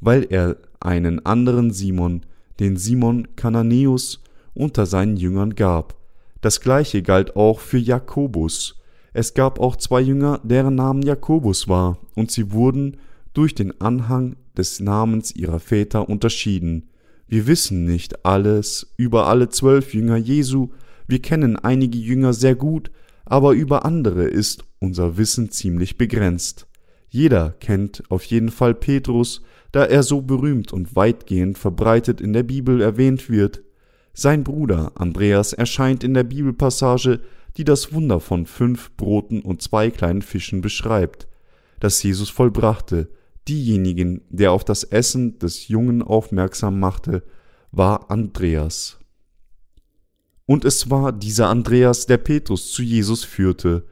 weil 0.00 0.26
er 0.30 0.56
einen 0.80 1.26
anderen 1.26 1.70
Simon, 1.70 2.22
den 2.60 2.78
Simon 2.78 3.36
Kananäus, 3.36 4.22
unter 4.54 4.86
seinen 4.86 5.18
Jüngern 5.18 5.54
gab. 5.54 5.96
Das 6.40 6.62
gleiche 6.62 7.02
galt 7.02 7.36
auch 7.36 7.60
für 7.60 7.76
Jakobus. 7.76 8.80
Es 9.12 9.34
gab 9.34 9.60
auch 9.60 9.76
zwei 9.76 10.00
Jünger, 10.00 10.40
deren 10.44 10.76
Namen 10.76 11.02
Jakobus 11.02 11.68
war, 11.68 11.98
und 12.14 12.30
sie 12.30 12.52
wurden 12.52 12.96
durch 13.34 13.54
den 13.54 13.78
Anhang 13.82 14.36
des 14.56 14.80
Namens 14.80 15.36
ihrer 15.36 15.60
Väter 15.60 16.08
unterschieden. 16.08 16.88
Wir 17.26 17.46
wissen 17.46 17.84
nicht 17.84 18.24
alles 18.24 18.94
über 18.96 19.26
alle 19.26 19.50
zwölf 19.50 19.92
Jünger 19.92 20.16
Jesu, 20.16 20.70
wir 21.08 21.20
kennen 21.20 21.56
einige 21.56 21.98
Jünger 21.98 22.34
sehr 22.34 22.54
gut, 22.54 22.90
aber 23.24 23.52
über 23.52 23.84
andere 23.84 24.24
ist 24.24 24.64
unser 24.78 25.16
Wissen 25.16 25.50
ziemlich 25.50 25.98
begrenzt. 25.98 26.66
Jeder 27.08 27.54
kennt 27.60 28.02
auf 28.10 28.24
jeden 28.24 28.50
Fall 28.50 28.74
Petrus, 28.74 29.42
da 29.72 29.84
er 29.84 30.02
so 30.02 30.20
berühmt 30.20 30.72
und 30.72 30.94
weitgehend 30.94 31.58
verbreitet 31.58 32.20
in 32.20 32.32
der 32.32 32.42
Bibel 32.42 32.80
erwähnt 32.80 33.30
wird. 33.30 33.62
Sein 34.12 34.44
Bruder 34.44 34.92
Andreas 34.96 35.52
erscheint 35.52 36.04
in 36.04 36.14
der 36.14 36.24
Bibelpassage, 36.24 37.20
die 37.56 37.64
das 37.64 37.92
Wunder 37.92 38.20
von 38.20 38.46
fünf 38.46 38.94
Broten 38.96 39.40
und 39.40 39.62
zwei 39.62 39.90
kleinen 39.90 40.22
Fischen 40.22 40.60
beschreibt, 40.60 41.26
das 41.80 42.02
Jesus 42.02 42.28
vollbrachte. 42.30 43.08
Diejenigen, 43.46 44.22
der 44.28 44.52
auf 44.52 44.64
das 44.64 44.84
Essen 44.84 45.38
des 45.38 45.68
Jungen 45.68 46.02
aufmerksam 46.02 46.78
machte, 46.78 47.22
war 47.72 48.10
Andreas. 48.10 48.97
Und 50.48 50.64
es 50.64 50.88
war 50.88 51.12
dieser 51.12 51.50
Andreas, 51.50 52.06
der 52.06 52.16
Petrus 52.16 52.72
zu 52.72 52.82
Jesus 52.82 53.22
führte. 53.22 53.84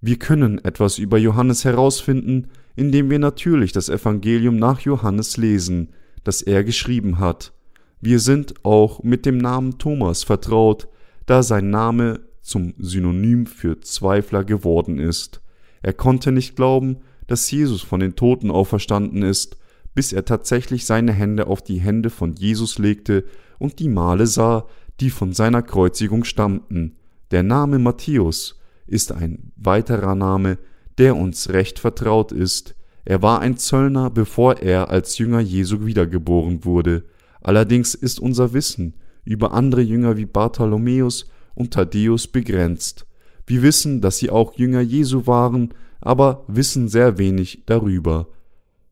Wir 0.00 0.18
können 0.18 0.58
etwas 0.64 0.98
über 0.98 1.16
Johannes 1.16 1.64
herausfinden, 1.64 2.48
indem 2.74 3.08
wir 3.08 3.20
natürlich 3.20 3.70
das 3.70 3.88
Evangelium 3.88 4.56
nach 4.56 4.80
Johannes 4.80 5.36
lesen, 5.36 5.92
das 6.24 6.42
er 6.42 6.64
geschrieben 6.64 7.20
hat. 7.20 7.52
Wir 8.00 8.18
sind 8.18 8.64
auch 8.64 9.04
mit 9.04 9.24
dem 9.24 9.38
Namen 9.38 9.78
Thomas 9.78 10.24
vertraut, 10.24 10.88
da 11.26 11.44
sein 11.44 11.70
Name 11.70 12.18
zum 12.42 12.74
Synonym 12.78 13.46
für 13.46 13.80
Zweifler 13.80 14.42
geworden 14.42 14.98
ist. 14.98 15.40
Er 15.82 15.92
konnte 15.92 16.32
nicht 16.32 16.56
glauben, 16.56 16.96
dass 17.28 17.48
Jesus 17.48 17.82
von 17.82 18.00
den 18.00 18.16
Toten 18.16 18.50
auferstanden 18.50 19.22
ist, 19.22 19.56
bis 19.94 20.12
er 20.12 20.24
tatsächlich 20.24 20.84
seine 20.84 21.12
Hände 21.12 21.46
auf 21.46 21.62
die 21.62 21.78
Hände 21.78 22.10
von 22.10 22.34
Jesus 22.34 22.78
legte 22.78 23.24
und 23.60 23.78
die 23.78 23.88
Male 23.88 24.26
sah, 24.26 24.66
die 25.00 25.10
von 25.10 25.32
seiner 25.32 25.62
Kreuzigung 25.62 26.24
stammten. 26.24 26.96
Der 27.30 27.42
Name 27.42 27.78
Matthäus 27.78 28.60
ist 28.86 29.12
ein 29.12 29.52
weiterer 29.56 30.14
Name, 30.14 30.58
der 30.98 31.16
uns 31.16 31.50
recht 31.50 31.78
vertraut 31.78 32.32
ist. 32.32 32.74
Er 33.04 33.22
war 33.22 33.40
ein 33.40 33.56
Zöllner, 33.56 34.10
bevor 34.10 34.58
er 34.58 34.90
als 34.90 35.16
Jünger 35.18 35.40
Jesu 35.40 35.86
wiedergeboren 35.86 36.64
wurde. 36.64 37.04
Allerdings 37.40 37.94
ist 37.94 38.20
unser 38.20 38.52
Wissen 38.52 38.94
über 39.24 39.52
andere 39.52 39.80
Jünger 39.80 40.16
wie 40.16 40.26
Bartholomäus 40.26 41.26
und 41.54 41.72
Thaddäus 41.72 42.26
begrenzt. 42.26 43.06
Wir 43.46 43.62
wissen, 43.62 44.00
dass 44.00 44.18
sie 44.18 44.30
auch 44.30 44.54
Jünger 44.56 44.80
Jesu 44.80 45.26
waren, 45.26 45.70
aber 46.00 46.44
wissen 46.46 46.88
sehr 46.88 47.18
wenig 47.18 47.64
darüber, 47.66 48.28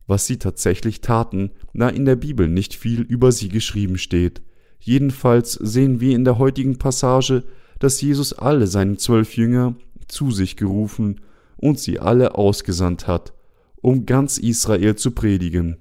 was 0.07 0.27
sie 0.27 0.39
tatsächlich 0.39 1.01
taten, 1.01 1.51
da 1.75 1.89
in 1.89 2.05
der 2.05 2.17
Bibel 2.17 2.49
nicht 2.49 2.75
viel 2.75 3.03
über 3.03 3.33
sie 3.33 3.49
geschrieben 3.49 3.99
steht. 3.99 4.43
Jedenfalls 4.81 5.53
sehen 5.53 6.01
wir 6.01 6.15
in 6.15 6.25
der 6.25 6.39
heutigen 6.39 6.79
Passage, 6.79 7.45
dass 7.79 8.01
Jesus 8.01 8.33
alle 8.33 8.67
seine 8.67 8.97
zwölf 8.97 9.37
Jünger 9.37 9.75
zu 10.09 10.31
sich 10.31 10.57
gerufen 10.57 11.21
und 11.57 11.79
sie 11.79 11.99
alle 12.01 12.35
ausgesandt 12.35 13.07
hat, 13.07 13.33
um 13.81 14.07
ganz 14.07 14.39
Israel 14.39 14.97
zu 14.97 15.11
predigen. 15.11 15.77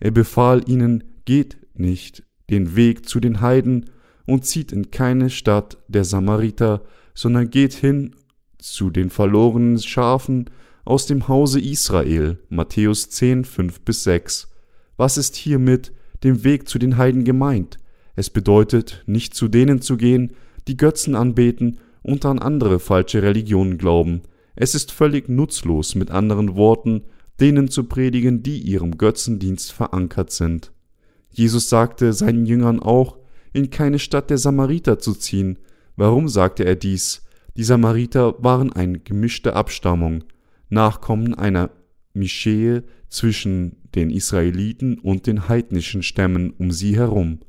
Er 0.00 0.10
befahl 0.10 0.68
ihnen, 0.68 1.04
geht 1.24 1.56
nicht 1.74 2.24
den 2.50 2.76
Weg 2.76 3.08
zu 3.08 3.20
den 3.20 3.40
Heiden 3.40 3.90
und 4.26 4.44
zieht 4.44 4.72
in 4.72 4.90
keine 4.90 5.30
Stadt 5.30 5.78
der 5.88 6.04
Samariter, 6.04 6.82
sondern 7.14 7.50
geht 7.50 7.72
hin 7.72 8.14
zu 8.58 8.90
den 8.90 9.10
verlorenen 9.10 9.78
Schafen 9.78 10.50
aus 10.84 11.06
dem 11.06 11.28
Hause 11.28 11.60
Israel. 11.60 12.38
Matthäus 12.48 13.10
10, 13.10 13.44
5 13.44 13.80
bis 13.80 14.04
6. 14.04 14.48
Was 14.96 15.16
ist 15.16 15.36
hiermit 15.36 15.92
dem 16.24 16.44
Weg 16.44 16.68
zu 16.68 16.78
den 16.78 16.96
Heiden 16.96 17.24
gemeint? 17.24 17.78
Es 18.14 18.30
bedeutet, 18.30 19.02
nicht 19.06 19.34
zu 19.34 19.48
denen 19.48 19.80
zu 19.80 19.96
gehen, 19.96 20.32
die 20.68 20.76
Götzen 20.76 21.14
anbeten 21.14 21.78
und 22.02 22.24
an 22.24 22.38
andere 22.38 22.78
falsche 22.78 23.22
Religionen 23.22 23.78
glauben. 23.78 24.22
Es 24.54 24.74
ist 24.74 24.92
völlig 24.92 25.28
nutzlos, 25.28 25.94
mit 25.94 26.10
anderen 26.10 26.56
Worten, 26.56 27.02
denen 27.40 27.68
zu 27.68 27.84
predigen, 27.84 28.42
die 28.42 28.58
ihrem 28.58 28.98
Götzendienst 28.98 29.72
verankert 29.72 30.30
sind. 30.30 30.72
Jesus 31.30 31.68
sagte 31.68 32.12
seinen 32.12 32.44
Jüngern 32.44 32.80
auch, 32.80 33.18
in 33.52 33.70
keine 33.70 33.98
Stadt 33.98 34.30
der 34.30 34.38
Samariter 34.38 34.98
zu 34.98 35.14
ziehen. 35.14 35.58
Warum 35.96 36.28
sagte 36.28 36.64
er 36.64 36.76
dies? 36.76 37.22
Die 37.56 37.64
Samariter 37.64 38.42
waren 38.42 38.72
eine 38.72 38.98
gemischte 38.98 39.54
Abstammung, 39.54 40.24
Nachkommen 40.68 41.34
einer 41.34 41.70
Mischee 42.14 42.80
zwischen 43.10 43.76
den 43.94 44.08
Israeliten 44.08 44.98
und 44.98 45.26
den 45.26 45.48
heidnischen 45.48 46.02
Stämmen 46.02 46.50
um 46.50 46.70
sie 46.70 46.96
herum. 46.96 47.40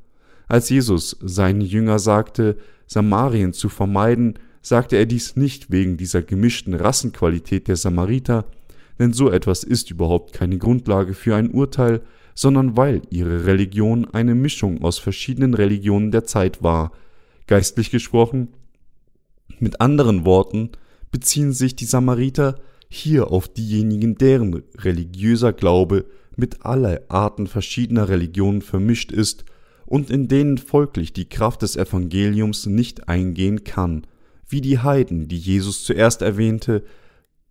Als 0.48 0.70
Jesus 0.70 1.18
seinen 1.22 1.62
Jünger 1.62 2.00
sagte, 2.00 2.58
Samarien 2.88 3.54
zu 3.54 3.70
vermeiden, 3.70 4.40
sagte 4.62 4.96
er 4.96 5.06
dies 5.06 5.36
nicht 5.36 5.72
wegen 5.72 5.98
dieser 5.98 6.22
gemischten 6.22 6.74
Rassenqualität 6.74 7.68
der 7.68 7.76
Samariter, 7.76 8.46
denn 9.00 9.14
so 9.14 9.30
etwas 9.30 9.64
ist 9.64 9.92
überhaupt 9.92 10.34
keine 10.34 10.58
Grundlage 10.58 11.14
für 11.14 11.36
ein 11.36 11.52
Urteil, 11.52 12.02
sondern 12.36 12.78
weil 12.78 13.02
ihre 13.10 13.46
Religion 13.46 14.08
eine 14.14 14.36
Mischung 14.36 14.84
aus 14.84 15.00
verschiedenen 15.00 15.54
Religionen 15.54 16.12
der 16.12 16.26
Zeit 16.26 16.64
war. 16.64 16.92
Geistlich 17.48 17.92
gesprochen, 17.92 18.50
mit 19.60 19.82
anderen 19.82 20.26
Worten, 20.26 20.70
beziehen 21.12 21.54
sich 21.54 21.76
die 21.76 21.86
Samariter 21.86 22.60
hier 22.90 23.32
auf 23.32 23.48
diejenigen, 23.48 24.16
deren 24.16 24.64
religiöser 24.78 25.54
Glaube 25.54 26.06
mit 26.36 26.66
aller 26.66 27.02
Arten 27.10 27.48
verschiedener 27.48 28.10
Religionen 28.10 28.62
vermischt 28.62 29.12
ist 29.12 29.46
und 29.86 30.10
in 30.10 30.28
denen 30.28 30.58
folglich 30.58 31.14
die 31.14 31.30
Kraft 31.30 31.62
des 31.62 31.76
Evangeliums 31.76 32.66
nicht 32.66 33.08
eingehen 33.10 33.64
kann. 33.64 34.08
Wie 34.48 34.62
die 34.62 34.80
Heiden, 34.80 35.28
die 35.28 35.38
Jesus 35.38 35.84
zuerst 35.84 36.22
erwähnte, 36.22 36.84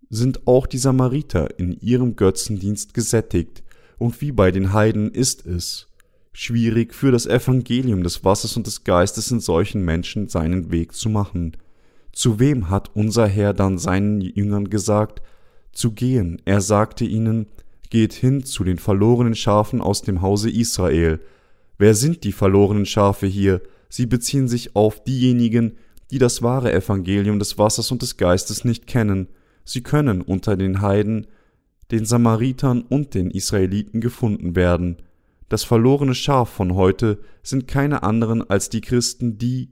sind 0.09 0.47
auch 0.47 0.67
die 0.67 0.79
Samariter 0.79 1.59
in 1.59 1.73
ihrem 1.81 2.17
Götzendienst 2.17 2.95
gesättigt, 2.95 3.63
und 3.99 4.21
wie 4.21 4.33
bei 4.33 4.51
den 4.51 4.73
Heiden 4.73 5.13
ist 5.13 5.47
es 5.47 5.87
schwierig 6.33 6.95
für 6.95 7.13
das 7.13 7.27
Evangelium 7.27 8.03
des 8.03 8.25
Wassers 8.25 8.57
und 8.57 8.67
des 8.67 8.85
Geistes 8.85 9.31
in 9.31 9.41
solchen 9.41 9.85
Menschen 9.85 10.29
seinen 10.29 10.73
Weg 10.73 10.93
zu 10.93 11.09
machen. 11.09 11.57
Zu 12.13 12.41
wem 12.41 12.69
hat 12.69 12.91
unser 12.95 13.27
Herr 13.27 13.55
dann 13.55 13.79
seinen 13.79 14.21
Jüngern 14.21 14.71
gesagt, 14.71 15.23
zu 15.73 15.93
gehen? 15.93 16.41
Er 16.45 16.61
sagte 16.61 17.05
ihnen, 17.05 17.47
geht 17.91 18.13
hin 18.13 18.45
zu 18.45 18.65
den 18.65 18.79
verlorenen 18.79 19.35
Schafen 19.35 19.81
aus 19.81 20.03
dem 20.03 20.23
Hause 20.23 20.51
Israel. 20.51 21.21
Wer 21.83 21.97
sind 21.97 22.23
die 22.23 22.31
verlorenen 22.31 22.87
Schafe 22.87 23.27
hier? 23.27 23.61
Sie 23.89 24.07
beziehen 24.07 24.47
sich 24.47 24.77
auf 24.77 25.03
diejenigen, 25.03 25.79
die 26.13 26.21
das 26.21 26.41
wahre 26.41 26.73
Evangelium 26.73 27.41
des 27.41 27.59
Wassers 27.59 27.91
und 27.91 28.03
des 28.03 28.17
Geistes 28.17 28.65
nicht 28.65 28.87
kennen. 28.87 29.27
Sie 29.65 29.81
können 29.81 30.21
unter 30.21 30.57
den 30.57 30.81
Heiden, 30.81 31.27
den 31.91 32.05
Samaritern 32.05 32.83
und 32.83 33.15
den 33.15 33.33
Israeliten 33.33 34.01
gefunden 34.01 34.55
werden. 34.55 34.99
Das 35.49 35.65
verlorene 35.65 36.15
Schaf 36.15 36.51
von 36.51 36.77
heute 36.77 37.19
sind 37.43 37.67
keine 37.67 38.05
anderen 38.05 38.49
als 38.49 38.69
die 38.69 38.81
Christen, 38.81 39.37
die, 39.39 39.71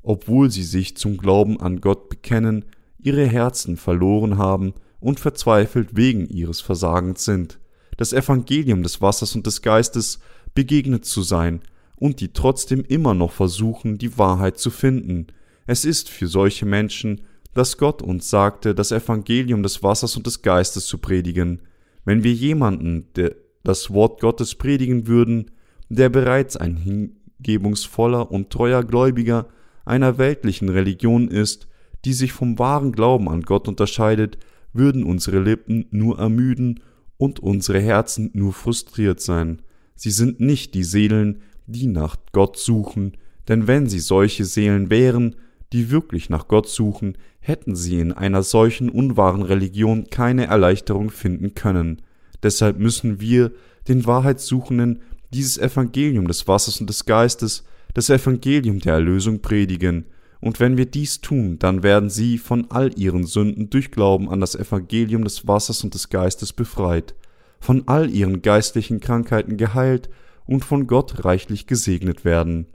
obwohl 0.00 0.50
sie 0.50 0.62
sich 0.62 0.96
zum 0.96 1.18
Glauben 1.18 1.60
an 1.60 1.82
Gott 1.82 2.08
bekennen, 2.08 2.64
ihre 2.98 3.26
Herzen 3.26 3.76
verloren 3.76 4.38
haben 4.38 4.72
und 4.98 5.20
verzweifelt 5.20 5.94
wegen 5.94 6.26
ihres 6.26 6.62
Versagens 6.62 7.26
sind, 7.26 7.58
das 7.98 8.14
Evangelium 8.14 8.82
des 8.82 9.02
Wassers 9.02 9.34
und 9.34 9.44
des 9.46 9.60
Geistes 9.60 10.20
begegnet 10.54 11.04
zu 11.04 11.22
sein 11.22 11.60
und 11.96 12.20
die 12.20 12.32
trotzdem 12.32 12.84
immer 12.86 13.14
noch 13.14 13.32
versuchen, 13.32 13.98
die 13.98 14.18
Wahrheit 14.18 14.58
zu 14.58 14.70
finden. 14.70 15.28
Es 15.66 15.84
ist 15.84 16.08
für 16.08 16.26
solche 16.26 16.66
Menschen, 16.66 17.22
dass 17.54 17.78
Gott 17.78 18.02
uns 18.02 18.30
sagte, 18.30 18.74
das 18.74 18.92
Evangelium 18.92 19.62
des 19.62 19.82
Wassers 19.82 20.16
und 20.16 20.26
des 20.26 20.42
Geistes 20.42 20.86
zu 20.86 20.98
predigen. 20.98 21.62
Wenn 22.04 22.24
wir 22.24 22.32
jemanden, 22.32 23.08
der 23.16 23.34
das 23.62 23.90
Wort 23.90 24.20
Gottes 24.20 24.54
predigen 24.54 25.06
würden, 25.06 25.50
der 25.88 26.08
bereits 26.08 26.56
ein 26.56 26.76
hingebungsvoller 26.76 28.30
und 28.30 28.50
treuer 28.50 28.84
Gläubiger 28.84 29.48
einer 29.84 30.18
weltlichen 30.18 30.68
Religion 30.68 31.28
ist, 31.28 31.68
die 32.04 32.12
sich 32.12 32.32
vom 32.32 32.58
wahren 32.58 32.92
Glauben 32.92 33.28
an 33.28 33.42
Gott 33.42 33.68
unterscheidet, 33.68 34.38
würden 34.72 35.04
unsere 35.04 35.40
Lippen 35.40 35.86
nur 35.90 36.18
ermüden 36.18 36.80
und 37.16 37.40
unsere 37.40 37.80
Herzen 37.80 38.30
nur 38.32 38.52
frustriert 38.52 39.20
sein. 39.20 39.60
Sie 40.02 40.10
sind 40.10 40.40
nicht 40.40 40.72
die 40.72 40.82
Seelen, 40.82 41.42
die 41.66 41.86
nach 41.86 42.16
Gott 42.32 42.56
suchen, 42.56 43.18
denn 43.48 43.66
wenn 43.66 43.86
sie 43.86 43.98
solche 43.98 44.46
Seelen 44.46 44.88
wären, 44.88 45.36
die 45.74 45.90
wirklich 45.90 46.30
nach 46.30 46.48
Gott 46.48 46.70
suchen, 46.70 47.18
hätten 47.38 47.76
sie 47.76 48.00
in 48.00 48.10
einer 48.10 48.42
solchen 48.42 48.88
unwahren 48.88 49.42
Religion 49.42 50.08
keine 50.08 50.46
Erleichterung 50.46 51.10
finden 51.10 51.54
können. 51.54 52.00
Deshalb 52.42 52.78
müssen 52.78 53.20
wir 53.20 53.52
den 53.88 54.06
Wahrheitssuchenden 54.06 55.02
dieses 55.34 55.58
Evangelium 55.58 56.28
des 56.28 56.48
Wassers 56.48 56.80
und 56.80 56.88
des 56.88 57.04
Geistes, 57.04 57.64
das 57.92 58.08
Evangelium 58.08 58.78
der 58.78 58.94
Erlösung 58.94 59.42
predigen, 59.42 60.06
und 60.40 60.60
wenn 60.60 60.78
wir 60.78 60.86
dies 60.86 61.20
tun, 61.20 61.58
dann 61.58 61.82
werden 61.82 62.08
sie 62.08 62.38
von 62.38 62.70
all 62.70 62.98
ihren 62.98 63.24
Sünden 63.24 63.68
durch 63.68 63.90
Glauben 63.90 64.30
an 64.30 64.40
das 64.40 64.54
Evangelium 64.54 65.24
des 65.24 65.46
Wassers 65.46 65.84
und 65.84 65.92
des 65.92 66.08
Geistes 66.08 66.54
befreit, 66.54 67.14
von 67.60 67.86
all 67.86 68.10
ihren 68.10 68.42
geistlichen 68.42 69.00
Krankheiten 69.00 69.56
geheilt 69.56 70.08
und 70.46 70.64
von 70.64 70.86
Gott 70.86 71.24
reichlich 71.24 71.66
gesegnet 71.66 72.24
werden. 72.24 72.66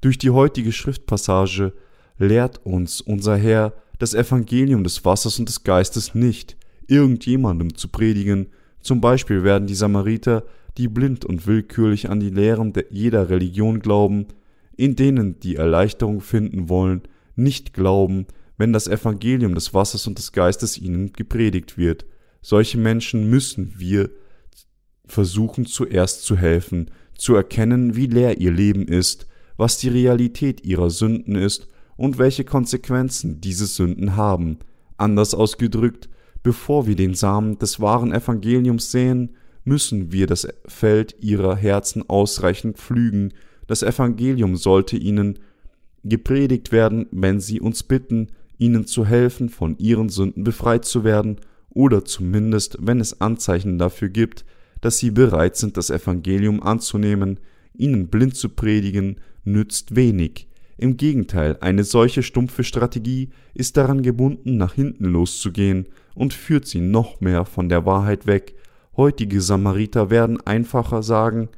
Durch 0.00 0.18
die 0.18 0.30
heutige 0.30 0.72
Schriftpassage 0.72 1.72
lehrt 2.18 2.64
uns 2.64 3.00
unser 3.00 3.36
Herr, 3.36 3.72
das 3.98 4.12
Evangelium 4.12 4.84
des 4.84 5.04
Wassers 5.04 5.38
und 5.38 5.48
des 5.48 5.64
Geistes 5.64 6.14
nicht 6.14 6.56
irgendjemandem 6.86 7.74
zu 7.74 7.88
predigen, 7.88 8.48
zum 8.80 9.00
Beispiel 9.00 9.42
werden 9.42 9.66
die 9.66 9.74
Samariter, 9.74 10.44
die 10.76 10.88
blind 10.88 11.24
und 11.24 11.46
willkürlich 11.46 12.10
an 12.10 12.20
die 12.20 12.30
Lehren 12.30 12.72
jeder 12.90 13.30
Religion 13.30 13.80
glauben, 13.80 14.26
in 14.76 14.94
denen 14.94 15.40
die 15.40 15.56
Erleichterung 15.56 16.20
finden 16.20 16.68
wollen, 16.68 17.02
nicht 17.34 17.72
glauben, 17.72 18.26
wenn 18.58 18.72
das 18.72 18.88
Evangelium 18.88 19.54
des 19.54 19.74
Wassers 19.74 20.06
und 20.06 20.18
des 20.18 20.32
Geistes 20.32 20.78
ihnen 20.78 21.12
gepredigt 21.12 21.78
wird. 21.78 22.06
Solche 22.48 22.78
Menschen 22.78 23.28
müssen 23.28 23.74
wir 23.76 24.08
versuchen 25.04 25.66
zuerst 25.66 26.22
zu 26.22 26.36
helfen, 26.36 26.92
zu 27.18 27.34
erkennen, 27.34 27.96
wie 27.96 28.06
leer 28.06 28.38
ihr 28.38 28.52
Leben 28.52 28.86
ist, 28.86 29.26
was 29.56 29.78
die 29.78 29.88
Realität 29.88 30.64
ihrer 30.64 30.88
Sünden 30.90 31.34
ist 31.34 31.66
und 31.96 32.18
welche 32.18 32.44
Konsequenzen 32.44 33.40
diese 33.40 33.66
Sünden 33.66 34.14
haben. 34.14 34.60
Anders 34.96 35.34
ausgedrückt, 35.34 36.08
bevor 36.44 36.86
wir 36.86 36.94
den 36.94 37.14
Samen 37.14 37.58
des 37.58 37.80
wahren 37.80 38.12
Evangeliums 38.12 38.92
säen, 38.92 39.34
müssen 39.64 40.12
wir 40.12 40.28
das 40.28 40.46
Feld 40.68 41.16
ihrer 41.18 41.56
Herzen 41.56 42.08
ausreichend 42.08 42.78
pflügen, 42.78 43.34
das 43.66 43.82
Evangelium 43.82 44.54
sollte 44.54 44.96
ihnen 44.96 45.40
gepredigt 46.04 46.70
werden, 46.70 47.08
wenn 47.10 47.40
sie 47.40 47.60
uns 47.60 47.82
bitten, 47.82 48.28
ihnen 48.56 48.86
zu 48.86 49.04
helfen, 49.04 49.48
von 49.48 49.76
ihren 49.78 50.10
Sünden 50.10 50.44
befreit 50.44 50.84
zu 50.84 51.02
werden, 51.02 51.40
oder 51.76 52.06
zumindest, 52.06 52.78
wenn 52.80 53.00
es 53.00 53.20
Anzeichen 53.20 53.76
dafür 53.78 54.08
gibt, 54.08 54.46
dass 54.80 54.96
sie 54.96 55.10
bereit 55.10 55.56
sind, 55.56 55.76
das 55.76 55.90
Evangelium 55.90 56.62
anzunehmen, 56.62 57.38
ihnen 57.74 58.08
blind 58.08 58.34
zu 58.34 58.48
predigen, 58.48 59.20
nützt 59.44 59.94
wenig. 59.94 60.48
Im 60.78 60.96
Gegenteil, 60.96 61.58
eine 61.60 61.84
solche 61.84 62.22
stumpfe 62.22 62.64
Strategie 62.64 63.28
ist 63.52 63.76
daran 63.76 64.02
gebunden, 64.02 64.56
nach 64.56 64.72
hinten 64.72 65.04
loszugehen 65.04 65.86
und 66.14 66.32
führt 66.32 66.66
sie 66.66 66.80
noch 66.80 67.20
mehr 67.20 67.44
von 67.44 67.68
der 67.68 67.84
Wahrheit 67.84 68.26
weg. 68.26 68.54
Heutige 68.96 69.42
Samariter 69.42 70.08
werden 70.08 70.40
einfacher 70.46 71.02
sagen, 71.02 71.50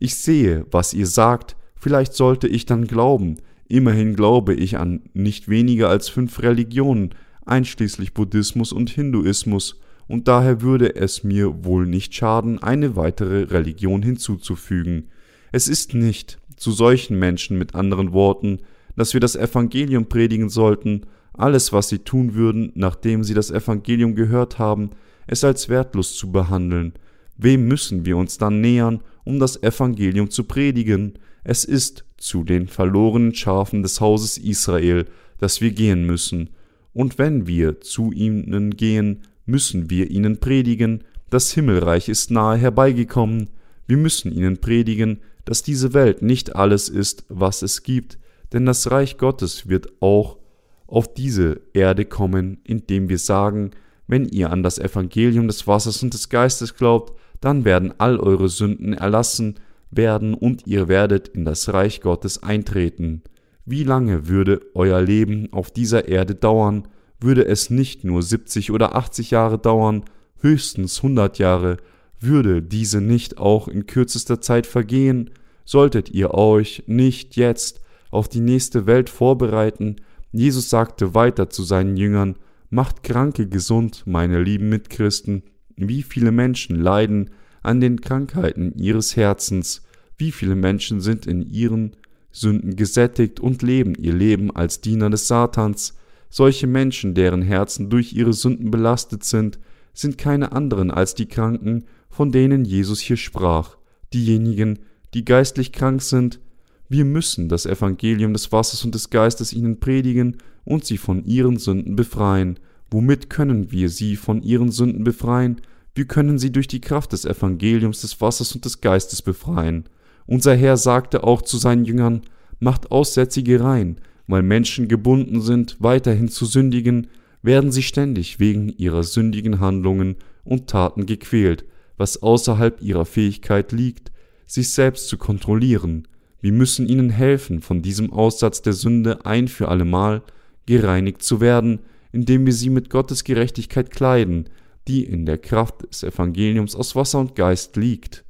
ich 0.00 0.16
sehe, 0.16 0.66
was 0.72 0.94
ihr 0.94 1.06
sagt, 1.06 1.54
vielleicht 1.76 2.14
sollte 2.14 2.48
ich 2.48 2.66
dann 2.66 2.88
glauben, 2.88 3.36
immerhin 3.68 4.16
glaube 4.16 4.54
ich 4.54 4.78
an 4.78 5.02
nicht 5.14 5.48
weniger 5.48 5.88
als 5.90 6.08
fünf 6.08 6.42
Religionen, 6.42 7.14
einschließlich 7.46 8.14
Buddhismus 8.14 8.72
und 8.72 8.90
Hinduismus, 8.90 9.80
und 10.06 10.28
daher 10.28 10.60
würde 10.60 10.96
es 10.96 11.24
mir 11.24 11.64
wohl 11.64 11.86
nicht 11.86 12.14
schaden, 12.14 12.62
eine 12.62 12.94
weitere 12.94 13.44
Religion 13.44 14.02
hinzuzufügen. 14.02 15.08
Es 15.50 15.66
ist 15.66 15.94
nicht 15.94 16.38
zu 16.56 16.72
solchen 16.72 17.18
Menschen 17.18 17.56
mit 17.56 17.74
anderen 17.74 18.12
Worten, 18.12 18.58
dass 18.96 19.14
wir 19.14 19.20
das 19.20 19.34
Evangelium 19.34 20.06
predigen 20.06 20.50
sollten, 20.50 21.06
alles, 21.32 21.72
was 21.72 21.88
sie 21.88 22.00
tun 22.00 22.34
würden, 22.34 22.70
nachdem 22.74 23.24
sie 23.24 23.34
das 23.34 23.50
Evangelium 23.50 24.14
gehört 24.14 24.58
haben, 24.58 24.90
es 25.26 25.42
als 25.42 25.70
wertlos 25.70 26.16
zu 26.16 26.30
behandeln. 26.30 26.92
Wem 27.38 27.66
müssen 27.66 28.04
wir 28.04 28.18
uns 28.18 28.36
dann 28.36 28.60
nähern 28.60 29.00
um 29.24 29.38
das 29.38 29.62
Evangelium 29.62 30.30
zu 30.30 30.44
predigen. 30.44 31.14
Es 31.42 31.64
ist 31.64 32.04
zu 32.16 32.44
den 32.44 32.68
verlorenen 32.68 33.34
Schafen 33.34 33.82
des 33.82 34.00
Hauses 34.00 34.38
Israel, 34.38 35.06
dass 35.38 35.60
wir 35.60 35.72
gehen 35.72 36.06
müssen. 36.06 36.50
Und 36.94 37.18
wenn 37.18 37.46
wir 37.46 37.80
zu 37.80 38.12
ihnen 38.12 38.76
gehen, 38.76 39.22
müssen 39.44 39.90
wir 39.90 40.10
ihnen 40.10 40.38
predigen, 40.38 41.04
das 41.28 41.52
Himmelreich 41.52 42.08
ist 42.08 42.30
nahe 42.30 42.56
herbeigekommen. 42.56 43.50
Wir 43.86 43.96
müssen 43.96 44.32
ihnen 44.32 44.58
predigen, 44.58 45.18
dass 45.44 45.62
diese 45.62 45.92
Welt 45.92 46.22
nicht 46.22 46.56
alles 46.56 46.88
ist, 46.88 47.24
was 47.28 47.62
es 47.62 47.82
gibt, 47.82 48.18
denn 48.52 48.64
das 48.64 48.90
Reich 48.90 49.18
Gottes 49.18 49.68
wird 49.68 49.88
auch 50.00 50.38
auf 50.86 51.12
diese 51.12 51.60
Erde 51.72 52.04
kommen, 52.04 52.58
indem 52.64 53.08
wir 53.08 53.18
sagen, 53.18 53.72
wenn 54.06 54.26
ihr 54.26 54.50
an 54.50 54.62
das 54.62 54.78
Evangelium 54.78 55.48
des 55.48 55.66
Wassers 55.66 56.02
und 56.02 56.14
des 56.14 56.28
Geistes 56.28 56.76
glaubt, 56.76 57.18
dann 57.40 57.64
werden 57.64 57.92
all 57.98 58.18
eure 58.18 58.48
Sünden 58.48 58.92
erlassen 58.92 59.56
werden 59.90 60.34
und 60.34 60.66
ihr 60.66 60.88
werdet 60.88 61.28
in 61.28 61.44
das 61.44 61.72
Reich 61.72 62.00
Gottes 62.00 62.42
eintreten. 62.42 63.22
Wie 63.66 63.84
lange 63.84 64.28
würde 64.28 64.60
euer 64.74 65.00
Leben 65.00 65.52
auf 65.52 65.70
dieser 65.70 66.08
Erde 66.08 66.34
dauern? 66.34 66.86
Würde 67.20 67.46
es 67.46 67.70
nicht 67.70 68.04
nur 68.04 68.22
70 68.22 68.70
oder 68.70 68.94
80 68.94 69.30
Jahre 69.30 69.58
dauern, 69.58 70.04
höchstens 70.40 71.02
hundert 71.02 71.38
Jahre, 71.38 71.78
würde 72.20 72.62
diese 72.62 73.00
nicht 73.00 73.38
auch 73.38 73.68
in 73.68 73.86
kürzester 73.86 74.40
Zeit 74.40 74.66
vergehen, 74.66 75.30
solltet 75.64 76.10
ihr 76.10 76.34
euch 76.34 76.84
nicht 76.86 77.36
jetzt 77.36 77.80
auf 78.10 78.28
die 78.28 78.40
nächste 78.40 78.86
Welt 78.86 79.08
vorbereiten. 79.08 79.96
Jesus 80.30 80.68
sagte 80.68 81.14
weiter 81.14 81.48
zu 81.48 81.62
seinen 81.62 81.96
Jüngern, 81.96 82.36
Macht 82.70 83.02
Kranke 83.02 83.48
gesund, 83.48 84.02
meine 84.04 84.42
lieben 84.42 84.68
Mitchristen. 84.68 85.44
Wie 85.76 86.02
viele 86.02 86.32
Menschen 86.32 86.76
leiden 86.76 87.30
an 87.62 87.80
den 87.80 88.00
Krankheiten 88.00 88.74
ihres 88.76 89.16
Herzens, 89.16 89.82
wie 90.18 90.32
viele 90.32 90.54
Menschen 90.54 91.00
sind 91.00 91.26
in 91.26 91.42
ihren 91.42 91.96
Sünden 92.34 92.74
gesättigt 92.74 93.38
und 93.38 93.62
leben 93.62 93.94
ihr 93.94 94.12
Leben 94.12 94.54
als 94.54 94.80
Diener 94.80 95.08
des 95.08 95.28
Satans. 95.28 95.94
Solche 96.28 96.66
Menschen, 96.66 97.14
deren 97.14 97.42
Herzen 97.42 97.90
durch 97.90 98.12
ihre 98.12 98.32
Sünden 98.32 98.72
belastet 98.72 99.22
sind, 99.22 99.60
sind 99.94 100.18
keine 100.18 100.50
anderen 100.50 100.90
als 100.90 101.14
die 101.14 101.26
Kranken, 101.26 101.84
von 102.10 102.32
denen 102.32 102.64
Jesus 102.64 102.98
hier 102.98 103.16
sprach, 103.16 103.76
diejenigen, 104.12 104.80
die 105.14 105.24
geistlich 105.24 105.70
krank 105.70 106.02
sind. 106.02 106.40
Wir 106.88 107.04
müssen 107.04 107.48
das 107.48 107.66
Evangelium 107.66 108.32
des 108.32 108.50
Wassers 108.50 108.84
und 108.84 108.96
des 108.96 109.10
Geistes 109.10 109.52
ihnen 109.52 109.78
predigen 109.78 110.38
und 110.64 110.84
sie 110.84 110.98
von 110.98 111.24
ihren 111.24 111.56
Sünden 111.56 111.94
befreien. 111.94 112.58
Womit 112.90 113.30
können 113.30 113.70
wir 113.70 113.88
sie 113.88 114.16
von 114.16 114.42
ihren 114.42 114.72
Sünden 114.72 115.04
befreien? 115.04 115.60
Wir 115.94 116.06
können 116.06 116.40
sie 116.40 116.50
durch 116.50 116.66
die 116.66 116.80
Kraft 116.80 117.12
des 117.12 117.24
Evangeliums 117.24 118.00
des 118.00 118.20
Wassers 118.20 118.56
und 118.56 118.64
des 118.64 118.80
Geistes 118.80 119.22
befreien. 119.22 119.84
Unser 120.26 120.54
Herr 120.54 120.76
sagte 120.76 121.24
auch 121.24 121.42
zu 121.42 121.58
seinen 121.58 121.84
Jüngern, 121.84 122.22
macht 122.60 122.90
Aussätzige 122.90 123.60
rein, 123.60 123.96
weil 124.26 124.42
Menschen 124.42 124.88
gebunden 124.88 125.40
sind, 125.40 125.76
weiterhin 125.80 126.28
zu 126.28 126.46
sündigen, 126.46 127.08
werden 127.42 127.72
sie 127.72 127.82
ständig 127.82 128.40
wegen 128.40 128.70
ihrer 128.70 129.02
sündigen 129.02 129.60
Handlungen 129.60 130.16
und 130.44 130.68
Taten 130.68 131.04
gequält, 131.04 131.64
was 131.96 132.22
außerhalb 132.22 132.80
ihrer 132.80 133.04
Fähigkeit 133.04 133.72
liegt, 133.72 134.10
sich 134.46 134.70
selbst 134.70 135.08
zu 135.08 135.18
kontrollieren. 135.18 136.08
Wir 136.40 136.52
müssen 136.52 136.88
ihnen 136.88 137.10
helfen, 137.10 137.60
von 137.60 137.82
diesem 137.82 138.12
Aussatz 138.12 138.62
der 138.62 138.72
Sünde 138.72 139.24
ein 139.26 139.48
für 139.48 139.68
allemal 139.68 140.22
gereinigt 140.66 141.22
zu 141.22 141.40
werden, 141.40 141.80
indem 142.12 142.46
wir 142.46 142.52
sie 142.52 142.70
mit 142.70 142.90
Gottes 142.90 143.24
Gerechtigkeit 143.24 143.90
kleiden, 143.90 144.48
die 144.88 145.04
in 145.04 145.26
der 145.26 145.38
Kraft 145.38 145.82
des 145.90 146.02
Evangeliums 146.02 146.74
aus 146.74 146.94
Wasser 146.94 147.20
und 147.20 147.34
Geist 147.34 147.76
liegt. 147.76 148.24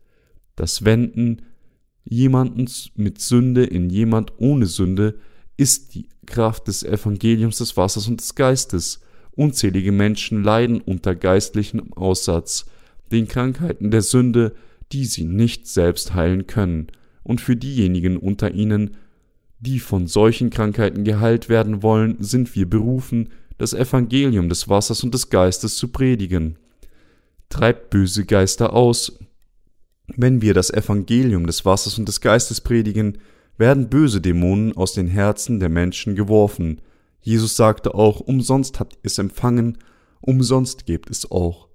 Das 0.57 0.85
Wenden 0.85 1.43
jemanden 2.05 2.69
mit 2.97 3.21
Sünde 3.21 3.65
in 3.65 3.91
jemand 3.91 4.33
ohne 4.39 4.67
Sünde 4.67 5.19
ist 5.57 5.95
die 5.95 6.09
Kraft 6.27 6.69
des 6.69 6.83
Evangeliums 6.83 7.59
des 7.59 7.77
Wassers 7.77 8.09
und 8.09 8.21
des 8.21 8.35
Geistes. 8.35 9.01
Unzählige 9.33 9.93
Menschen 9.93 10.43
leiden 10.43 10.81
unter 10.81 11.15
geistlichem 11.15 11.93
Aussatz, 11.95 12.67
den 13.11 13.29
Krankheiten 13.29 13.91
der 13.91 14.03
Sünde, 14.03 14.55
die 14.93 15.05
sie 15.05 15.25
nicht 15.25 15.67
selbst 15.67 16.15
heilen 16.15 16.47
können, 16.47 16.89
und 17.23 17.41
für 17.41 17.57
diejenigen 17.57 18.17
unter 18.17 18.53
ihnen, 18.53 18.97
die 19.59 19.81
von 19.81 20.07
solchen 20.07 20.51
Krankheiten 20.51 21.05
geheilt 21.05 21.49
werden 21.49 21.83
wollen, 21.83 22.17
sind 22.21 22.55
wir 22.55 22.69
berufen, 22.69 23.31
das 23.57 23.73
Evangelium 23.73 24.49
des 24.49 24.69
Wassers 24.69 25.03
und 25.05 25.15
des 25.15 25.31
Geistes 25.31 25.77
zu 25.77 25.89
predigen. 25.89 26.59
Treibt 27.49 27.91
böse 27.91 28.25
Geister 28.27 28.73
aus, 28.75 29.19
wenn 30.07 30.43
wir 30.43 30.55
das 30.55 30.71
Evangelium 30.71 31.47
des 31.47 31.65
Wassers 31.65 31.99
und 31.99 32.09
des 32.09 32.21
Geistes 32.21 32.61
predigen, 32.61 33.19
werden 33.57 33.89
böse 33.89 34.21
Dämonen 34.21 34.77
aus 34.77 34.93
den 34.93 35.07
Herzen 35.07 35.61
der 35.61 35.69
Menschen 35.69 36.15
geworfen. 36.15 36.81
Jesus 37.21 37.57
sagte 37.57 37.95
auch, 37.95 38.21
umsonst 38.21 38.81
habt 38.81 38.95
ihr 38.95 39.05
es 39.05 39.19
empfangen, 39.19 39.79
umsonst 40.21 40.87
gebt 40.87 41.11
es 41.11 41.31
auch. 41.31 41.69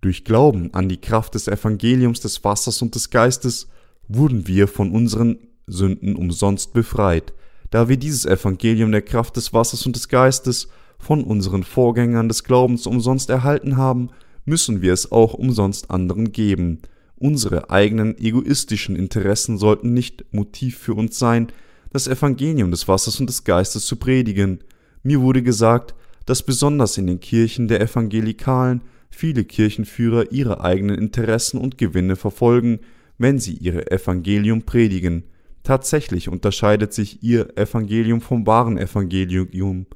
Durch 0.00 0.24
Glauben 0.24 0.72
an 0.74 0.88
die 0.88 1.00
Kraft 1.00 1.34
des 1.34 1.48
Evangeliums 1.48 2.20
des 2.20 2.42
Wassers 2.44 2.82
und 2.82 2.94
des 2.94 3.10
Geistes 3.10 3.68
wurden 4.08 4.46
wir 4.46 4.68
von 4.68 4.90
unseren 4.92 5.38
Sünden 5.66 6.16
umsonst 6.16 6.72
befreit, 6.72 7.32
da 7.70 7.88
wir 7.88 7.96
dieses 7.96 8.26
Evangelium 8.26 8.90
der 8.92 9.02
Kraft 9.02 9.36
des 9.36 9.52
Wassers 9.52 9.86
und 9.86 9.96
des 9.96 10.08
Geistes 10.08 10.68
von 10.98 11.24
unseren 11.24 11.62
Vorgängern 11.62 12.28
des 12.28 12.44
Glaubens 12.44 12.86
umsonst 12.86 13.30
erhalten 13.30 13.76
haben, 13.76 14.10
müssen 14.44 14.82
wir 14.82 14.92
es 14.92 15.10
auch 15.12 15.34
umsonst 15.34 15.90
anderen 15.90 16.32
geben. 16.32 16.82
Unsere 17.22 17.70
eigenen 17.70 18.18
egoistischen 18.18 18.96
Interessen 18.96 19.56
sollten 19.56 19.94
nicht 19.94 20.24
Motiv 20.32 20.76
für 20.76 20.94
uns 20.94 21.20
sein, 21.20 21.52
das 21.92 22.08
Evangelium 22.08 22.72
des 22.72 22.88
Wassers 22.88 23.20
und 23.20 23.28
des 23.28 23.44
Geistes 23.44 23.86
zu 23.86 23.94
predigen. 23.94 24.58
Mir 25.04 25.20
wurde 25.20 25.44
gesagt, 25.44 25.94
dass 26.26 26.42
besonders 26.42 26.98
in 26.98 27.06
den 27.06 27.20
Kirchen 27.20 27.68
der 27.68 27.80
Evangelikalen 27.80 28.80
viele 29.08 29.44
Kirchenführer 29.44 30.32
ihre 30.32 30.62
eigenen 30.64 30.98
Interessen 30.98 31.58
und 31.58 31.78
Gewinne 31.78 32.16
verfolgen, 32.16 32.80
wenn 33.18 33.38
sie 33.38 33.54
ihr 33.54 33.92
Evangelium 33.92 34.62
predigen. 34.62 35.22
Tatsächlich 35.62 36.28
unterscheidet 36.28 36.92
sich 36.92 37.22
ihr 37.22 37.56
Evangelium 37.56 38.20
vom 38.20 38.48
wahren 38.48 38.78
Evangelium. 38.78 39.86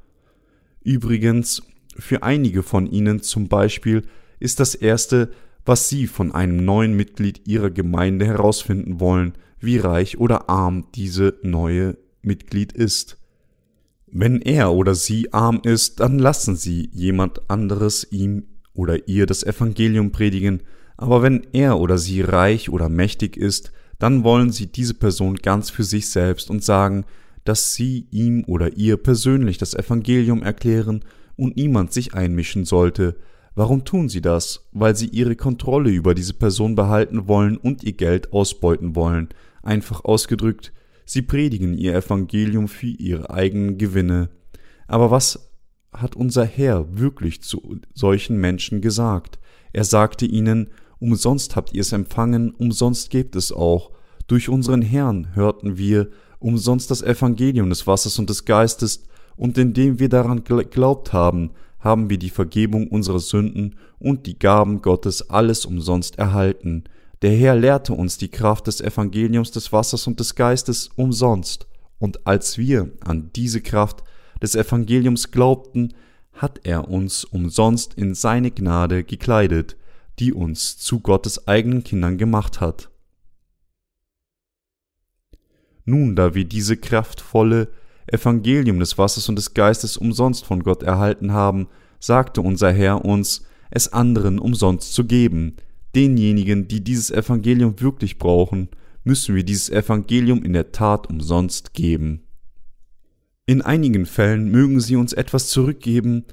Übrigens, 0.81 1.61
für 1.99 2.23
einige 2.23 2.63
von 2.63 2.87
ihnen 2.87 3.21
zum 3.21 3.49
Beispiel 3.49 4.03
ist 4.39 4.61
das 4.61 4.75
erste 4.75 5.33
was 5.67 5.89
Sie 5.89 6.07
von 6.07 6.31
einem 6.33 6.63
neuen 6.63 6.95
Mitglied 6.95 7.47
Ihrer 7.47 7.69
Gemeinde 7.69 8.25
herausfinden 8.25 8.99
wollen, 8.99 9.33
wie 9.59 9.77
reich 9.77 10.17
oder 10.17 10.49
arm 10.49 10.87
diese 10.95 11.35
neue 11.43 11.97
Mitglied 12.21 12.71
ist. 12.73 13.17
Wenn 14.07 14.41
er 14.41 14.71
oder 14.71 14.95
sie 14.95 15.33
arm 15.33 15.59
ist, 15.63 15.99
dann 15.99 16.19
lassen 16.19 16.55
Sie 16.55 16.89
jemand 16.93 17.49
anderes 17.49 18.07
ihm 18.09 18.45
oder 18.73 19.07
ihr 19.07 19.25
das 19.25 19.43
Evangelium 19.43 20.11
predigen, 20.11 20.61
aber 20.95 21.21
wenn 21.21 21.45
er 21.51 21.79
oder 21.79 21.97
sie 21.97 22.21
reich 22.21 22.69
oder 22.69 22.89
mächtig 22.89 23.35
ist, 23.35 23.71
dann 23.99 24.23
wollen 24.23 24.51
Sie 24.51 24.67
diese 24.67 24.93
Person 24.93 25.35
ganz 25.35 25.69
für 25.69 25.83
sich 25.83 26.09
selbst 26.09 26.49
und 26.49 26.63
sagen, 26.63 27.05
dass 27.43 27.73
Sie 27.73 28.07
ihm 28.11 28.43
oder 28.45 28.77
ihr 28.77 28.97
persönlich 28.97 29.57
das 29.57 29.73
Evangelium 29.73 30.43
erklären 30.43 31.03
und 31.35 31.57
niemand 31.57 31.93
sich 31.93 32.13
einmischen 32.13 32.63
sollte, 32.65 33.15
Warum 33.57 33.85
tun 33.85 34.07
sie 34.07 34.21
das? 34.21 34.67
Weil 34.71 34.95
sie 34.95 35.07
ihre 35.07 35.35
Kontrolle 35.35 35.89
über 35.89 36.13
diese 36.13 36.35
Person 36.35 36.75
behalten 36.75 37.27
wollen 37.27 37.57
und 37.57 37.83
ihr 37.83 37.93
Geld 37.93 38.31
ausbeuten 38.31 38.95
wollen. 38.95 39.29
Einfach 39.63 40.05
ausgedrückt, 40.05 40.73
sie 41.05 41.23
predigen 41.23 41.75
ihr 41.75 41.95
Evangelium 41.95 42.67
für 42.67 42.85
ihre 42.85 43.31
eigenen 43.31 43.79
Gewinne. 43.79 44.29
Aber 44.87 45.09
was 45.09 45.49
hat 45.91 46.15
unser 46.15 46.45
Herr 46.45 46.99
wirklich 46.99 47.41
zu 47.41 47.79
solchen 47.95 48.37
Menschen 48.37 48.79
gesagt? 48.79 49.39
Er 49.73 49.85
sagte 49.85 50.27
ihnen, 50.27 50.67
umsonst 50.99 51.55
habt 51.55 51.73
ihr 51.73 51.81
es 51.81 51.93
empfangen, 51.93 52.51
umsonst 52.51 53.09
gebt 53.09 53.35
es 53.35 53.51
auch. 53.51 53.89
Durch 54.27 54.49
unseren 54.49 54.83
Herrn 54.83 55.33
hörten 55.33 55.79
wir 55.79 56.09
umsonst 56.37 56.91
das 56.91 57.01
Evangelium 57.01 57.69
des 57.69 57.87
Wassers 57.87 58.19
und 58.19 58.29
des 58.29 58.45
Geistes, 58.45 59.03
und 59.35 59.57
indem 59.57 59.99
wir 59.99 60.09
daran 60.09 60.43
geglaubt 60.43 61.13
haben, 61.13 61.51
haben 61.79 62.09
wir 62.09 62.17
die 62.17 62.29
Vergebung 62.29 62.87
unserer 62.87 63.19
Sünden 63.19 63.75
und 63.99 64.25
die 64.25 64.39
Gaben 64.39 64.81
Gottes 64.81 65.29
alles 65.29 65.65
umsonst 65.65 66.17
erhalten. 66.17 66.85
Der 67.21 67.31
Herr 67.31 67.55
lehrte 67.55 67.93
uns 67.93 68.17
die 68.17 68.29
Kraft 68.29 68.67
des 68.67 68.81
Evangeliums 68.81 69.51
des 69.51 69.71
Wassers 69.71 70.07
und 70.07 70.19
des 70.19 70.35
Geistes 70.35 70.89
umsonst, 70.95 71.67
und 71.99 72.27
als 72.27 72.57
wir 72.57 72.91
an 73.03 73.31
diese 73.35 73.61
Kraft 73.61 74.03
des 74.41 74.55
Evangeliums 74.55 75.31
glaubten, 75.31 75.93
hat 76.33 76.61
er 76.63 76.87
uns 76.87 77.23
umsonst 77.23 77.95
in 77.95 78.13
seine 78.13 78.51
Gnade 78.51 79.03
gekleidet, 79.03 79.75
die 80.19 80.33
uns 80.33 80.77
zu 80.77 80.99
Gottes 80.99 81.47
eigenen 81.47 81.83
Kindern 81.83 82.17
gemacht 82.17 82.61
hat. 82.61 82.89
Nun, 85.85 86.15
da 86.15 86.35
wir 86.35 86.45
diese 86.45 86.77
kraftvolle 86.77 87.69
Evangelium 88.07 88.79
des 88.79 88.97
Wassers 88.97 89.29
und 89.29 89.35
des 89.35 89.53
Geistes 89.53 89.97
umsonst 89.97 90.45
von 90.45 90.63
Gott 90.63 90.83
erhalten 90.83 91.33
haben, 91.33 91.67
sagte 91.99 92.41
unser 92.41 92.71
Herr 92.71 93.05
uns, 93.05 93.43
es 93.69 93.91
anderen 93.91 94.39
umsonst 94.39 94.93
zu 94.93 95.05
geben. 95.05 95.57
Denjenigen, 95.95 96.67
die 96.67 96.83
dieses 96.83 97.11
Evangelium 97.11 97.79
wirklich 97.81 98.17
brauchen, 98.17 98.69
müssen 99.03 99.35
wir 99.35 99.43
dieses 99.43 99.69
Evangelium 99.69 100.43
in 100.43 100.53
der 100.53 100.71
Tat 100.71 101.09
umsonst 101.09 101.73
geben. 101.73 102.23
In 103.45 103.61
einigen 103.61 104.05
Fällen 104.05 104.49
mögen 104.51 104.79
sie 104.81 104.97
uns 104.97 105.13
etwas 105.13 105.47
zurückgeben 105.47 106.25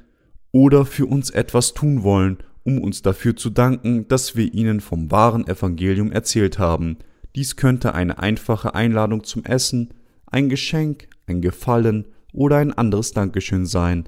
oder 0.51 0.85
für 0.85 1.07
uns 1.07 1.31
etwas 1.31 1.75
tun 1.75 2.03
wollen, 2.03 2.39
um 2.65 2.81
uns 2.81 3.03
dafür 3.03 3.37
zu 3.37 3.51
danken, 3.51 4.09
dass 4.09 4.37
wir 4.37 4.53
ihnen 4.53 4.81
vom 4.81 5.11
wahren 5.11 5.47
Evangelium 5.47 6.11
erzählt 6.11 6.59
haben. 6.59 6.99
Dies 7.37 7.57
könnte 7.57 7.95
eine 7.95 8.19
einfache 8.19 8.75
Einladung 8.75 9.25
zum 9.25 9.45
Essen, 9.45 9.91
ein 10.27 10.49
Geschenk, 10.49 11.09
ein 11.27 11.41
Gefallen 11.41 12.07
oder 12.33 12.57
ein 12.57 12.73
anderes 12.73 13.13
Dankeschön 13.13 13.67
sein, 13.67 14.05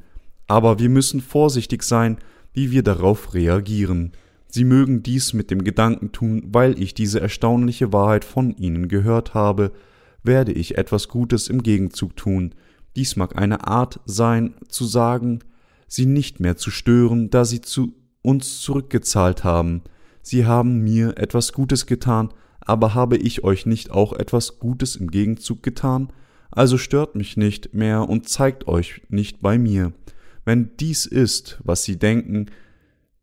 aber 0.46 0.78
wir 0.78 0.88
müssen 0.88 1.20
vorsichtig 1.20 1.82
sein, 1.82 2.18
wie 2.52 2.70
wir 2.70 2.82
darauf 2.82 3.34
reagieren. 3.34 4.12
Sie 4.48 4.64
mögen 4.64 5.02
dies 5.02 5.32
mit 5.32 5.50
dem 5.50 5.64
Gedanken 5.64 6.12
tun, 6.12 6.42
weil 6.46 6.80
ich 6.80 6.94
diese 6.94 7.20
erstaunliche 7.20 7.92
Wahrheit 7.92 8.24
von 8.24 8.56
Ihnen 8.56 8.88
gehört 8.88 9.34
habe, 9.34 9.72
werde 10.22 10.52
ich 10.52 10.78
etwas 10.78 11.08
Gutes 11.08 11.48
im 11.48 11.62
Gegenzug 11.62 12.16
tun. 12.16 12.54
Dies 12.94 13.16
mag 13.16 13.36
eine 13.36 13.66
Art 13.66 14.00
sein, 14.06 14.54
zu 14.68 14.84
sagen, 14.84 15.40
sie 15.86 16.06
nicht 16.06 16.40
mehr 16.40 16.56
zu 16.56 16.70
stören, 16.70 17.30
da 17.30 17.44
sie 17.44 17.60
zu 17.60 17.94
uns 18.22 18.60
zurückgezahlt 18.60 19.44
haben. 19.44 19.82
Sie 20.22 20.46
haben 20.46 20.82
mir 20.82 21.18
etwas 21.18 21.52
Gutes 21.52 21.86
getan, 21.86 22.30
aber 22.60 22.94
habe 22.94 23.16
ich 23.16 23.44
euch 23.44 23.66
nicht 23.66 23.90
auch 23.90 24.12
etwas 24.12 24.58
Gutes 24.58 24.96
im 24.96 25.10
Gegenzug 25.10 25.62
getan? 25.62 26.08
Also 26.50 26.78
stört 26.78 27.14
mich 27.14 27.36
nicht 27.36 27.74
mehr 27.74 28.08
und 28.08 28.28
zeigt 28.28 28.68
euch 28.68 29.02
nicht 29.08 29.40
bei 29.40 29.58
mir. 29.58 29.92
Wenn 30.44 30.70
dies 30.78 31.06
ist, 31.06 31.60
was 31.64 31.84
sie 31.84 31.98
denken, 31.98 32.46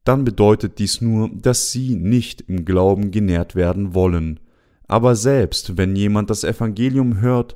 dann 0.04 0.26
bedeutet 0.26 0.80
dies 0.80 1.02
nur, 1.02 1.30
dass 1.30 1.72
sie 1.72 1.96
nicht 1.96 2.42
im 2.42 2.66
Glauben 2.66 3.12
genährt 3.12 3.56
werden 3.56 3.94
wollen. 3.94 4.40
Aber 4.88 5.16
selbst 5.16 5.78
wenn 5.78 5.96
jemand 5.96 6.30
das 6.30 6.44
Evangelium 6.44 7.22
hört 7.22 7.56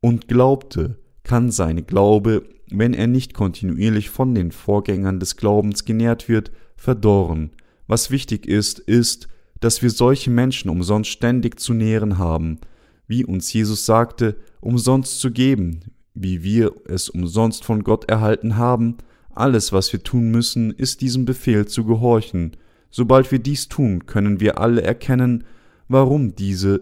und 0.00 0.28
glaubte, 0.28 0.96
kann 1.24 1.50
sein 1.50 1.86
Glaube, 1.86 2.44
wenn 2.70 2.94
er 2.94 3.06
nicht 3.06 3.34
kontinuierlich 3.34 4.10
von 4.10 4.34
den 4.34 4.50
Vorgängern 4.50 5.20
des 5.20 5.36
Glaubens 5.36 5.84
genährt 5.84 6.28
wird, 6.28 6.50
verdorren. 6.76 7.50
Was 7.86 8.10
wichtig 8.10 8.46
ist, 8.46 8.78
ist, 8.78 9.28
dass 9.60 9.82
wir 9.82 9.90
solche 9.90 10.30
Menschen 10.30 10.70
umsonst 10.70 11.10
ständig 11.10 11.60
zu 11.60 11.74
nähren 11.74 12.18
haben, 12.18 12.58
wie 13.06 13.24
uns 13.24 13.52
Jesus 13.52 13.86
sagte, 13.86 14.36
umsonst 14.60 15.20
zu 15.20 15.30
geben, 15.30 15.80
wie 16.14 16.42
wir 16.42 16.72
es 16.86 17.08
umsonst 17.08 17.64
von 17.64 17.84
Gott 17.84 18.08
erhalten 18.08 18.56
haben, 18.56 18.96
alles, 19.34 19.72
was 19.72 19.92
wir 19.92 20.02
tun 20.02 20.30
müssen, 20.30 20.70
ist 20.70 21.02
diesem 21.02 21.26
Befehl 21.26 21.66
zu 21.66 21.84
gehorchen. 21.84 22.56
Sobald 22.90 23.30
wir 23.30 23.38
dies 23.38 23.68
tun, 23.68 24.06
können 24.06 24.40
wir 24.40 24.58
alle 24.58 24.82
erkennen, 24.82 25.44
warum 25.88 26.34
diese 26.34 26.80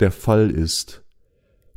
der 0.00 0.10
Fall 0.10 0.50
ist. 0.50 1.02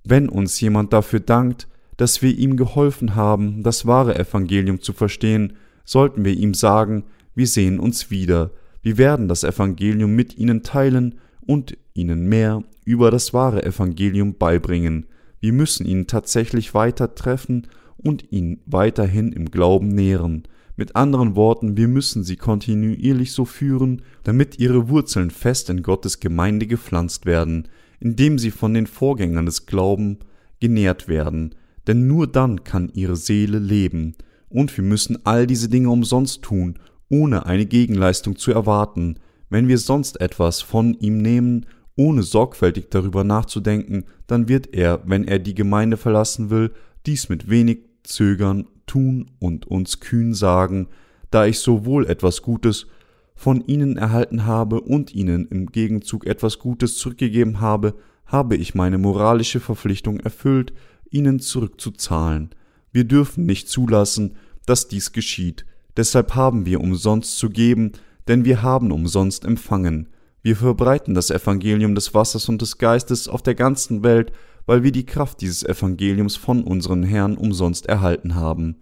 Wenn 0.06 0.30
uns 0.30 0.60
jemand 0.62 0.94
dafür 0.94 1.20
dankt, 1.20 1.68
dass 1.98 2.22
wir 2.22 2.38
ihm 2.38 2.56
geholfen 2.56 3.16
haben, 3.16 3.64
das 3.64 3.86
wahre 3.86 4.18
Evangelium 4.18 4.82
zu 4.82 4.94
verstehen, 4.94 5.58
sollten 5.84 6.24
wir 6.24 6.34
ihm 6.34 6.54
sagen, 6.54 7.04
wir 7.36 7.48
sehen 7.48 7.80
uns 7.80 8.10
wieder, 8.10 8.52
wir 8.82 8.98
werden 8.98 9.28
das 9.28 9.44
Evangelium 9.44 10.16
mit 10.16 10.38
ihnen 10.38 10.64
teilen 10.64 11.20
und 11.42 11.78
ihnen 11.94 12.28
mehr 12.28 12.64
über 12.86 13.12
das 13.12 13.34
wahre 13.34 13.64
Evangelium 13.64 14.36
beibringen. 14.36 15.06
Wir 15.40 15.54
müssen 15.54 15.86
ihn 15.86 16.08
tatsächlich 16.08 16.74
weiter 16.74 17.16
treffen 17.16 17.68
und 17.98 18.32
ihn 18.32 18.62
weiterhin 18.66 19.32
im 19.32 19.52
Glauben 19.52 19.90
nähren. 19.90 20.44
Mit 20.76 20.96
anderen 20.96 21.36
Worten, 21.36 21.78
wir 21.78 21.88
müssen 21.88 22.24
sie 22.24 22.36
kontinuierlich 22.36 23.32
so 23.32 23.46
führen, 23.46 24.02
damit 24.24 24.60
ihre 24.60 24.90
Wurzeln 24.90 25.30
fest 25.30 25.70
in 25.70 25.84
Gottes 25.84 26.20
Gemeinde 26.20 26.66
gepflanzt 26.66 27.26
werden, 27.26 27.68
indem 28.00 28.40
sie 28.40 28.52
von 28.52 28.74
den 28.74 28.88
Vorgängern 28.88 29.46
des 29.46 29.66
Glaubens 29.66 30.18
genährt 30.60 31.08
werden, 31.08 31.56
denn 31.88 32.08
nur 32.08 32.28
dann 32.28 32.64
kann 32.64 32.90
ihre 32.94 33.16
Seele 33.16 33.60
leben, 33.60 34.16
und 34.50 34.76
wir 34.78 34.84
müssen 34.84 35.26
all 35.26 35.48
diese 35.48 35.68
Dinge 35.68 35.90
umsonst 35.90 36.44
tun, 36.44 36.80
ohne 37.10 37.46
eine 37.46 37.66
Gegenleistung 37.66 38.38
zu 38.38 38.52
erwarten, 38.52 39.16
wenn 39.50 39.68
wir 39.68 39.78
sonst 39.78 40.22
etwas 40.22 40.62
von 40.62 40.94
ihm 40.96 41.18
nehmen, 41.18 41.66
ohne 41.96 42.24
sorgfältig 42.24 42.90
darüber 42.90 43.24
nachzudenken, 43.24 44.06
dann 44.28 44.48
wird 44.48 44.74
er, 44.74 45.02
wenn 45.06 45.28
er 45.28 45.40
die 45.40 45.54
Gemeinde 45.54 45.98
verlassen 45.98 46.50
will, 46.50 46.72
dies 47.06 47.30
mit 47.30 47.50
wenig 47.50 47.80
Zögern 48.04 48.68
tun 48.86 49.32
und 49.40 49.68
uns 49.68 50.00
kühn 50.00 50.34
sagen, 50.34 50.88
da 51.32 51.46
ich 51.46 51.60
sowohl 51.60 52.06
etwas 52.08 52.42
Gutes 52.42 52.88
von 53.36 53.66
ihnen 53.66 53.98
erhalten 53.98 54.46
habe 54.46 54.82
und 54.82 55.14
ihnen 55.14 55.48
im 55.48 55.68
Gegenzug 55.68 56.26
etwas 56.26 56.60
Gutes 56.60 56.98
zurückgegeben 56.98 57.60
habe, 57.60 57.96
habe 58.26 58.56
ich 58.56 58.76
meine 58.76 58.98
moralische 58.98 59.60
Verpflichtung 59.60 60.20
erfüllt, 60.20 60.74
ihnen 61.10 61.40
zurückzuzahlen. 61.40 62.52
Wir 62.92 63.04
dürfen 63.04 63.46
nicht 63.46 63.70
zulassen, 63.70 64.36
dass 64.66 64.88
dies 64.88 65.12
geschieht, 65.12 65.66
deshalb 65.98 66.36
haben 66.36 66.66
wir 66.66 66.80
umsonst 66.82 67.38
zu 67.38 67.50
geben, 67.50 67.92
denn 68.28 68.46
wir 68.46 68.62
haben 68.62 68.92
umsonst 68.92 69.46
empfangen. 69.46 70.10
Wir 70.44 70.58
verbreiten 70.58 71.14
das 71.14 71.32
Evangelium 71.32 71.96
des 71.96 72.14
Wassers 72.14 72.50
und 72.50 72.62
des 72.62 72.78
Geistes 72.78 73.30
auf 73.30 73.42
der 73.42 73.56
ganzen 73.56 74.04
Welt, 74.04 74.34
weil 74.66 74.84
wir 74.84 74.92
die 74.92 75.06
Kraft 75.06 75.40
dieses 75.40 75.64
Evangeliums 75.64 76.36
von 76.36 76.66
unseren 76.66 77.04
Herrn 77.04 77.38
umsonst 77.38 77.86
erhalten 77.86 78.36
haben. 78.36 78.76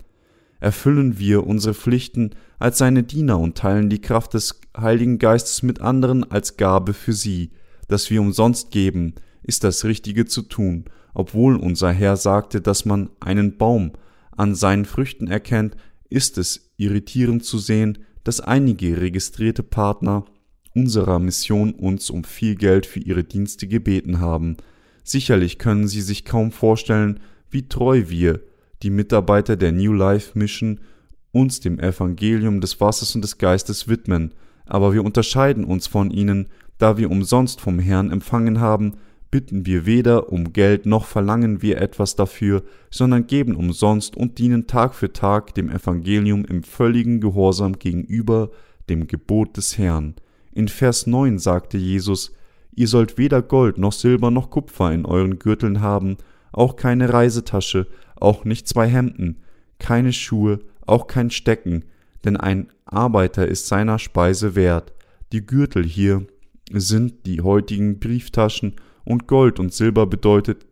Erfüllen 0.59 1.19
wir 1.19 1.45
unsere 1.45 1.75
Pflichten 1.75 2.31
als 2.57 2.79
seine 2.79 3.03
Diener 3.03 3.39
und 3.39 3.57
teilen 3.57 3.89
die 3.89 4.01
Kraft 4.01 4.33
des 4.33 4.59
Heiligen 4.75 5.19
Geistes 5.19 5.61
mit 5.61 5.81
anderen 5.81 6.29
als 6.29 6.57
Gabe 6.57 6.93
für 6.93 7.13
sie, 7.13 7.51
dass 7.87 8.09
wir 8.09 8.21
umsonst 8.21 8.71
geben, 8.71 9.13
ist 9.43 9.63
das 9.63 9.85
Richtige 9.85 10.25
zu 10.25 10.41
tun, 10.41 10.85
obwohl 11.13 11.55
unser 11.57 11.91
Herr 11.91 12.17
sagte, 12.17 12.61
dass 12.61 12.85
man 12.85 13.11
einen 13.19 13.57
Baum 13.57 13.91
an 14.35 14.55
seinen 14.55 14.85
Früchten 14.85 15.27
erkennt, 15.27 15.75
ist 16.09 16.39
es 16.39 16.71
irritierend 16.77 17.45
zu 17.45 17.59
sehen, 17.59 17.99
dass 18.23 18.39
einige 18.39 18.99
registrierte 18.99 19.61
Partner 19.61 20.25
unserer 20.73 21.19
Mission 21.19 21.73
uns 21.73 22.09
um 22.09 22.23
viel 22.23 22.55
Geld 22.55 22.85
für 22.85 22.99
ihre 22.99 23.23
Dienste 23.23 23.67
gebeten 23.67 24.19
haben. 24.19 24.57
Sicherlich 25.03 25.57
können 25.57 25.87
Sie 25.87 26.01
sich 26.01 26.25
kaum 26.25 26.51
vorstellen, 26.51 27.19
wie 27.49 27.67
treu 27.67 28.05
wir, 28.07 28.41
die 28.83 28.89
Mitarbeiter 28.89 29.55
der 29.55 29.71
New 29.71 29.93
Life 29.93 30.37
Mission, 30.37 30.79
uns 31.31 31.59
dem 31.59 31.79
Evangelium 31.79 32.61
des 32.61 32.79
Wassers 32.81 33.15
und 33.15 33.21
des 33.21 33.37
Geistes 33.37 33.87
widmen, 33.87 34.33
aber 34.65 34.93
wir 34.93 35.03
unterscheiden 35.03 35.63
uns 35.63 35.87
von 35.87 36.11
ihnen, 36.11 36.47
da 36.77 36.97
wir 36.97 37.11
umsonst 37.11 37.61
vom 37.61 37.79
Herrn 37.79 38.11
empfangen 38.11 38.59
haben, 38.59 38.93
bitten 39.29 39.65
wir 39.65 39.85
weder 39.85 40.31
um 40.31 40.51
Geld 40.51 40.85
noch 40.85 41.05
verlangen 41.05 41.61
wir 41.61 41.79
etwas 41.81 42.15
dafür, 42.15 42.63
sondern 42.89 43.27
geben 43.27 43.55
umsonst 43.55 44.17
und 44.17 44.37
dienen 44.39 44.67
Tag 44.67 44.93
für 44.93 45.13
Tag 45.13 45.55
dem 45.55 45.69
Evangelium 45.69 46.43
im 46.43 46.63
völligen 46.63 47.21
Gehorsam 47.21 47.79
gegenüber 47.79 48.51
dem 48.89 49.07
Gebot 49.07 49.55
des 49.55 49.77
Herrn. 49.77 50.15
In 50.53 50.67
Vers 50.67 51.07
9 51.07 51.39
sagte 51.39 51.77
Jesus, 51.77 52.33
Ihr 52.73 52.87
sollt 52.87 53.17
weder 53.17 53.41
Gold 53.41 53.77
noch 53.77 53.91
Silber 53.91 54.31
noch 54.31 54.49
Kupfer 54.49 54.91
in 54.91 55.05
euren 55.05 55.39
Gürteln 55.39 55.81
haben, 55.81 56.17
auch 56.51 56.75
keine 56.75 57.11
Reisetasche, 57.11 57.87
auch 58.15 58.45
nicht 58.45 58.67
zwei 58.67 58.87
Hemden, 58.87 59.41
keine 59.79 60.13
Schuhe, 60.13 60.59
auch 60.85 61.07
kein 61.07 61.31
Stecken, 61.31 61.85
denn 62.23 62.37
ein 62.37 62.69
Arbeiter 62.85 63.47
ist 63.47 63.67
seiner 63.67 63.99
Speise 63.99 64.55
wert. 64.55 64.93
Die 65.31 65.45
Gürtel 65.45 65.83
hier 65.83 66.25
sind 66.71 67.25
die 67.25 67.41
heutigen 67.41 67.99
Brieftaschen 67.99 68.75
und 69.03 69.27
Gold 69.27 69.59
und 69.59 69.73
Silber 69.73 70.05
bedeutet 70.05 70.65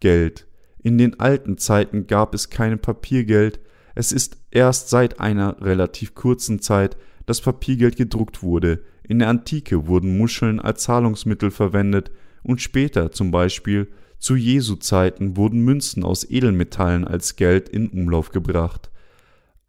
Geld. 0.00 0.46
In 0.82 0.98
den 0.98 1.18
alten 1.20 1.58
Zeiten 1.58 2.06
gab 2.06 2.34
es 2.34 2.50
kein 2.50 2.78
Papiergeld, 2.78 3.60
es 3.94 4.12
ist 4.12 4.38
erst 4.50 4.90
seit 4.90 5.20
einer 5.20 5.60
relativ 5.62 6.14
kurzen 6.14 6.60
Zeit, 6.60 6.96
dass 7.26 7.40
Papiergeld 7.40 7.96
gedruckt 7.96 8.42
wurde. 8.42 8.82
In 9.06 9.18
der 9.18 9.28
Antike 9.28 9.86
wurden 9.86 10.16
Muscheln 10.16 10.60
als 10.60 10.84
Zahlungsmittel 10.84 11.50
verwendet 11.50 12.10
und 12.42 12.60
später 12.60 13.12
zum 13.12 13.30
Beispiel 13.30 13.88
zu 14.18 14.36
Jesu 14.36 14.76
Zeiten 14.76 15.36
wurden 15.36 15.60
Münzen 15.60 16.02
aus 16.02 16.28
Edelmetallen 16.28 17.06
als 17.06 17.36
Geld 17.36 17.68
in 17.68 17.88
Umlauf 17.88 18.30
gebracht. 18.30 18.90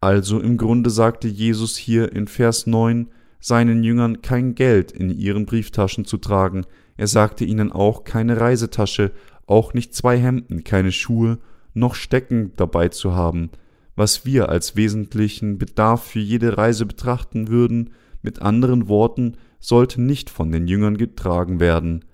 Also 0.00 0.40
im 0.40 0.56
Grunde 0.56 0.88
sagte 0.88 1.28
Jesus 1.28 1.76
hier 1.76 2.12
in 2.12 2.28
Vers 2.28 2.66
9 2.66 3.08
seinen 3.40 3.82
Jüngern 3.84 4.22
kein 4.22 4.54
Geld 4.54 4.92
in 4.92 5.10
ihren 5.10 5.44
Brieftaschen 5.44 6.06
zu 6.06 6.16
tragen, 6.16 6.64
er 6.96 7.06
sagte 7.06 7.44
ihnen 7.44 7.70
auch 7.70 8.04
keine 8.04 8.40
Reisetasche, 8.40 9.12
auch 9.46 9.74
nicht 9.74 9.94
zwei 9.94 10.18
Hemden, 10.18 10.64
keine 10.64 10.92
Schuhe, 10.92 11.38
noch 11.74 11.94
Stecken 11.94 12.52
dabei 12.56 12.88
zu 12.88 13.14
haben, 13.14 13.50
was 13.94 14.24
wir 14.24 14.48
als 14.48 14.76
wesentlichen 14.76 15.58
Bedarf 15.58 16.04
für 16.04 16.20
jede 16.20 16.56
Reise 16.56 16.86
betrachten 16.86 17.48
würden, 17.48 17.90
mit 18.22 18.42
anderen 18.42 18.88
Worten, 18.88 19.36
sollte 19.60 20.00
nicht 20.00 20.30
von 20.30 20.52
den 20.52 20.66
Jüngern 20.66 20.96
getragen 20.96 21.60
werden. 21.60 22.04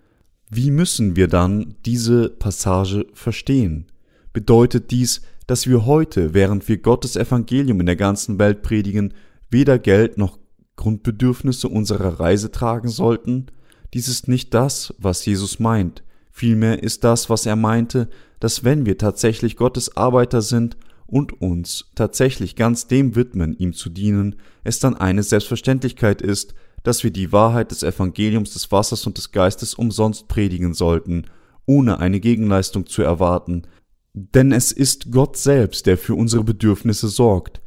Wie 0.51 0.71
müssen 0.71 1.17
wir 1.17 1.29
dann 1.29 1.75
diese 1.85 2.29
Passage 2.29 3.07
verstehen? 3.15 3.87
Bedeutet 4.33 4.91
dies, 4.91 5.23
dass 5.47 5.67
wir 5.67 5.87
heute, 5.87 6.35
während 6.35 6.69
wir 6.69 6.79
Gottes 6.79 7.17
Evangelium 7.17 7.81
in 7.81 7.87
der 7.87 7.97
ganzen 7.97 8.39
Welt 8.39 8.63
predigen, 8.63 9.15
weder 9.51 9.79
Geld 9.79 10.19
noch 10.19 10.39
Grundbedürfnisse 10.77 11.69
unserer 11.69 12.21
Reise 12.21 12.51
tragen 12.51 12.89
sollten? 12.89 13.47
Dies 13.93 14.09
ist 14.09 14.29
nicht 14.29 14.55
das, 14.55 14.95
was 14.99 15.25
Jesus 15.27 15.59
meint. 15.59 16.03
Vielmehr 16.31 16.83
ist 16.83 17.05
das, 17.05 17.29
was 17.29 17.45
er 17.45 17.57
meinte, 17.57 18.09
dass 18.41 18.65
wenn 18.65 18.87
wir 18.87 18.97
tatsächlich 18.97 19.57
Gottes 19.57 19.97
Arbeiter 19.97 20.41
sind 20.41 20.77
und 21.13 21.43
uns 21.43 21.91
tatsächlich 21.95 22.57
ganz 22.57 22.87
dem 22.87 23.15
widmen, 23.17 23.55
ihm 23.59 23.75
zu 23.75 23.91
dienen, 23.91 24.37
es 24.65 24.79
dann 24.79 24.97
eine 24.97 25.23
Selbstverständlichkeit 25.23 26.23
ist, 26.23 26.55
dass 26.85 27.05
wir 27.05 27.11
die 27.11 27.33
Wahrheit 27.33 27.71
des 27.71 27.83
Evangeliums 27.83 28.55
des 28.55 28.73
Wassers 28.73 29.07
und 29.07 29.19
des 29.19 29.31
Geistes 29.31 29.75
umsonst 29.75 30.27
predigen 30.27 30.73
sollten, 30.73 31.27
ohne 31.67 32.01
eine 32.01 32.19
Gegenleistung 32.19 32.87
zu 32.87 33.03
erwarten, 33.03 33.65
denn 34.15 34.53
es 34.53 34.73
ist 34.73 35.13
Gott 35.13 35.37
selbst, 35.37 35.85
der 35.85 35.99
für 35.99 36.15
unsere 36.15 36.45
Bedürfnisse 36.45 37.09
sorgt. 37.09 37.61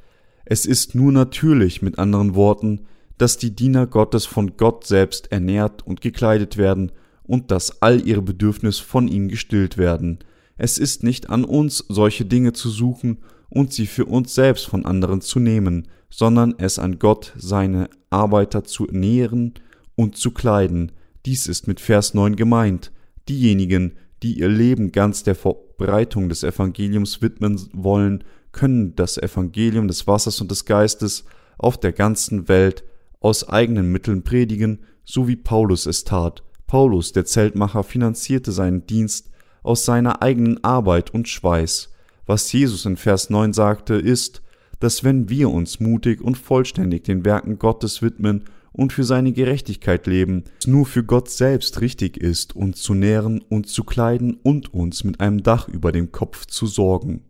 Es 0.45 0.65
ist 0.65 0.95
nur 0.95 1.11
natürlich, 1.11 1.83
mit 1.83 1.99
anderen 1.99 2.33
Worten, 2.33 2.87
dass 3.19 3.37
die 3.37 3.55
Diener 3.55 3.85
Gottes 3.85 4.25
von 4.25 4.57
Gott 4.57 4.87
selbst 4.87 5.31
ernährt 5.31 5.85
und 5.85 6.01
gekleidet 6.01 6.57
werden 6.57 6.91
und 7.21 7.51
dass 7.51 7.83
all 7.83 8.01
ihre 8.07 8.23
Bedürfnisse 8.23 8.83
von 8.83 9.07
ihm 9.07 9.27
gestillt 9.27 9.77
werden. 9.77 10.17
Es 10.57 10.79
ist 10.79 11.03
nicht 11.03 11.29
an 11.29 11.43
uns, 11.43 11.85
solche 11.89 12.25
Dinge 12.25 12.53
zu 12.53 12.71
suchen 12.71 13.19
und 13.55 13.71
sie 13.71 13.87
für 13.87 14.05
uns 14.05 14.35
selbst 14.35 14.67
von 14.67 14.85
anderen 14.85 15.21
zu 15.21 15.39
nehmen, 15.39 15.87
sondern 16.09 16.55
es 16.57 16.77
an 16.77 16.99
Gott, 16.99 17.33
seine 17.37 17.89
Arbeiter 18.09 18.65
zu 18.65 18.85
nähren 18.91 19.53
und 19.95 20.17
zu 20.17 20.31
kleiden. 20.31 20.91
Dies 21.25 21.47
ist 21.47 21.65
mit 21.65 21.79
Vers 21.79 22.13
9 22.13 22.35
gemeint. 22.35 22.91
Diejenigen, 23.29 23.93
die 24.23 24.39
ihr 24.39 24.49
Leben 24.49 24.91
ganz 24.91 25.23
der 25.23 25.35
Verbreitung 25.35 26.27
des 26.27 26.43
Evangeliums 26.43 27.21
widmen 27.21 27.59
wollen, 27.71 28.25
können 28.51 28.93
das 28.97 29.17
Evangelium 29.17 29.87
des 29.87 30.05
Wassers 30.05 30.41
und 30.41 30.51
des 30.51 30.65
Geistes 30.65 31.23
auf 31.57 31.79
der 31.79 31.93
ganzen 31.93 32.49
Welt 32.49 32.83
aus 33.21 33.47
eigenen 33.47 33.89
Mitteln 33.89 34.23
predigen, 34.23 34.79
so 35.05 35.29
wie 35.29 35.37
Paulus 35.37 35.85
es 35.85 36.03
tat. 36.03 36.43
Paulus, 36.67 37.13
der 37.13 37.23
Zeltmacher, 37.23 37.83
finanzierte 37.83 38.51
seinen 38.51 38.85
Dienst 38.85 39.29
aus 39.63 39.85
seiner 39.85 40.21
eigenen 40.21 40.61
Arbeit 40.63 41.13
und 41.13 41.29
Schweiß. 41.29 41.94
Was 42.25 42.51
Jesus 42.51 42.85
in 42.85 42.97
Vers 42.97 43.29
9 43.29 43.53
sagte, 43.53 43.95
ist, 43.95 44.41
dass 44.79 45.03
wenn 45.03 45.29
wir 45.29 45.49
uns 45.49 45.79
mutig 45.79 46.21
und 46.21 46.37
vollständig 46.37 47.03
den 47.03 47.23
Werken 47.23 47.59
Gottes 47.59 48.01
widmen 48.01 48.43
und 48.71 48.91
für 48.91 49.03
seine 49.03 49.31
Gerechtigkeit 49.31 50.05
leben, 50.05 50.43
es 50.59 50.67
nur 50.67 50.85
für 50.85 51.03
Gott 51.03 51.29
selbst 51.29 51.81
richtig 51.81 52.17
ist, 52.17 52.55
uns 52.55 52.81
zu 52.81 52.93
nähren 52.93 53.41
und 53.41 53.67
zu 53.67 53.83
kleiden 53.83 54.37
und 54.43 54.73
uns 54.73 55.03
mit 55.03 55.19
einem 55.19 55.43
Dach 55.43 55.69
über 55.69 55.91
dem 55.91 56.11
Kopf 56.11 56.45
zu 56.45 56.65
sorgen 56.65 57.23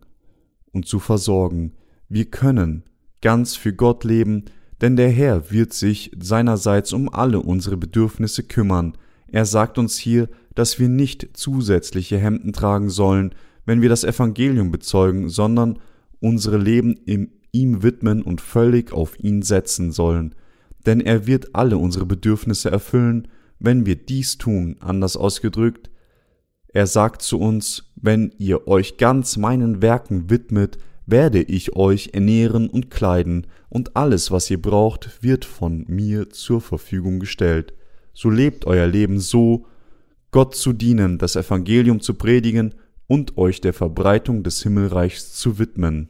und 0.72 0.86
zu 0.86 0.98
versorgen. 0.98 1.74
Wir 2.08 2.24
können 2.24 2.82
ganz 3.20 3.54
für 3.54 3.72
Gott 3.72 4.02
leben, 4.04 4.46
denn 4.80 4.96
der 4.96 5.10
Herr 5.10 5.50
wird 5.50 5.72
sich 5.72 6.10
seinerseits 6.18 6.92
um 6.92 7.08
alle 7.08 7.40
unsere 7.40 7.76
Bedürfnisse 7.76 8.42
kümmern. 8.42 8.94
Er 9.28 9.44
sagt 9.44 9.78
uns 9.78 9.96
hier, 9.96 10.28
dass 10.54 10.78
wir 10.78 10.88
nicht 10.88 11.36
zusätzliche 11.36 12.18
Hemden 12.18 12.52
tragen 12.52 12.90
sollen, 12.90 13.34
wenn 13.66 13.82
wir 13.82 13.88
das 13.88 14.04
Evangelium 14.04 14.70
bezeugen, 14.70 15.28
sondern 15.28 15.78
unsere 16.20 16.56
Leben 16.56 16.96
ihm 17.52 17.82
widmen 17.82 18.22
und 18.22 18.40
völlig 18.40 18.92
auf 18.92 19.18
ihn 19.22 19.42
setzen 19.42 19.92
sollen, 19.92 20.34
denn 20.86 21.00
er 21.00 21.26
wird 21.26 21.54
alle 21.54 21.76
unsere 21.76 22.06
Bedürfnisse 22.06 22.70
erfüllen, 22.70 23.28
wenn 23.58 23.84
wir 23.86 23.96
dies 23.96 24.38
tun, 24.38 24.76
anders 24.80 25.16
ausgedrückt, 25.16 25.90
er 26.68 26.86
sagt 26.86 27.22
zu 27.22 27.40
uns, 27.40 27.90
wenn 27.96 28.34
ihr 28.38 28.68
euch 28.68 28.98
ganz 28.98 29.36
meinen 29.38 29.80
Werken 29.80 30.28
widmet, 30.30 30.78
werde 31.06 31.42
ich 31.42 31.74
euch 31.74 32.10
ernähren 32.12 32.68
und 32.68 32.90
kleiden, 32.90 33.46
und 33.68 33.96
alles, 33.96 34.30
was 34.30 34.50
ihr 34.50 34.60
braucht, 34.60 35.22
wird 35.22 35.44
von 35.44 35.84
mir 35.88 36.30
zur 36.30 36.60
Verfügung 36.60 37.18
gestellt. 37.18 37.72
So 38.12 38.28
lebt 38.28 38.66
euer 38.66 38.86
Leben 38.86 39.20
so, 39.20 39.66
Gott 40.32 40.54
zu 40.54 40.72
dienen, 40.72 41.18
das 41.18 41.36
Evangelium 41.36 42.00
zu 42.00 42.14
predigen 42.14 42.74
und 43.06 43.36
euch 43.36 43.60
der 43.60 43.72
Verbreitung 43.72 44.42
des 44.42 44.62
Himmelreichs 44.62 45.32
zu 45.32 45.58
widmen. 45.58 46.08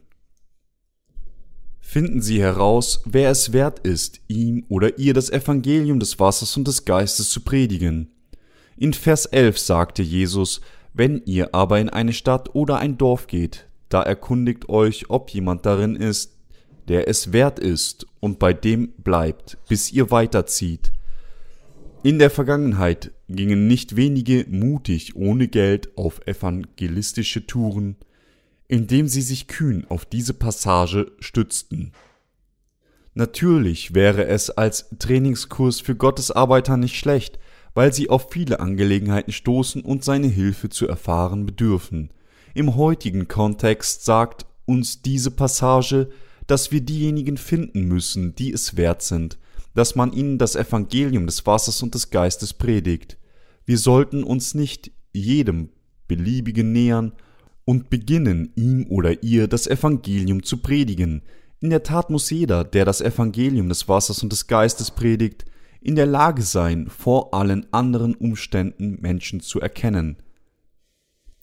Finden 1.79 2.21
Sie 2.21 2.41
heraus, 2.41 3.03
wer 3.05 3.31
es 3.31 3.53
wert 3.53 3.79
ist, 3.81 4.21
ihm 4.29 4.65
oder 4.69 4.99
ihr 4.99 5.15
das 5.15 5.31
Evangelium 5.31 6.01
des 6.01 6.19
Wassers 6.19 6.57
und 6.57 6.67
des 6.67 6.85
Geistes 6.85 7.31
zu 7.31 7.41
predigen. 7.41 8.11
In 8.77 8.93
Vers 8.93 9.27
11 9.27 9.59
sagte 9.59 10.03
Jesus, 10.03 10.61
wenn 10.93 11.23
ihr 11.27 11.55
aber 11.55 11.79
in 11.79 11.89
eine 11.89 12.13
Stadt 12.13 12.55
oder 12.55 12.79
ein 12.79 12.99
Dorf 12.99 13.27
geht, 13.27 13.67
da 13.89 14.03
erkundigt 14.03 14.69
euch, 14.69 15.11
ob 15.11 15.31
jemand 15.31 15.65
darin 15.65 15.95
ist, 15.95 16.37
der 16.89 17.09
es 17.09 17.33
wert 17.33 17.59
ist, 17.59 18.07
und 18.21 18.39
bei 18.39 18.53
dem 18.53 18.93
bleibt, 18.99 19.59
bis 19.69 19.93
ihr 19.93 20.11
weiterzieht. 20.11 20.93
In 22.07 22.21
der 22.21 22.31
Vergangenheit 22.31 23.11
gingen 23.29 23.67
nicht 23.67 23.97
wenige 23.97 24.47
mutig 24.49 25.17
ohne 25.17 25.49
Geld 25.49 25.99
auf 25.99 26.25
evangelistische 26.25 27.49
Touren, 27.49 27.97
indem 28.69 29.09
sie 29.09 29.23
sich 29.23 29.49
kühn 29.49 29.85
auf 29.89 30.05
diese 30.05 30.33
Passage 30.33 31.11
stützten. 31.19 31.91
Natürlich 33.15 33.93
wäre 33.93 34.27
es 34.27 34.51
als 34.51 34.87
Trainingskurs 35.01 35.81
für 35.81 35.97
Gottes 35.97 36.31
Arbeiter 36.31 36.77
nicht 36.77 36.95
schlecht, 36.95 37.41
weil 37.75 37.93
sie 37.93 38.09
auf 38.09 38.31
viele 38.31 38.61
Angelegenheiten 38.61 39.33
stoßen 39.33 39.83
und 39.83 40.05
seine 40.05 40.29
Hilfe 40.29 40.69
zu 40.69 40.87
erfahren 40.87 41.45
bedürfen. 41.45 42.13
Im 42.55 42.77
heutigen 42.77 43.27
Kontext 43.27 44.05
sagt 44.05 44.47
uns 44.65 45.03
diese 45.03 45.33
Passage, 45.33 46.09
dass 46.47 46.71
wir 46.71 46.83
diejenigen 46.83 47.37
finden 47.37 47.89
müssen, 47.89 48.37
die 48.37 48.53
es 48.53 48.77
wert 48.77 49.03
sind, 49.03 49.39
dass 49.77 49.95
man 49.95 50.13
ihnen 50.13 50.39
das 50.39 50.57
Evangelium 50.57 51.27
des 51.27 51.45
Wassers 51.47 51.83
und 51.83 51.95
des 51.95 52.09
Geistes 52.09 52.55
predigt. 52.55 53.19
Wir 53.67 53.77
sollten 53.77 54.25
uns 54.25 54.55
nicht 54.55 54.91
jedem 55.13 55.69
beliebigen 56.09 56.73
nähern 56.73 57.13
und 57.67 57.91
beginnen, 57.91 58.53
ihm 58.57 58.87
oder 58.89 59.23
ihr 59.23 59.49
das 59.49 59.67
Evangelium 59.67 60.43
zu 60.43 60.59
predigen. 60.59 61.23
In 61.61 61.69
der 61.69 61.83
Tat 61.83 62.09
muss 62.09 62.31
jeder, 62.31 62.65
der 62.65 62.87
das 62.87 63.03
Evangelium 63.03 63.69
des 63.69 63.87
Wassers 63.87 64.23
und 64.23 64.33
des 64.33 64.47
Geistes 64.47 64.91
predigt, 64.91 65.45
in 65.83 65.95
der 65.95 66.07
Lage 66.07 66.43
sein, 66.43 66.89
vor 66.89 67.35
allen 67.35 67.71
anderen 67.73 68.15
Umständen 68.15 68.99
Menschen 69.03 69.41
zu 69.41 69.61
erkennen. 69.61 70.17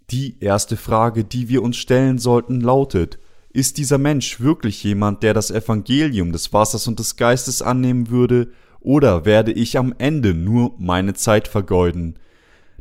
Die 0.10 0.40
erste 0.40 0.76
Frage, 0.76 1.24
die 1.24 1.50
wir 1.50 1.62
uns 1.62 1.78
stellen 1.78 2.18
sollten, 2.18 2.62
lautet, 2.62 3.20
ist 3.54 3.78
dieser 3.78 4.00
Mensch 4.00 4.42
wirklich 4.42 4.84
jemand, 4.84 5.22
der 5.22 5.36
das 5.36 5.52
Evangelium 5.52 6.32
des 6.32 6.52
Wassers 6.52 6.88
und 6.88 6.98
des 7.00 7.16
Geistes 7.16 7.62
annehmen 7.62 8.10
würde, 8.10 8.52
oder 8.80 9.24
werde 9.24 9.54
ich 9.54 9.78
am 9.78 9.94
Ende 9.98 10.34
nur 10.34 10.74
meine 10.78 11.14
Zeit 11.14 11.48
vergeuden? 11.48 12.20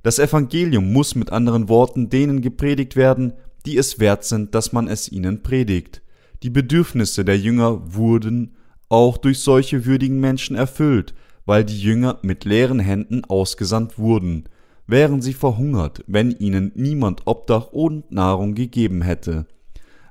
Das 0.03 0.19
Evangelium 0.19 0.93
muss 0.93 1.15
mit 1.15 1.31
anderen 1.31 1.69
Worten 1.69 2.09
denen 2.09 2.41
gepredigt 2.41 2.97
werden, 2.97 3.35
die 3.67 3.77
es 3.77 4.01
wert 4.01 4.25
sind, 4.25 4.55
dass 4.55 4.73
man 4.73 4.89
es 4.89 5.13
ihnen 5.13 5.43
predigt. 5.43 6.03
Die 6.43 6.51
Bedürfnisse 6.51 7.25
der 7.25 7.39
Jünger 7.39 7.95
wurden 7.95 8.57
auch 8.89 9.17
durch 9.17 9.39
solche 9.39 9.87
würdigen 9.87 10.19
Menschen 10.19 10.57
erfüllt, 10.57 11.15
weil 11.47 11.65
die 11.65 11.81
Jünger 11.81 12.19
mit 12.23 12.45
leeren 12.45 12.81
Händen 12.81 13.25
ausgesandt 13.25 13.99
wurden, 13.99 14.45
wären 14.87 15.23
sie 15.23 15.35
verhungert, 15.35 16.03
wenn 16.09 16.33
ihnen 16.33 16.73
niemand 16.75 17.23
Obdach 17.27 17.69
und 17.69 18.11
Nahrung 18.11 18.55
gegeben 18.55 19.03
hätte. 19.03 19.47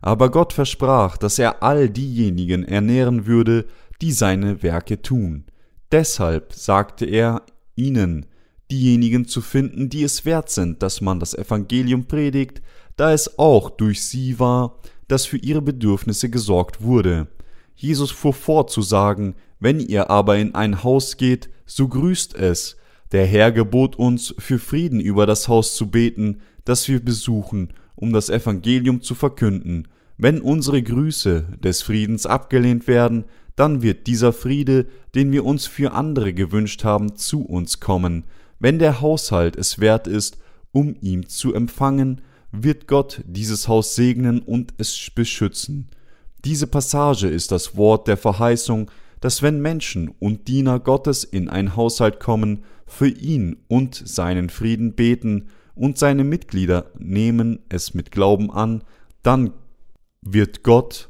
Aber 0.02 0.32
Gott 0.32 0.54
versprach, 0.54 1.18
dass 1.18 1.40
er 1.40 1.62
all 1.62 1.90
diejenigen 1.90 2.64
ernähren 2.64 3.26
würde, 3.26 3.66
die 4.02 4.12
seine 4.12 4.64
Werke 4.64 5.02
tun. 5.02 5.46
Deshalb 5.92 6.54
sagte 6.54 7.06
er 7.06 7.44
ihnen, 7.76 8.26
diejenigen 8.72 9.28
zu 9.28 9.42
finden, 9.42 9.90
die 9.90 10.04
es 10.04 10.26
wert 10.26 10.50
sind, 10.50 10.82
dass 10.82 11.02
man 11.02 11.20
das 11.20 11.34
Evangelium 11.34 12.06
predigt, 12.06 12.62
da 12.96 13.14
es 13.14 13.38
auch 13.38 13.70
durch 13.70 14.04
sie 14.04 14.40
war, 14.40 14.80
dass 15.08 15.26
für 15.26 15.38
ihre 15.38 15.62
Bedürfnisse 15.62 16.30
gesorgt 16.30 16.82
wurde. 16.82 17.28
Jesus 17.76 18.12
fuhr 18.12 18.34
fort 18.34 18.72
zu 18.72 18.82
sagen, 18.82 19.36
wenn 19.60 19.80
ihr 19.80 20.10
aber 20.10 20.38
in 20.38 20.56
ein 20.56 20.84
Haus 20.84 21.18
geht, 21.18 21.50
so 21.66 21.88
grüßt 21.88 22.36
es. 22.36 22.78
Der 23.12 23.26
Herr 23.26 23.52
gebot 23.52 23.98
uns, 23.98 24.34
für 24.40 24.58
Frieden 24.58 25.00
über 25.00 25.26
das 25.26 25.48
Haus 25.48 25.76
zu 25.76 25.92
beten, 25.92 26.42
das 26.64 26.88
wir 26.88 27.04
besuchen, 27.04 27.74
um 28.02 28.12
das 28.12 28.30
Evangelium 28.30 29.02
zu 29.02 29.16
verkünden. 29.16 29.88
Wenn 30.18 30.42
unsere 30.42 30.84
Grüße 30.84 31.58
des 31.64 31.82
Friedens 31.82 32.26
abgelehnt 32.26 32.88
werden, 32.88 33.26
dann 33.56 33.82
wird 33.82 34.08
dieser 34.08 34.34
Friede, 34.34 34.88
den 35.16 35.32
wir 35.32 35.46
uns 35.46 35.68
für 35.68 35.94
andere 35.94 36.34
gewünscht 36.34 36.84
haben, 36.84 37.16
zu 37.16 37.46
uns 37.46 37.80
kommen. 37.80 38.26
Wenn 38.60 38.80
der 38.80 39.02
Haushalt 39.02 39.56
es 39.56 39.80
wert 39.80 40.08
ist, 40.08 40.38
um 40.72 40.96
ihm 41.02 41.30
zu 41.30 41.54
empfangen, 41.54 42.22
wird 42.52 42.88
Gott 42.88 43.22
dieses 43.26 43.68
Haus 43.68 43.96
segnen 43.96 44.40
und 44.40 44.74
es 44.78 45.10
beschützen. 45.14 45.90
Diese 46.44 46.68
Passage 46.68 47.28
ist 47.28 47.52
das 47.52 47.78
Wort 47.78 48.08
der 48.08 48.18
Verheißung, 48.18 48.90
dass 49.20 49.44
wenn 49.44 49.62
Menschen 49.62 50.10
und 50.20 50.48
Diener 50.48 50.80
Gottes 50.80 51.24
in 51.24 51.50
ein 51.50 51.76
Haushalt 51.76 52.20
kommen, 52.20 52.64
für 52.88 53.08
ihn 53.08 53.58
und 53.68 53.96
seinen 53.96 54.50
Frieden 54.50 54.94
beten 54.94 55.50
und 55.76 55.98
seine 55.98 56.24
Mitglieder 56.24 56.92
nehmen 56.98 57.60
es 57.70 57.94
mit 57.94 58.12
Glauben 58.12 58.52
an, 58.52 58.84
dann 59.24 59.54
wird 60.22 60.64
Gott 60.64 61.10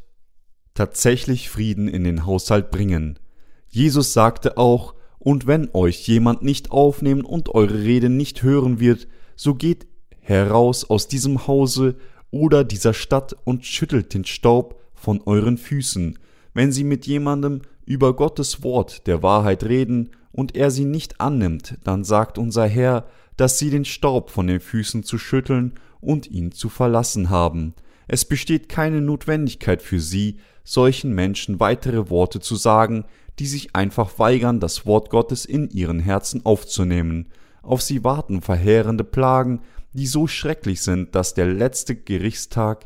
tatsächlich 0.74 1.50
Frieden 1.50 1.88
in 1.88 2.04
den 2.04 2.26
Haushalt 2.26 2.72
bringen. 2.72 3.20
Jesus 3.68 4.14
sagte 4.14 4.58
auch, 4.58 4.96
und 5.20 5.46
wenn 5.46 5.70
euch 5.74 6.08
jemand 6.08 6.42
nicht 6.42 6.72
aufnehmen 6.72 7.24
und 7.24 7.50
eure 7.50 7.84
Rede 7.84 8.10
nicht 8.10 8.42
hören 8.42 8.80
wird, 8.80 9.08
so 9.36 9.54
geht 9.54 9.86
heraus 10.20 10.90
aus 10.90 11.08
diesem 11.08 11.48
Hause 11.48 11.96
oder 12.32 12.64
dieser 12.64 12.94
Stadt 12.94 13.36
und 13.44 13.66
schüttelt 13.66 14.14
den 14.14 14.26
Staub 14.26 14.82
von 14.94 15.22
euren 15.26 15.58
Füßen. 15.58 16.18
Wenn 16.54 16.72
sie 16.72 16.84
mit 16.84 17.06
jemandem 17.06 17.62
über 17.86 18.16
Gottes 18.16 18.64
Wort 18.64 19.06
der 19.08 19.22
Wahrheit 19.22 19.64
reden 19.64 20.12
und 20.32 20.56
er 20.56 20.72
sie 20.72 20.86
nicht 20.86 21.22
annimmt, 21.22 21.78
dann 21.84 22.04
sagt 22.04 22.38
unser 22.38 22.68
Herr, 22.68 23.06
dass 23.38 23.60
sie 23.60 23.70
den 23.70 23.86
Staub 23.86 24.30
von 24.30 24.48
den 24.48 24.60
Füßen 24.60 25.04
zu 25.04 25.18
schütteln 25.18 25.74
und 26.00 26.30
ihn 26.30 26.52
zu 26.52 26.70
verlassen 26.70 27.30
haben. 27.30 27.74
Es 28.08 28.26
besteht 28.26 28.70
keine 28.70 29.02
Notwendigkeit 29.02 29.82
für 29.82 30.00
sie, 30.00 30.38
solchen 30.64 31.14
Menschen 31.14 31.60
weitere 31.60 32.10
Worte 32.10 32.40
zu 32.40 32.56
sagen, 32.56 33.06
die 33.40 33.48
sich 33.48 33.76
einfach 33.76 34.20
weigern, 34.20 34.60
das 34.60 34.86
Wort 34.86 35.10
Gottes 35.10 35.46
in 35.46 35.70
ihren 35.70 36.00
Herzen 36.00 36.46
aufzunehmen. 36.46 37.30
Auf 37.62 37.82
sie 37.82 38.04
warten 38.04 38.42
verheerende 38.42 39.04
Plagen, 39.04 39.62
die 39.94 40.08
so 40.08 40.28
schrecklich 40.28 40.82
sind, 40.82 41.16
dass 41.16 41.34
der 41.34 41.48
letzte 41.48 41.96
Gerichtstag 41.96 42.86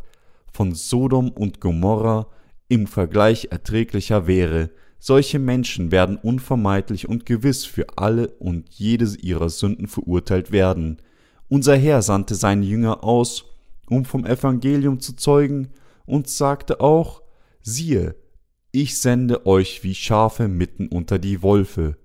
von 0.51 0.73
Sodom 0.73 1.31
und 1.31 1.59
Gomorra 1.59 2.27
im 2.67 2.87
Vergleich 2.87 3.49
erträglicher 3.51 4.27
wäre. 4.27 4.69
Solche 5.07 5.37
Menschen 5.37 5.91
werden 5.91 6.17
unvermeidlich 6.17 7.07
und 7.07 7.27
gewiss 7.27 7.63
für 7.63 7.85
alle 7.95 8.29
und 8.39 8.71
jede 8.71 9.05
ihrer 9.21 9.49
Sünden 9.49 9.85
verurteilt 9.85 10.51
werden. 10.51 10.97
Unser 11.47 11.75
Herr 11.75 12.01
sandte 12.01 12.33
seine 12.33 12.65
Jünger 12.65 13.03
aus, 13.03 13.45
um 13.87 14.03
vom 14.03 14.25
Evangelium 14.25 14.99
zu 14.99 15.15
zeugen, 15.15 15.69
und 16.07 16.27
sagte 16.27 16.81
auch, 16.81 17.21
siehe, 17.61 18.15
ich 18.71 18.99
sende 18.99 19.45
euch 19.45 19.83
wie 19.83 19.93
Schafe 19.93 20.47
mitten 20.47 20.87
unter 20.87 21.19
die 21.19 21.43
Wolfe. 21.43 21.97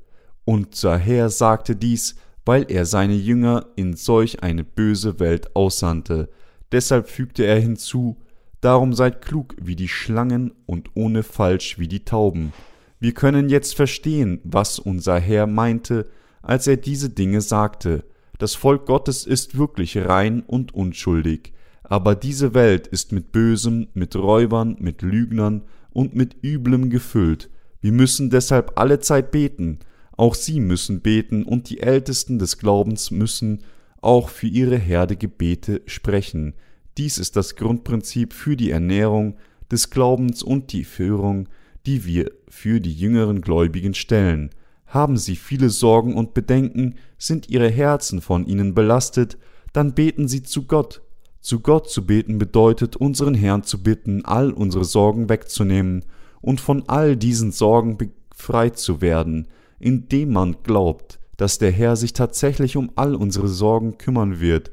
Unser 0.44 0.98
Herr 0.98 1.30
sagte 1.30 1.76
dies, 1.76 2.16
weil 2.44 2.66
er 2.68 2.84
seine 2.84 3.14
Jünger 3.14 3.68
in 3.76 3.96
solch 3.96 4.42
eine 4.42 4.62
böse 4.62 5.18
Welt 5.20 5.56
aussandte. 5.56 6.28
Deshalb 6.70 7.08
fügte 7.08 7.46
er 7.46 7.60
hinzu, 7.60 8.18
Darum 8.60 8.92
seid 8.92 9.22
klug 9.22 9.56
wie 9.58 9.74
die 9.74 9.88
Schlangen 9.88 10.52
und 10.66 10.90
ohne 10.94 11.22
Falsch 11.22 11.78
wie 11.78 11.88
die 11.88 12.04
Tauben. 12.04 12.52
Wir 13.00 13.14
können 13.14 13.48
jetzt 13.48 13.74
verstehen, 13.74 14.40
was 14.44 14.78
unser 14.78 15.18
Herr 15.18 15.46
meinte, 15.46 16.06
als 16.42 16.66
er 16.66 16.76
diese 16.76 17.08
Dinge 17.08 17.40
sagte. 17.40 18.04
Das 18.38 18.54
Volk 18.54 18.84
Gottes 18.86 19.26
ist 19.26 19.56
wirklich 19.56 19.96
rein 19.96 20.42
und 20.46 20.74
unschuldig, 20.74 21.54
aber 21.82 22.14
diese 22.14 22.52
Welt 22.52 22.86
ist 22.86 23.12
mit 23.12 23.32
Bösem, 23.32 23.88
mit 23.94 24.14
Räubern, 24.16 24.76
mit 24.80 25.00
Lügnern 25.00 25.62
und 25.92 26.14
mit 26.14 26.36
Üblem 26.42 26.90
gefüllt. 26.90 27.50
Wir 27.80 27.92
müssen 27.92 28.28
deshalb 28.28 28.78
alle 28.78 29.00
Zeit 29.00 29.30
beten, 29.30 29.78
auch 30.12 30.34
sie 30.34 30.60
müssen 30.60 31.00
beten 31.00 31.44
und 31.44 31.70
die 31.70 31.80
Ältesten 31.80 32.38
des 32.38 32.58
Glaubens 32.58 33.10
müssen 33.10 33.62
auch 34.02 34.28
für 34.28 34.46
ihre 34.46 34.76
Herde 34.76 35.16
Gebete 35.16 35.80
sprechen. 35.86 36.54
Dies 36.98 37.16
ist 37.16 37.36
das 37.36 37.56
Grundprinzip 37.56 38.34
für 38.34 38.56
die 38.56 38.70
Ernährung 38.70 39.36
des 39.70 39.88
Glaubens 39.88 40.42
und 40.42 40.72
die 40.72 40.84
Führung, 40.84 41.48
die 41.86 42.04
wir 42.04 42.30
für 42.50 42.80
die 42.80 42.92
jüngeren 42.92 43.40
Gläubigen 43.40 43.94
stellen. 43.94 44.50
Haben 44.86 45.16
sie 45.16 45.36
viele 45.36 45.70
Sorgen 45.70 46.14
und 46.14 46.34
Bedenken, 46.34 46.96
sind 47.16 47.48
ihre 47.48 47.70
Herzen 47.70 48.20
von 48.20 48.44
ihnen 48.44 48.74
belastet, 48.74 49.38
dann 49.72 49.94
beten 49.94 50.28
sie 50.28 50.42
zu 50.42 50.66
Gott. 50.66 51.02
Zu 51.40 51.60
Gott 51.60 51.88
zu 51.88 52.04
beten 52.04 52.38
bedeutet, 52.38 52.96
unseren 52.96 53.34
Herrn 53.34 53.62
zu 53.62 53.82
bitten, 53.82 54.24
all 54.24 54.50
unsere 54.50 54.84
Sorgen 54.84 55.28
wegzunehmen 55.28 56.04
und 56.42 56.60
von 56.60 56.84
all 56.88 57.16
diesen 57.16 57.52
Sorgen 57.52 57.96
befreit 57.96 58.78
zu 58.78 59.00
werden, 59.00 59.48
indem 59.78 60.32
man 60.32 60.56
glaubt, 60.62 61.18
dass 61.36 61.58
der 61.58 61.70
Herr 61.70 61.96
sich 61.96 62.12
tatsächlich 62.12 62.76
um 62.76 62.90
all 62.96 63.14
unsere 63.14 63.48
Sorgen 63.48 63.96
kümmern 63.96 64.40
wird, 64.40 64.72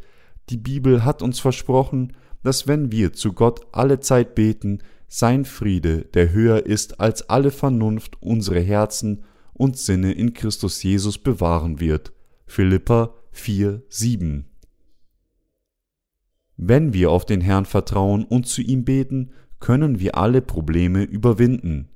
die 0.49 0.57
Bibel 0.57 1.03
hat 1.05 1.21
uns 1.21 1.39
versprochen, 1.39 2.13
dass 2.43 2.67
wenn 2.67 2.91
wir 2.91 3.13
zu 3.13 3.33
Gott 3.33 3.61
alle 3.71 3.99
Zeit 3.99 4.35
beten, 4.35 4.79
sein 5.07 5.45
Friede, 5.45 6.05
der 6.13 6.31
höher 6.31 6.65
ist 6.65 6.99
als 6.99 7.29
alle 7.29 7.51
Vernunft, 7.51 8.21
unsere 8.21 8.59
Herzen 8.59 9.23
und 9.53 9.77
Sinne 9.77 10.11
in 10.11 10.33
Christus 10.33 10.83
Jesus 10.83 11.17
bewahren 11.17 11.79
wird. 11.79 12.13
Philippa 12.45 13.13
4, 13.31 13.83
7. 13.89 14.45
Wenn 16.57 16.93
wir 16.93 17.11
auf 17.11 17.25
den 17.25 17.41
Herrn 17.41 17.65
vertrauen 17.65 18.25
und 18.25 18.47
zu 18.47 18.61
ihm 18.61 18.83
beten, 18.83 19.31
können 19.59 19.99
wir 19.99 20.17
alle 20.17 20.41
Probleme 20.41 21.03
überwinden. 21.03 21.89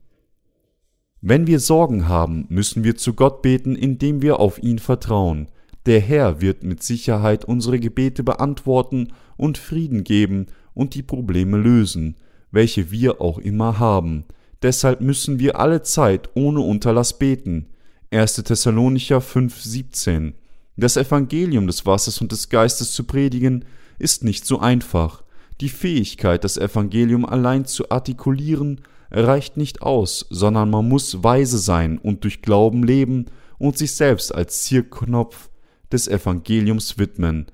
Wenn 1.19 1.47
wir 1.47 1.59
Sorgen 1.59 2.07
haben, 2.07 2.45
müssen 2.49 2.83
wir 2.83 2.95
zu 2.95 3.13
Gott 3.13 3.41
beten, 3.41 3.75
indem 3.75 4.21
wir 4.21 4.39
auf 4.39 4.61
ihn 4.61 4.79
vertrauen. 4.79 5.47
Der 5.85 5.99
Herr 5.99 6.41
wird 6.41 6.63
mit 6.63 6.81
Sicherheit 6.83 7.45
unsere 7.45 7.79
Gebete 7.79 8.23
beantworten 8.23 9.13
und 9.37 9.57
Frieden 9.57 10.03
geben 10.03 10.47
und 10.73 10.95
die 10.95 11.03
Probleme 11.03 11.57
lösen, 11.57 12.17
welche 12.51 12.91
wir 12.91 13.21
auch 13.21 13.37
immer 13.37 13.79
haben. 13.79 14.25
Deshalb 14.61 15.01
müssen 15.01 15.39
wir 15.39 15.59
alle 15.59 15.81
Zeit 15.81 16.29
ohne 16.35 16.61
Unterlass 16.61 17.17
beten. 17.17 17.67
1. 18.11 18.35
Thessalonicher 18.35 19.19
5,17 19.19 20.33
Das 20.77 20.97
Evangelium 20.97 21.67
des 21.67 21.85
Wassers 21.85 22.21
und 22.21 22.31
des 22.31 22.49
Geistes 22.49 22.91
zu 22.91 23.05
predigen, 23.05 23.65
ist 23.99 24.23
nicht 24.23 24.45
so 24.45 24.59
einfach. 24.59 25.23
Die 25.61 25.69
Fähigkeit, 25.69 26.43
das 26.43 26.57
Evangelium 26.57 27.25
allein 27.25 27.65
zu 27.65 27.89
artikulieren, 27.91 28.81
reicht 29.11 29.57
nicht 29.57 29.81
aus, 29.81 30.25
sondern 30.29 30.69
man 30.69 30.87
muss 30.87 31.23
weise 31.23 31.57
sein 31.57 31.97
und 31.97 32.23
durch 32.23 32.41
Glauben 32.41 32.83
leben 32.83 33.25
und 33.59 33.77
sich 33.77 33.93
selbst 33.93 34.33
als 34.33 34.63
Zierknopf 34.63 35.49
des 35.91 36.07
Evangeliums 36.07 36.97
widmen, 36.97 37.47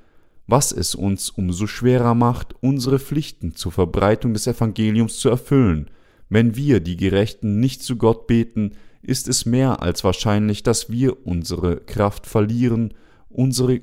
was 0.48 0.72
es 0.72 0.96
uns 0.96 1.30
umso 1.30 1.68
schwerer 1.68 2.16
macht, 2.16 2.56
unsere 2.62 3.00
Pflichten 3.00 3.56
zur 3.56 3.74
Verbreitung 3.74 4.34
des 4.34 4.48
Evangeliums 4.48 5.20
zu 5.20 5.30
erfüllen. 5.30 5.90
Wenn 6.30 6.56
wir, 6.56 6.80
die 6.80 6.98
Gerechten, 6.98 7.60
nicht 7.60 7.84
zu 7.84 7.98
Gott 7.98 8.28
beten, 8.28 8.72
ist 9.02 9.28
es 9.28 9.46
mehr 9.46 9.82
als 9.82 10.04
wahrscheinlich, 10.04 10.64
dass 10.64 10.90
wir 10.90 11.26
unsere 11.26 11.78
Kraft 11.78 12.26
verlieren, 12.26 12.94
unsere 13.30 13.82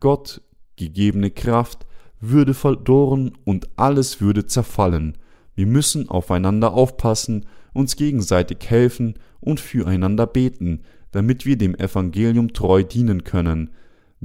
Gott 0.00 0.40
gegebene 0.76 1.30
Kraft 1.30 1.86
würde 2.20 2.54
verdorren 2.54 3.32
und 3.44 3.68
alles 3.76 4.20
würde 4.20 4.46
zerfallen. 4.46 5.18
Wir 5.54 5.66
müssen 5.66 6.08
aufeinander 6.08 6.72
aufpassen, 6.74 7.46
uns 7.72 7.96
gegenseitig 7.96 8.58
helfen 8.66 9.14
und 9.40 9.60
füreinander 9.60 10.26
beten, 10.26 10.82
damit 11.10 11.44
wir 11.44 11.56
dem 11.56 11.74
Evangelium 11.76 12.52
treu 12.52 12.82
dienen 12.82 13.24
können. 13.24 13.70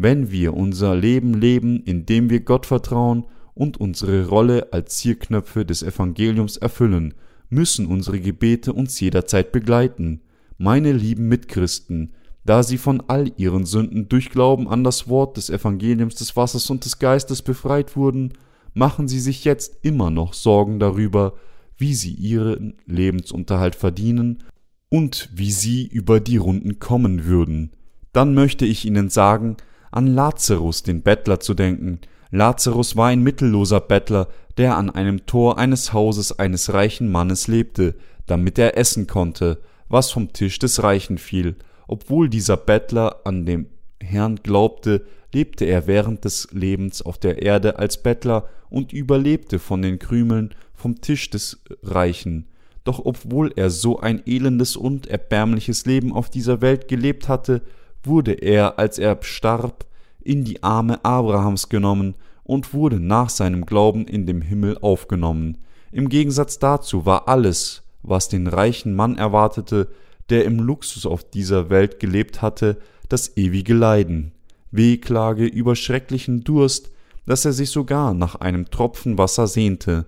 Wenn 0.02 0.32
wir 0.32 0.54
unser 0.54 0.96
Leben 0.96 1.34
leben, 1.34 1.84
indem 1.84 2.30
wir 2.30 2.40
Gott 2.40 2.66
vertrauen 2.66 3.26
und 3.54 3.82
unsere 3.82 4.30
Rolle 4.30 4.72
als 4.72 4.96
Zierknöpfe 4.96 5.66
des 5.66 5.84
Evangeliums 5.84 6.56
erfüllen, 6.56 7.16
müssen 7.50 7.86
unsere 7.86 8.22
Gebete 8.22 8.72
uns 8.72 8.98
jederzeit 9.02 9.52
begleiten. 9.52 10.22
Meine 10.58 10.94
lieben 10.94 11.28
Mitchristen, 11.28 12.14
da 12.46 12.64
sie 12.64 12.78
von 12.78 13.04
all 13.10 13.34
ihren 13.36 13.66
Sünden 13.66 14.08
durch 14.08 14.30
Glauben 14.30 14.70
an 14.70 14.86
das 14.86 15.10
Wort 15.10 15.36
des 15.36 15.50
Evangeliums 15.50 16.16
des 16.16 16.38
Wassers 16.38 16.70
und 16.70 16.86
des 16.86 17.00
Geistes 17.00 17.42
befreit 17.42 17.98
wurden, 17.98 18.32
machen 18.74 19.10
sie 19.10 19.20
sich 19.20 19.44
jetzt 19.44 19.80
immer 19.82 20.12
noch 20.12 20.34
Sorgen 20.34 20.80
darüber, 20.80 21.34
wie 21.78 21.94
sie 21.94 22.14
ihren 22.14 22.76
Lebensunterhalt 22.86 23.76
verdienen 23.76 24.46
und 24.88 25.30
wie 25.34 25.52
sie 25.52 25.86
über 25.88 26.22
die 26.22 26.38
Runden 26.38 26.80
kommen 26.80 27.26
würden. 27.26 27.72
Dann 28.14 28.34
möchte 28.34 28.66
ich 28.66 28.86
Ihnen 28.86 29.10
sagen, 29.10 29.58
an 29.92 30.08
Lazarus, 30.08 30.84
den 30.84 31.02
Bettler, 31.02 31.40
zu 31.40 31.54
denken. 31.54 32.00
Lazarus 32.32 32.96
war 32.96 33.08
ein 33.08 33.22
mittelloser 33.22 33.80
Bettler, 33.80 34.28
der 34.58 34.78
an 34.78 34.90
einem 34.90 35.26
Tor 35.26 35.58
eines 35.58 35.94
Hauses 35.94 36.38
eines 36.38 36.74
reichen 36.74 37.12
Mannes 37.12 37.48
lebte, 37.48 37.96
damit 38.28 38.60
er 38.60 38.78
essen 38.78 39.08
konnte, 39.08 39.60
was 39.88 40.12
vom 40.12 40.34
Tisch 40.34 40.60
des 40.60 40.84
Reichen 40.84 41.18
fiel. 41.18 41.56
Obwohl 41.88 42.30
dieser 42.30 42.58
Bettler 42.58 43.22
an 43.24 43.46
den 43.46 43.68
Herrn 44.02 44.38
glaubte, 44.44 45.06
lebte 45.34 45.66
er 45.66 45.88
während 45.88 46.26
des 46.26 46.50
Lebens 46.52 47.02
auf 47.02 47.18
der 47.18 47.42
Erde 47.42 47.80
als 47.80 48.02
Bettler 48.02 48.48
und 48.70 48.94
überlebte 48.94 49.60
von 49.60 49.82
den 49.82 50.00
Krümeln 50.00 50.54
vom 50.74 51.02
Tisch 51.02 51.30
des 51.30 51.62
Reichen. 51.84 52.48
Doch 52.84 53.02
obwohl 53.04 53.52
er 53.56 53.70
so 53.70 54.00
ein 54.00 54.22
elendes 54.26 54.76
und 54.76 55.08
erbärmliches 55.08 55.86
Leben 55.86 56.14
auf 56.14 56.30
dieser 56.30 56.62
Welt 56.62 56.88
gelebt 56.88 57.28
hatte, 57.28 57.62
wurde 58.04 58.34
er, 58.34 58.80
als 58.80 58.98
er 58.98 59.18
starb, 59.22 59.86
in 60.22 60.44
die 60.44 60.64
Arme 60.64 61.04
Abrahams 61.04 61.70
genommen 61.70 62.16
und 62.44 62.74
wurde 62.74 63.00
nach 63.00 63.30
seinem 63.30 63.66
Glauben 63.66 64.06
in 64.08 64.26
dem 64.26 64.42
Himmel 64.42 64.78
aufgenommen. 64.82 65.58
Im 65.92 66.10
Gegensatz 66.10 66.60
dazu 66.60 67.06
war 67.06 67.28
alles, 67.28 67.84
was 68.04 68.30
den 68.30 68.48
reichen 68.48 68.96
Mann 68.96 69.18
erwartete, 69.18 69.88
der 70.30 70.46
im 70.46 70.60
Luxus 70.60 71.06
auf 71.06 71.30
dieser 71.30 71.70
Welt 71.70 72.00
gelebt 72.00 72.42
hatte, 72.42 72.78
das 73.08 73.36
ewige 73.38 73.74
Leiden, 73.74 74.34
Wehklage 74.72 75.46
über 75.46 75.76
schrecklichen 75.76 76.44
Durst, 76.44 76.92
dass 77.26 77.46
er 77.46 77.54
sich 77.54 77.70
sogar 77.72 78.14
nach 78.14 78.36
einem 78.36 78.70
Tropfen 78.70 79.18
Wasser 79.18 79.48
sehnte. 79.48 80.06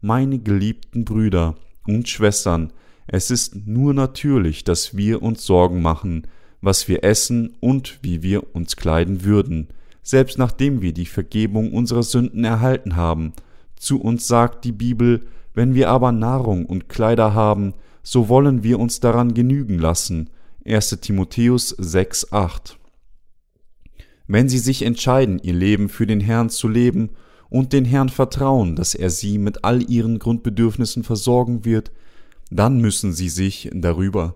Meine 0.00 0.38
geliebten 0.38 1.04
Brüder 1.04 1.56
und 1.86 2.08
Schwestern, 2.08 2.72
es 3.06 3.30
ist 3.30 3.66
nur 3.66 3.92
natürlich, 3.92 4.64
dass 4.64 4.96
wir 4.96 5.22
uns 5.22 5.44
Sorgen 5.44 5.82
machen, 5.82 6.26
was 6.64 6.88
wir 6.88 7.04
essen 7.04 7.54
und 7.60 7.98
wie 8.02 8.22
wir 8.22 8.54
uns 8.54 8.76
kleiden 8.76 9.24
würden, 9.24 9.68
selbst 10.02 10.38
nachdem 10.38 10.82
wir 10.82 10.92
die 10.92 11.06
Vergebung 11.06 11.72
unserer 11.72 12.02
Sünden 12.02 12.44
erhalten 12.44 12.96
haben. 12.96 13.32
Zu 13.76 14.00
uns 14.00 14.26
sagt 14.26 14.64
die 14.64 14.72
Bibel, 14.72 15.20
wenn 15.54 15.74
wir 15.74 15.88
aber 15.90 16.12
Nahrung 16.12 16.66
und 16.66 16.88
Kleider 16.88 17.34
haben, 17.34 17.74
so 18.02 18.28
wollen 18.28 18.62
wir 18.62 18.78
uns 18.78 19.00
daran 19.00 19.34
genügen 19.34 19.78
lassen. 19.78 20.30
1. 20.66 20.98
Timotheus 21.00 21.70
6, 21.70 22.32
8. 22.32 22.78
Wenn 24.26 24.48
sie 24.48 24.58
sich 24.58 24.82
entscheiden, 24.82 25.38
ihr 25.42 25.52
Leben 25.52 25.88
für 25.88 26.06
den 26.06 26.20
Herrn 26.20 26.48
zu 26.50 26.68
leben 26.68 27.10
und 27.50 27.72
den 27.72 27.84
Herrn 27.84 28.08
vertrauen, 28.08 28.74
dass 28.74 28.94
er 28.94 29.10
sie 29.10 29.38
mit 29.38 29.64
all 29.64 29.88
ihren 29.90 30.18
Grundbedürfnissen 30.18 31.02
versorgen 31.02 31.64
wird, 31.64 31.92
dann 32.50 32.80
müssen 32.80 33.12
sie 33.12 33.28
sich 33.28 33.70
darüber 33.72 34.34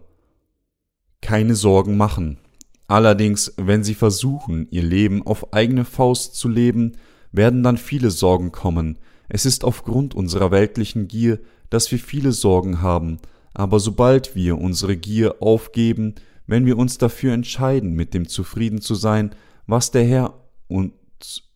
keine 1.21 1.55
Sorgen 1.55 1.97
machen. 1.97 2.39
Allerdings, 2.87 3.53
wenn 3.57 3.85
sie 3.85 3.95
versuchen, 3.95 4.67
ihr 4.71 4.83
Leben 4.83 5.27
auf 5.27 5.53
eigene 5.53 5.85
Faust 5.85 6.37
zu 6.37 6.49
leben, 6.49 6.93
werden 7.33 7.63
dann 7.63 7.77
viele 7.77 8.11
Sorgen 8.11 8.53
kommen. 8.53 8.99
Es 9.29 9.45
ist 9.45 9.63
aufgrund 9.65 10.15
unserer 10.15 10.51
weltlichen 10.51 11.07
Gier, 11.07 11.39
dass 11.69 11.91
wir 11.93 11.99
viele 11.99 12.33
Sorgen 12.33 12.81
haben, 12.81 13.19
aber 13.53 13.79
sobald 13.79 14.35
wir 14.35 14.59
unsere 14.59 14.97
Gier 14.97 15.43
aufgeben, 15.43 16.15
wenn 16.47 16.65
wir 16.65 16.79
uns 16.79 16.97
dafür 16.97 17.35
entscheiden, 17.35 17.93
mit 17.93 18.15
dem 18.15 18.27
zufrieden 18.27 18.81
zu 18.81 18.95
sein, 18.95 19.35
was 19.67 19.91
der 19.91 20.05
Herr 20.05 20.35
uns 20.69 20.93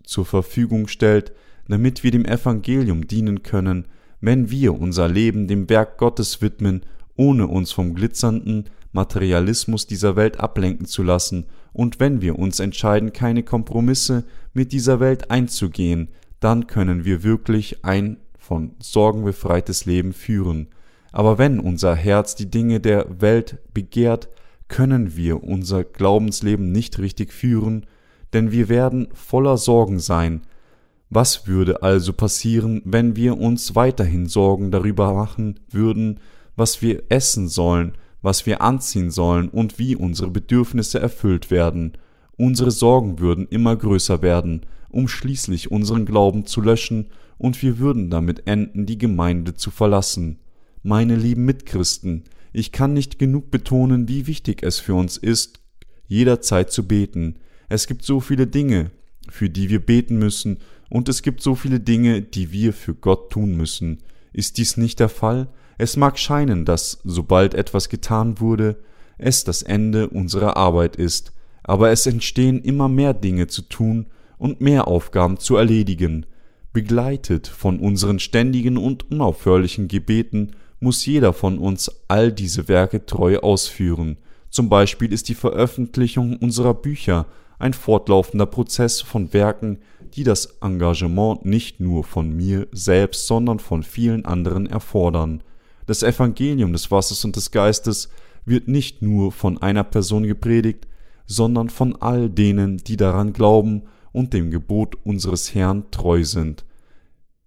zur 0.04 0.26
Verfügung 0.26 0.88
stellt, 0.88 1.32
damit 1.66 2.04
wir 2.04 2.10
dem 2.10 2.26
Evangelium 2.26 3.06
dienen 3.06 3.42
können, 3.42 3.86
wenn 4.20 4.50
wir 4.50 4.78
unser 4.78 5.08
Leben 5.08 5.48
dem 5.48 5.70
Werk 5.70 5.96
Gottes 5.96 6.42
widmen, 6.42 6.82
ohne 7.16 7.46
uns 7.46 7.72
vom 7.72 7.94
glitzernden 7.94 8.66
Materialismus 8.92 9.86
dieser 9.86 10.16
Welt 10.16 10.38
ablenken 10.40 10.86
zu 10.86 11.02
lassen, 11.02 11.46
und 11.72 12.00
wenn 12.00 12.20
wir 12.20 12.38
uns 12.38 12.60
entscheiden, 12.60 13.12
keine 13.12 13.42
Kompromisse 13.42 14.24
mit 14.52 14.72
dieser 14.72 15.00
Welt 15.00 15.30
einzugehen, 15.30 16.08
dann 16.38 16.66
können 16.66 17.04
wir 17.04 17.22
wirklich 17.22 17.84
ein 17.84 18.18
von 18.38 18.72
Sorgen 18.80 19.24
befreites 19.24 19.86
Leben 19.86 20.12
führen. 20.12 20.68
Aber 21.12 21.38
wenn 21.38 21.60
unser 21.60 21.94
Herz 21.94 22.34
die 22.34 22.50
Dinge 22.50 22.80
der 22.80 23.20
Welt 23.20 23.58
begehrt, 23.72 24.28
können 24.68 25.16
wir 25.16 25.44
unser 25.44 25.84
Glaubensleben 25.84 26.72
nicht 26.72 26.98
richtig 26.98 27.32
führen, 27.32 27.86
denn 28.32 28.50
wir 28.50 28.68
werden 28.68 29.08
voller 29.12 29.56
Sorgen 29.56 29.98
sein. 29.98 30.42
Was 31.10 31.46
würde 31.46 31.82
also 31.82 32.14
passieren, 32.14 32.80
wenn 32.84 33.14
wir 33.14 33.38
uns 33.38 33.74
weiterhin 33.74 34.26
Sorgen 34.26 34.70
darüber 34.70 35.12
machen 35.12 35.60
würden, 35.70 36.20
was 36.56 36.80
wir 36.80 37.02
essen 37.10 37.48
sollen, 37.48 37.92
was 38.22 38.46
wir 38.46 38.62
anziehen 38.62 39.10
sollen 39.10 39.48
und 39.48 39.78
wie 39.78 39.96
unsere 39.96 40.30
Bedürfnisse 40.30 41.00
erfüllt 41.00 41.50
werden? 41.50 41.92
Unsere 42.36 42.70
Sorgen 42.70 43.18
würden 43.18 43.46
immer 43.48 43.76
größer 43.76 44.22
werden, 44.22 44.62
um 44.88 45.08
schließlich 45.08 45.70
unseren 45.70 46.06
Glauben 46.06 46.46
zu 46.46 46.60
löschen, 46.60 47.08
und 47.38 47.60
wir 47.60 47.78
würden 47.78 48.08
damit 48.08 48.46
enden, 48.46 48.86
die 48.86 48.98
Gemeinde 48.98 49.54
zu 49.54 49.72
verlassen. 49.72 50.38
Meine 50.84 51.16
lieben 51.16 51.44
Mitchristen, 51.44 52.22
ich 52.52 52.70
kann 52.70 52.92
nicht 52.92 53.18
genug 53.18 53.50
betonen, 53.50 54.08
wie 54.08 54.28
wichtig 54.28 54.62
es 54.62 54.78
für 54.78 54.94
uns 54.94 55.16
ist, 55.16 55.60
jederzeit 56.06 56.70
zu 56.70 56.86
beten. 56.86 57.40
Es 57.68 57.88
gibt 57.88 58.04
so 58.04 58.20
viele 58.20 58.46
Dinge, 58.46 58.92
für 59.28 59.50
die 59.50 59.70
wir 59.70 59.84
beten 59.84 60.18
müssen, 60.18 60.58
und 60.88 61.08
es 61.08 61.22
gibt 61.22 61.42
so 61.42 61.54
viele 61.54 61.80
Dinge, 61.80 62.22
die 62.22 62.52
wir 62.52 62.72
für 62.72 62.94
Gott 62.94 63.32
tun 63.32 63.56
müssen. 63.56 64.02
Ist 64.32 64.58
dies 64.58 64.76
nicht 64.76 65.00
der 65.00 65.08
Fall? 65.08 65.48
Es 65.78 65.96
mag 65.96 66.18
scheinen, 66.18 66.64
dass, 66.64 67.00
sobald 67.04 67.54
etwas 67.54 67.88
getan 67.88 68.40
wurde, 68.40 68.76
es 69.18 69.44
das 69.44 69.62
Ende 69.62 70.08
unserer 70.08 70.56
Arbeit 70.56 70.96
ist, 70.96 71.32
aber 71.62 71.90
es 71.90 72.06
entstehen 72.06 72.60
immer 72.62 72.88
mehr 72.88 73.14
Dinge 73.14 73.46
zu 73.46 73.62
tun 73.62 74.06
und 74.38 74.60
mehr 74.60 74.88
Aufgaben 74.88 75.38
zu 75.38 75.56
erledigen. 75.56 76.26
Begleitet 76.72 77.46
von 77.46 77.78
unseren 77.78 78.18
ständigen 78.18 78.76
und 78.76 79.10
unaufhörlichen 79.10 79.88
Gebeten 79.88 80.52
muss 80.80 81.06
jeder 81.06 81.32
von 81.32 81.58
uns 81.58 81.90
all 82.08 82.32
diese 82.32 82.66
Werke 82.66 83.06
treu 83.06 83.38
ausführen. 83.38 84.16
Zum 84.50 84.68
Beispiel 84.68 85.12
ist 85.12 85.28
die 85.28 85.34
Veröffentlichung 85.34 86.36
unserer 86.36 86.74
Bücher 86.74 87.26
ein 87.58 87.72
fortlaufender 87.72 88.46
Prozess 88.46 89.00
von 89.00 89.32
Werken, 89.32 89.78
die 90.14 90.24
das 90.24 90.58
Engagement 90.60 91.44
nicht 91.44 91.78
nur 91.78 92.02
von 92.02 92.36
mir 92.36 92.66
selbst, 92.72 93.28
sondern 93.28 93.60
von 93.60 93.84
vielen 93.84 94.24
anderen 94.24 94.66
erfordern. 94.66 95.42
Das 95.86 96.02
Evangelium 96.02 96.72
des 96.72 96.90
Wassers 96.90 97.24
und 97.24 97.36
des 97.36 97.50
Geistes 97.50 98.08
wird 98.44 98.68
nicht 98.68 99.02
nur 99.02 99.32
von 99.32 99.60
einer 99.60 99.84
Person 99.84 100.24
gepredigt, 100.24 100.86
sondern 101.26 101.70
von 101.70 101.96
all 102.00 102.28
denen, 102.28 102.78
die 102.78 102.96
daran 102.96 103.32
glauben 103.32 103.82
und 104.12 104.32
dem 104.32 104.50
Gebot 104.50 104.96
unseres 105.04 105.54
Herrn 105.54 105.90
treu 105.90 106.24
sind, 106.24 106.64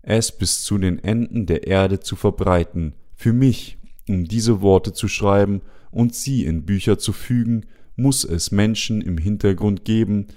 es 0.02 0.32
bis 0.32 0.64
zu 0.64 0.78
den 0.78 1.00
Enden 1.00 1.46
der 1.46 1.68
Erde 1.68 2.00
zu 2.00 2.16
verbreiten, 2.16 2.94
für 3.16 3.34
mich, 3.34 3.78
um 4.08 4.26
diese 4.26 4.62
Worte 4.62 4.94
zu 4.94 5.08
schreiben 5.08 5.62
und 5.92 6.14
sie 6.14 6.46
in 6.46 6.66
Bücher 6.66 6.98
zu 6.98 7.14
fügen, 7.14 7.66
muss 7.96 8.24
es 8.24 8.52
Menschen 8.52 9.02
im 9.02 9.18
Hintergrund 9.18 9.86
geben, 9.86 10.28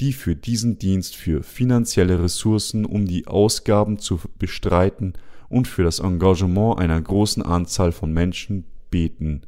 die 0.00 0.12
für 0.12 0.34
diesen 0.34 0.78
Dienst 0.78 1.14
für 1.14 1.42
finanzielle 1.42 2.22
Ressourcen, 2.22 2.84
um 2.84 3.06
die 3.06 3.26
Ausgaben 3.26 3.98
zu 3.98 4.20
bestreiten 4.38 5.14
und 5.54 5.68
für 5.68 5.84
das 5.84 6.00
Engagement 6.00 6.80
einer 6.80 7.00
großen 7.00 7.40
Anzahl 7.40 7.92
von 7.92 8.12
Menschen 8.12 8.64
beten. 8.90 9.42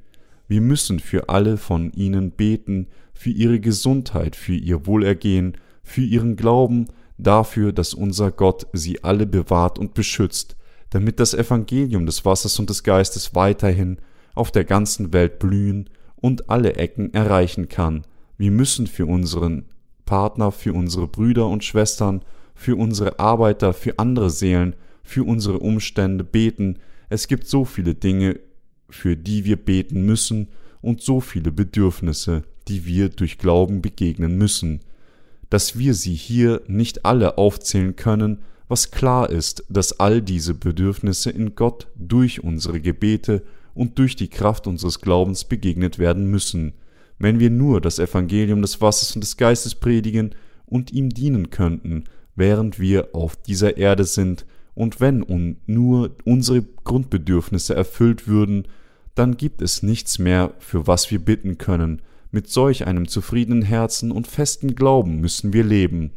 Wir 0.47 0.61
müssen 0.61 1.01
für 1.01 1.29
alle 1.29 1.57
von 1.57 1.91
ihnen 1.95 2.31
beten, 2.31 2.87
für 3.13 3.31
ihre 3.31 3.59
Gesundheit, 3.59 4.37
für 4.37 4.55
ihr 4.55 4.87
Wohlergehen, 4.87 5.57
für 5.83 6.03
ihren 6.03 6.37
Glauben, 6.37 6.87
dafür, 7.19 7.73
dass 7.73 7.93
unser 7.93 8.31
Gott 8.31 8.69
sie 8.73 9.03
alle 9.03 9.27
bewahrt 9.27 9.81
und 9.81 9.95
beschützt, 9.95 10.57
damit 10.91 11.19
das 11.19 11.35
Evangelium 11.35 12.07
des 12.07 12.25
Wassers 12.25 12.61
und 12.61 12.71
des 12.71 12.85
Geistes 12.85 13.35
weiterhin 13.35 13.99
auf 14.37 14.53
der 14.53 14.65
ganzen 14.65 15.13
Welt 15.13 15.41
blühen 15.41 15.91
und 16.15 16.49
alle 16.49 16.75
Ecken 16.77 17.13
erreichen 17.15 17.69
kann. 17.69 18.03
Wir 18.39 18.53
müssen 18.53 18.87
für 18.87 19.07
unseren 19.07 19.65
Partner, 20.05 20.53
für 20.53 20.73
unsere 20.73 21.09
Brüder 21.09 21.49
und 21.49 21.65
Schwestern, 21.65 22.23
für 22.55 22.77
unsere 22.77 23.19
Arbeiter, 23.19 23.73
für 23.73 23.99
andere 23.99 24.31
Seelen, 24.31 24.77
für 25.07 25.25
unsere 25.25 25.59
Umstände 25.59 26.25
beten. 26.25 26.79
Es 27.09 27.29
gibt 27.29 27.47
so 27.47 27.65
viele 27.65 27.95
Dinge, 27.95 28.39
für 28.91 29.17
die 29.17 29.45
wir 29.45 29.57
beten 29.57 30.05
müssen 30.05 30.49
und 30.83 31.03
so 31.03 31.21
viele 31.21 31.51
Bedürfnisse, 31.51 32.43
die 32.69 32.87
wir 32.87 33.09
durch 33.09 33.39
Glauben 33.39 33.83
begegnen 33.83 34.37
müssen 34.37 34.81
dass 35.51 35.79
wir 35.79 35.95
sie 35.95 36.15
hier 36.15 36.63
nicht 36.67 37.05
alle 37.05 37.39
aufzählen 37.39 37.97
können, 37.97 38.39
was 38.69 38.91
klar 38.91 39.31
ist, 39.31 39.65
dass 39.69 40.01
all 40.01 40.21
diese 40.21 40.55
Bedürfnisse 40.55 41.31
in 41.31 41.55
Gott 41.55 41.87
durch 41.95 42.43
unsere 42.43 42.81
Gebete 42.81 43.43
und 43.75 43.99
durch 43.99 44.17
die 44.17 44.29
Kraft 44.29 44.67
unseres 44.67 45.01
Glaubens 45.01 45.45
begegnet 45.45 45.99
werden 45.99 46.29
müssen, 46.31 46.73
wenn 47.19 47.39
wir 47.39 47.51
nur 47.51 47.81
das 47.81 47.99
Evangelium 47.99 48.61
des 48.61 48.81
Wassers 48.81 49.15
und 49.15 49.23
des 49.23 49.37
Geistes 49.37 49.75
predigen 49.75 50.35
und 50.67 50.93
ihm 50.93 51.11
dienen 51.11 51.51
könnten, 51.51 52.05
während 52.35 52.81
wir 52.81 53.15
auf 53.15 53.37
dieser 53.37 53.77
Erde 53.77 54.05
sind, 54.05 54.45
und 54.77 55.01
wenn 55.01 55.57
nur 55.67 56.11
unsere 56.25 56.63
Grundbedürfnisse 56.85 57.75
erfüllt 57.75 58.29
würden, 58.29 58.69
dann 59.15 59.39
gibt 59.39 59.63
es 59.63 59.83
nichts 59.83 60.19
mehr, 60.19 60.53
für 60.59 60.87
was 60.87 61.11
wir 61.11 61.19
bitten 61.19 61.57
können, 61.57 62.03
mit 62.31 62.51
solch 62.51 62.87
einem 62.87 63.09
zufriedenen 63.09 63.63
Herzen 63.63 64.13
und 64.13 64.27
festen 64.27 64.75
Glauben 64.75 65.21
müssen 65.23 65.55
wir 65.55 65.65
leben, 65.65 66.11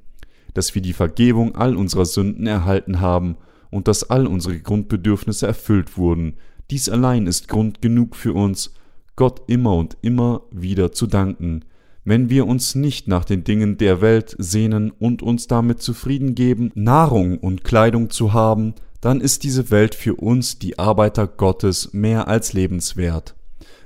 dass 0.53 0.75
wir 0.75 0.81
die 0.81 0.91
Vergebung 0.91 1.55
all 1.55 1.77
unserer 1.77 2.03
Sünden 2.03 2.45
erhalten 2.47 2.99
haben 2.99 3.37
und 3.71 3.87
dass 3.87 4.09
all 4.09 4.27
unsere 4.27 4.59
Grundbedürfnisse 4.59 5.47
erfüllt 5.47 5.97
wurden. 5.97 6.35
Dies 6.69 6.89
allein 6.89 7.27
ist 7.27 7.47
Grund 7.47 7.81
genug 7.81 8.17
für 8.17 8.33
uns, 8.33 8.73
Gott 9.15 9.43
immer 9.47 9.75
und 9.75 9.95
immer 10.01 10.41
wieder 10.51 10.91
zu 10.91 11.07
danken. 11.07 11.63
Wenn 12.05 12.29
wir 12.29 12.47
uns 12.47 12.75
nicht 12.75 13.07
nach 13.07 13.25
den 13.25 13.43
Dingen 13.43 13.77
der 13.77 14.01
Welt 14.01 14.35
sehnen 14.37 14.91
und 14.91 15.21
uns 15.21 15.47
damit 15.47 15.81
zufrieden 15.81 16.33
geben, 16.33 16.71
Nahrung 16.75 17.37
und 17.37 17.63
Kleidung 17.63 18.09
zu 18.09 18.33
haben, 18.33 18.73
dann 19.01 19.21
ist 19.21 19.43
diese 19.43 19.71
Welt 19.71 19.95
für 19.95 20.15
uns, 20.15 20.59
die 20.59 20.79
Arbeiter 20.79 21.27
Gottes, 21.27 21.93
mehr 21.93 22.27
als 22.27 22.53
lebenswert. 22.53 23.35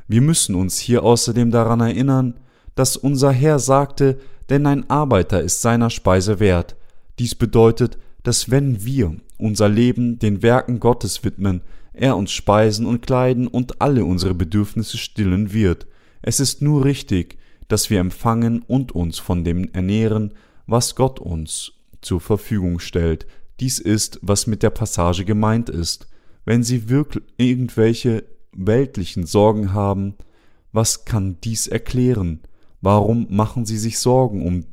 Wir 0.08 0.22
müssen 0.22 0.56
uns 0.56 0.80
hier 0.80 1.04
außerdem 1.04 1.52
daran 1.52 1.82
erinnern, 1.82 2.36
dass 2.76 2.98
unser 2.98 3.32
Herr 3.32 3.60
sagte, 3.60 4.18
denn 4.50 4.66
ein 4.66 4.90
Arbeiter 4.90 5.42
ist 5.42 5.62
seiner 5.62 5.90
Speise 5.90 6.40
wert. 6.40 6.76
Dies 7.20 7.36
bedeutet, 7.36 7.98
dass 8.24 8.50
wenn 8.50 8.84
wir 8.84 9.16
unser 9.38 9.70
Leben 9.70 10.20
den 10.20 10.42
Werken 10.42 10.80
Gottes 10.80 11.24
widmen, 11.24 11.62
er 11.94 12.18
uns 12.18 12.32
speisen 12.32 12.86
und 12.86 13.02
kleiden 13.02 13.48
und 13.48 13.82
alle 13.82 14.06
unsere 14.06 14.34
Bedürfnisse 14.34 14.98
stillen 14.98 15.54
wird. 15.54 15.86
Es 16.22 16.40
ist 16.40 16.62
nur 16.62 16.86
richtig, 16.86 17.38
dass 17.68 17.90
wir 17.90 18.00
empfangen 18.00 18.62
und 18.62 18.92
uns 18.92 19.20
von 19.20 19.44
dem 19.44 19.70
ernähren, 19.74 20.34
was 20.68 20.96
Gott 20.96 21.20
uns 21.20 21.74
zur 22.02 22.22
Verfügung 22.22 22.80
stellt. 22.80 23.26
Dies 23.60 23.80
ist, 23.80 24.20
was 24.22 24.48
mit 24.48 24.64
der 24.64 24.70
Passage 24.72 25.26
gemeint 25.26 25.70
ist. 25.70 26.08
Wenn 26.46 26.64
Sie 26.64 26.90
wirklich 26.90 27.24
irgendwelche 27.38 28.26
weltlichen 28.52 29.26
Sorgen 29.26 29.74
haben, 29.74 30.16
was 30.72 31.06
kann 31.06 31.38
dies 31.44 31.68
erklären? 31.68 32.42
Warum 32.82 33.28
machen 33.30 33.66
sie 33.66 33.78
sich 33.78 34.00
Sorgen 34.00 34.46
um 34.46 34.66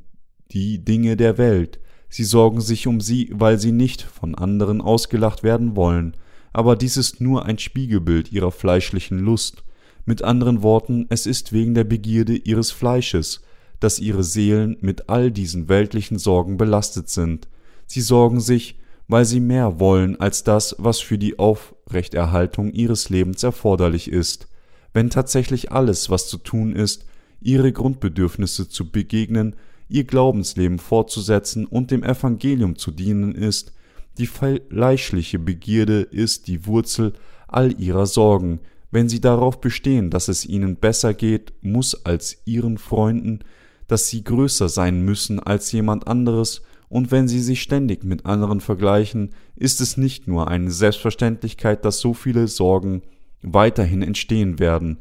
die 0.51 0.85
Dinge 0.85 1.17
der 1.17 1.39
Welt? 1.39 1.79
Sie 2.09 2.25
sorgen 2.25 2.61
sich 2.61 2.87
um 2.89 3.01
sie, 3.01 3.31
weil 3.33 3.59
sie 3.61 3.71
nicht 3.71 4.03
von 4.03 4.35
anderen 4.35 4.81
ausgelacht 4.81 5.45
werden 5.45 5.77
wollen, 5.77 6.17
aber 6.53 6.75
dies 6.75 6.97
ist 6.97 7.21
nur 7.21 7.45
ein 7.47 7.59
Spiegelbild 7.59 8.33
ihrer 8.33 8.51
fleischlichen 8.51 9.21
Lust. 9.21 9.63
Mit 10.05 10.23
anderen 10.23 10.63
Worten, 10.63 11.07
es 11.09 11.27
ist 11.27 11.53
wegen 11.53 11.75
der 11.75 11.85
Begierde 11.85 12.35
ihres 12.37 12.71
Fleisches, 12.71 13.43
dass 13.81 13.99
ihre 13.99 14.25
Seelen 14.25 14.77
mit 14.81 15.09
all 15.09 15.31
diesen 15.31 15.69
weltlichen 15.69 16.19
Sorgen 16.19 16.57
belastet 16.57 17.09
sind. 17.09 17.49
Sie 17.87 18.01
sorgen 18.01 18.41
sich, 18.41 18.79
weil 19.09 19.25
sie 19.25 19.41
mehr 19.41 19.81
wollen 19.81 20.21
als 20.21 20.45
das, 20.45 20.77
was 20.79 21.01
für 21.01 21.19
die 21.19 21.39
Aufrechterhaltung 21.39 22.73
ihres 22.73 23.09
Lebens 23.09 23.43
erforderlich 23.43 24.11
ist. 24.11 24.47
Wenn 24.93 25.11
tatsächlich 25.11 25.73
alles, 25.73 26.11
was 26.11 26.29
zu 26.29 26.39
tun 26.39 26.75
ist, 26.75 27.07
ihre 27.41 27.73
Grundbedürfnisse 27.73 28.69
zu 28.69 28.91
begegnen, 28.91 29.57
ihr 29.89 30.05
Glaubensleben 30.05 30.79
fortzusetzen 30.79 31.67
und 31.67 31.91
dem 31.91 32.05
Evangelium 32.05 32.77
zu 32.77 32.91
dienen 32.93 33.35
ist, 33.35 33.73
die 34.19 34.27
fleischliche 34.27 35.39
Begierde 35.39 36.03
ist 36.03 36.47
die 36.47 36.67
Wurzel 36.67 37.13
all 37.49 37.81
ihrer 37.81 38.07
Sorgen, 38.07 38.61
wenn 38.91 39.09
sie 39.09 39.21
darauf 39.21 39.61
bestehen, 39.61 40.11
dass 40.11 40.29
es 40.29 40.45
ihnen 40.45 40.77
besser 40.77 41.15
geht, 41.15 41.53
muss 41.63 42.05
als 42.05 42.39
ihren 42.45 42.79
Freunden, 42.79 43.41
dass 43.87 44.09
sie 44.09 44.25
größer 44.25 44.69
sein 44.69 45.03
müssen 45.03 45.41
als 45.41 45.73
jemand 45.73 46.07
anderes, 46.07 46.63
und 46.89 47.13
wenn 47.13 47.29
sie 47.29 47.41
sich 47.41 47.63
ständig 47.63 48.03
mit 48.03 48.27
anderen 48.27 48.61
vergleichen, 48.61 49.31
ist 49.55 49.81
es 49.81 49.97
nicht 49.97 50.27
nur 50.27 50.49
eine 50.49 50.73
Selbstverständlichkeit, 50.73 51.85
dass 51.85 52.01
so 52.01 52.15
viele 52.15 52.49
Sorgen 52.49 53.03
weiterhin 53.43 54.03
entstehen 54.03 54.59
werden. 54.59 54.99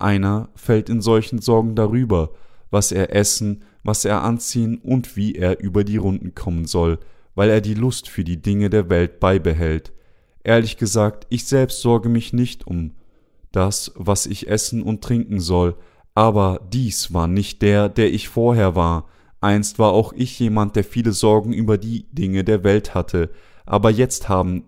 Einer 0.00 0.48
fällt 0.56 0.88
in 0.88 1.00
solchen 1.00 1.40
Sorgen 1.40 1.76
darüber, 1.76 2.30
was 2.70 2.90
er 2.90 3.14
essen, 3.14 3.62
was 3.84 4.04
er 4.04 4.24
anziehen 4.24 4.78
und 4.78 5.16
wie 5.16 5.36
er 5.36 5.60
über 5.60 5.84
die 5.84 5.96
Runden 5.96 6.34
kommen 6.34 6.66
soll, 6.66 6.98
weil 7.36 7.50
er 7.50 7.60
die 7.60 7.74
Lust 7.74 8.08
für 8.08 8.24
die 8.24 8.42
Dinge 8.42 8.68
der 8.68 8.90
Welt 8.90 9.20
beibehält. 9.20 9.92
Ehrlich 10.42 10.76
gesagt, 10.76 11.28
ich 11.30 11.44
selbst 11.44 11.82
sorge 11.82 12.08
mich 12.08 12.32
nicht 12.32 12.66
um 12.66 12.94
das, 13.52 13.92
was 13.94 14.26
ich 14.26 14.48
essen 14.48 14.82
und 14.82 15.02
trinken 15.02 15.40
soll, 15.40 15.76
aber 16.14 16.60
dies 16.72 17.12
war 17.14 17.28
nicht 17.28 17.62
der, 17.62 17.88
der 17.88 18.12
ich 18.12 18.28
vorher 18.28 18.74
war. 18.74 19.08
Einst 19.40 19.78
war 19.78 19.92
auch 19.92 20.12
ich 20.12 20.38
jemand, 20.38 20.74
der 20.74 20.84
viele 20.84 21.12
Sorgen 21.12 21.52
über 21.52 21.78
die 21.78 22.06
Dinge 22.12 22.42
der 22.42 22.64
Welt 22.64 22.94
hatte, 22.94 23.30
aber 23.66 23.90
jetzt 23.90 24.28
haben 24.28 24.64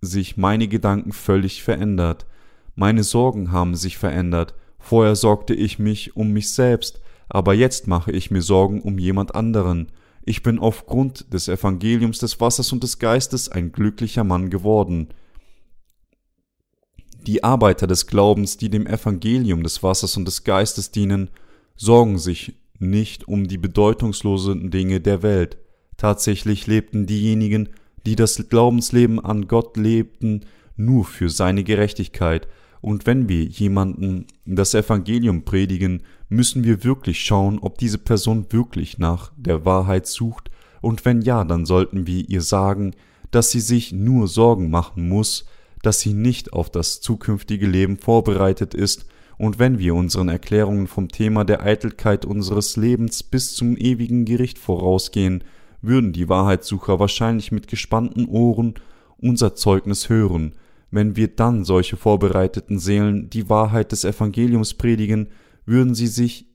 sich 0.00 0.36
meine 0.36 0.68
Gedanken 0.68 1.12
völlig 1.12 1.62
verändert. 1.62 2.26
Meine 2.74 3.02
Sorgen 3.02 3.52
haben 3.52 3.74
sich 3.74 3.98
verändert. 3.98 4.54
Vorher 4.78 5.16
sorgte 5.16 5.54
ich 5.54 5.78
mich 5.78 6.16
um 6.16 6.30
mich 6.30 6.52
selbst, 6.52 7.00
aber 7.28 7.52
jetzt 7.52 7.88
mache 7.88 8.12
ich 8.12 8.30
mir 8.30 8.42
Sorgen 8.42 8.80
um 8.80 8.98
jemand 8.98 9.34
anderen. 9.34 9.88
Ich 10.24 10.42
bin 10.42 10.58
aufgrund 10.58 11.32
des 11.32 11.48
Evangeliums 11.48 12.18
des 12.18 12.40
Wassers 12.40 12.72
und 12.72 12.82
des 12.82 12.98
Geistes 12.98 13.48
ein 13.48 13.72
glücklicher 13.72 14.24
Mann 14.24 14.50
geworden. 14.50 15.08
Die 17.26 17.44
Arbeiter 17.44 17.86
des 17.86 18.06
Glaubens, 18.06 18.56
die 18.56 18.70
dem 18.70 18.86
Evangelium 18.86 19.62
des 19.62 19.82
Wassers 19.82 20.16
und 20.16 20.24
des 20.24 20.44
Geistes 20.44 20.90
dienen, 20.90 21.30
sorgen 21.76 22.18
sich 22.18 22.54
nicht 22.78 23.26
um 23.28 23.48
die 23.48 23.58
bedeutungslosen 23.58 24.70
Dinge 24.70 25.00
der 25.00 25.22
Welt. 25.22 25.58
Tatsächlich 25.96 26.66
lebten 26.66 27.06
diejenigen, 27.06 27.70
die 28.06 28.16
das 28.16 28.48
Glaubensleben 28.48 29.18
an 29.22 29.48
Gott 29.48 29.76
lebten, 29.76 30.46
nur 30.76 31.04
für 31.04 31.28
seine 31.28 31.64
Gerechtigkeit, 31.64 32.46
und 32.80 33.06
wenn 33.06 33.28
wir 33.28 33.44
jemanden 33.44 34.26
das 34.46 34.74
Evangelium 34.74 35.44
predigen, 35.44 36.02
müssen 36.28 36.62
wir 36.62 36.84
wirklich 36.84 37.20
schauen, 37.20 37.58
ob 37.58 37.78
diese 37.78 37.98
Person 37.98 38.46
wirklich 38.50 38.98
nach 38.98 39.32
der 39.36 39.64
Wahrheit 39.64 40.06
sucht, 40.06 40.50
und 40.80 41.04
wenn 41.04 41.22
ja, 41.22 41.44
dann 41.44 41.66
sollten 41.66 42.06
wir 42.06 42.28
ihr 42.28 42.40
sagen, 42.40 42.94
dass 43.32 43.50
sie 43.50 43.60
sich 43.60 43.92
nur 43.92 44.28
Sorgen 44.28 44.70
machen 44.70 45.08
muss, 45.08 45.46
dass 45.82 46.00
sie 46.00 46.14
nicht 46.14 46.52
auf 46.52 46.70
das 46.70 47.00
zukünftige 47.00 47.66
Leben 47.66 47.98
vorbereitet 47.98 48.74
ist, 48.74 49.06
und 49.38 49.60
wenn 49.60 49.78
wir 49.78 49.94
unseren 49.94 50.28
Erklärungen 50.28 50.88
vom 50.88 51.08
Thema 51.08 51.44
der 51.44 51.62
Eitelkeit 51.62 52.24
unseres 52.24 52.76
Lebens 52.76 53.22
bis 53.22 53.54
zum 53.54 53.76
ewigen 53.76 54.24
Gericht 54.24 54.58
vorausgehen, 54.58 55.44
würden 55.80 56.12
die 56.12 56.28
Wahrheitssucher 56.28 56.98
wahrscheinlich 56.98 57.52
mit 57.52 57.68
gespannten 57.68 58.26
Ohren 58.26 58.74
unser 59.16 59.54
Zeugnis 59.54 60.08
hören, 60.08 60.54
wenn 60.90 61.16
wir 61.16 61.28
dann 61.28 61.64
solche 61.64 61.96
vorbereiteten 61.96 62.78
Seelen 62.78 63.30
die 63.30 63.48
Wahrheit 63.48 63.92
des 63.92 64.04
Evangeliums 64.04 64.74
predigen, 64.74 65.28
würden 65.66 65.94
sie 65.94 66.06
sich 66.06 66.46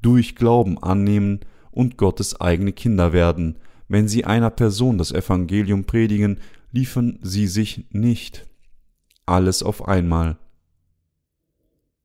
durch 0.00 0.34
Glauben 0.34 0.82
annehmen 0.82 1.40
und 1.70 1.96
Gottes 1.96 2.40
eigene 2.40 2.72
Kinder 2.72 3.12
werden. 3.12 3.58
Wenn 3.88 4.08
sie 4.08 4.24
einer 4.24 4.50
Person 4.50 4.98
das 4.98 5.12
Evangelium 5.12 5.84
predigen, 5.84 6.38
liefern 6.72 7.18
sie 7.22 7.46
sich 7.46 7.84
nicht 7.90 8.46
alles 9.26 9.62
auf 9.62 9.88
einmal. 9.88 10.38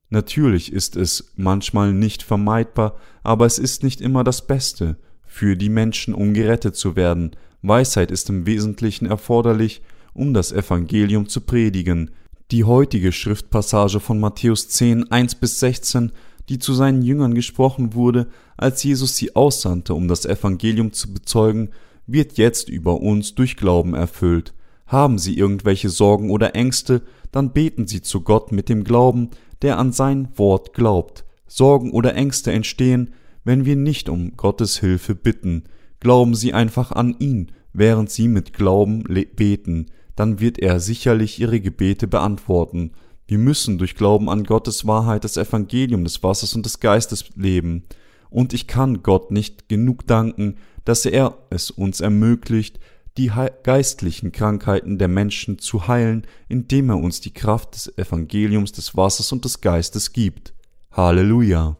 Natürlich 0.09 0.71
ist 0.71 0.95
es 0.95 1.33
manchmal 1.35 1.93
nicht 1.93 2.23
vermeidbar, 2.23 2.95
aber 3.23 3.45
es 3.45 3.59
ist 3.59 3.83
nicht 3.83 3.99
immer 3.99 4.23
das 4.23 4.47
Beste 4.47 4.97
für 5.25 5.57
die 5.57 5.69
Menschen, 5.69 6.13
um 6.13 6.33
gerettet 6.33 6.75
zu 6.75 6.95
werden. 6.95 7.31
Weisheit 7.61 8.11
ist 8.11 8.29
im 8.29 8.45
Wesentlichen 8.45 9.05
erforderlich, 9.05 9.81
um 10.13 10.33
das 10.33 10.51
Evangelium 10.51 11.27
zu 11.27 11.41
predigen. 11.41 12.11
Die 12.51 12.63
heutige 12.63 13.11
Schriftpassage 13.11 13.99
von 13.99 14.19
Matthäus 14.19 14.69
10, 14.69 15.11
1 15.11 15.35
bis 15.35 15.59
16, 15.59 16.13
die 16.47 16.59
zu 16.59 16.73
seinen 16.73 17.01
Jüngern 17.01 17.35
gesprochen 17.35 17.93
wurde, 17.93 18.27
als 18.55 18.83
Jesus 18.83 19.17
sie 19.17 19.35
aussandte, 19.35 19.93
um 19.93 20.07
das 20.07 20.25
Evangelium 20.25 20.93
zu 20.93 21.13
bezeugen, 21.13 21.69
wird 22.05 22.37
jetzt 22.37 22.69
über 22.69 23.01
uns 23.01 23.35
durch 23.35 23.57
Glauben 23.57 23.93
erfüllt. 23.93 24.53
Haben 24.87 25.19
Sie 25.19 25.37
irgendwelche 25.37 25.89
Sorgen 25.89 26.31
oder 26.31 26.55
Ängste, 26.55 27.03
dann 27.31 27.53
beten 27.53 27.87
Sie 27.87 28.01
zu 28.01 28.21
Gott 28.21 28.51
mit 28.51 28.69
dem 28.69 28.83
Glauben, 28.83 29.29
der 29.61 29.77
an 29.77 29.91
sein 29.91 30.29
Wort 30.35 30.73
glaubt. 30.73 31.25
Sorgen 31.47 31.91
oder 31.91 32.15
Ängste 32.15 32.51
entstehen, 32.51 33.13
wenn 33.43 33.65
wir 33.65 33.75
nicht 33.75 34.09
um 34.09 34.35
Gottes 34.35 34.79
Hilfe 34.79 35.15
bitten. 35.15 35.63
Glauben 35.99 36.35
Sie 36.35 36.53
einfach 36.53 36.91
an 36.91 37.15
ihn, 37.19 37.51
während 37.73 38.09
Sie 38.09 38.27
mit 38.27 38.53
Glauben 38.53 39.03
beten 39.35 39.87
dann 40.17 40.39
wird 40.39 40.57
er 40.57 40.81
sicherlich 40.81 41.39
ihre 41.39 41.61
Gebete 41.61 42.07
beantworten. 42.07 42.91
Wir 43.27 43.37
müssen 43.37 43.77
durch 43.77 43.95
Glauben 43.95 44.29
an 44.29 44.43
Gottes 44.43 44.85
Wahrheit 44.87 45.23
das 45.23 45.37
Evangelium 45.37 46.03
des 46.03 46.23
Wassers 46.23 46.55
und 46.55 46.65
des 46.65 46.79
Geistes 46.79 47.25
leben. 47.35 47.83
Und 48.29 48.51
ich 48.51 48.67
kann 48.67 49.03
Gott 49.03 49.31
nicht 49.31 49.69
genug 49.69 50.07
danken, 50.07 50.57
dass 50.85 51.05
er 51.05 51.37
es 51.51 51.69
uns 51.69 52.01
ermöglicht, 52.01 52.79
die 53.17 53.31
geistlichen 53.63 54.31
Krankheiten 54.31 54.97
der 54.97 55.07
Menschen 55.07 55.59
zu 55.59 55.87
heilen, 55.87 56.27
indem 56.47 56.89
er 56.89 56.97
uns 56.97 57.19
die 57.19 57.33
Kraft 57.33 57.75
des 57.75 57.97
Evangeliums 57.97 58.71
des 58.71 58.95
Wassers 58.95 59.31
und 59.31 59.43
des 59.43 59.61
Geistes 59.61 60.13
gibt. 60.13 60.53
Halleluja. 60.91 61.77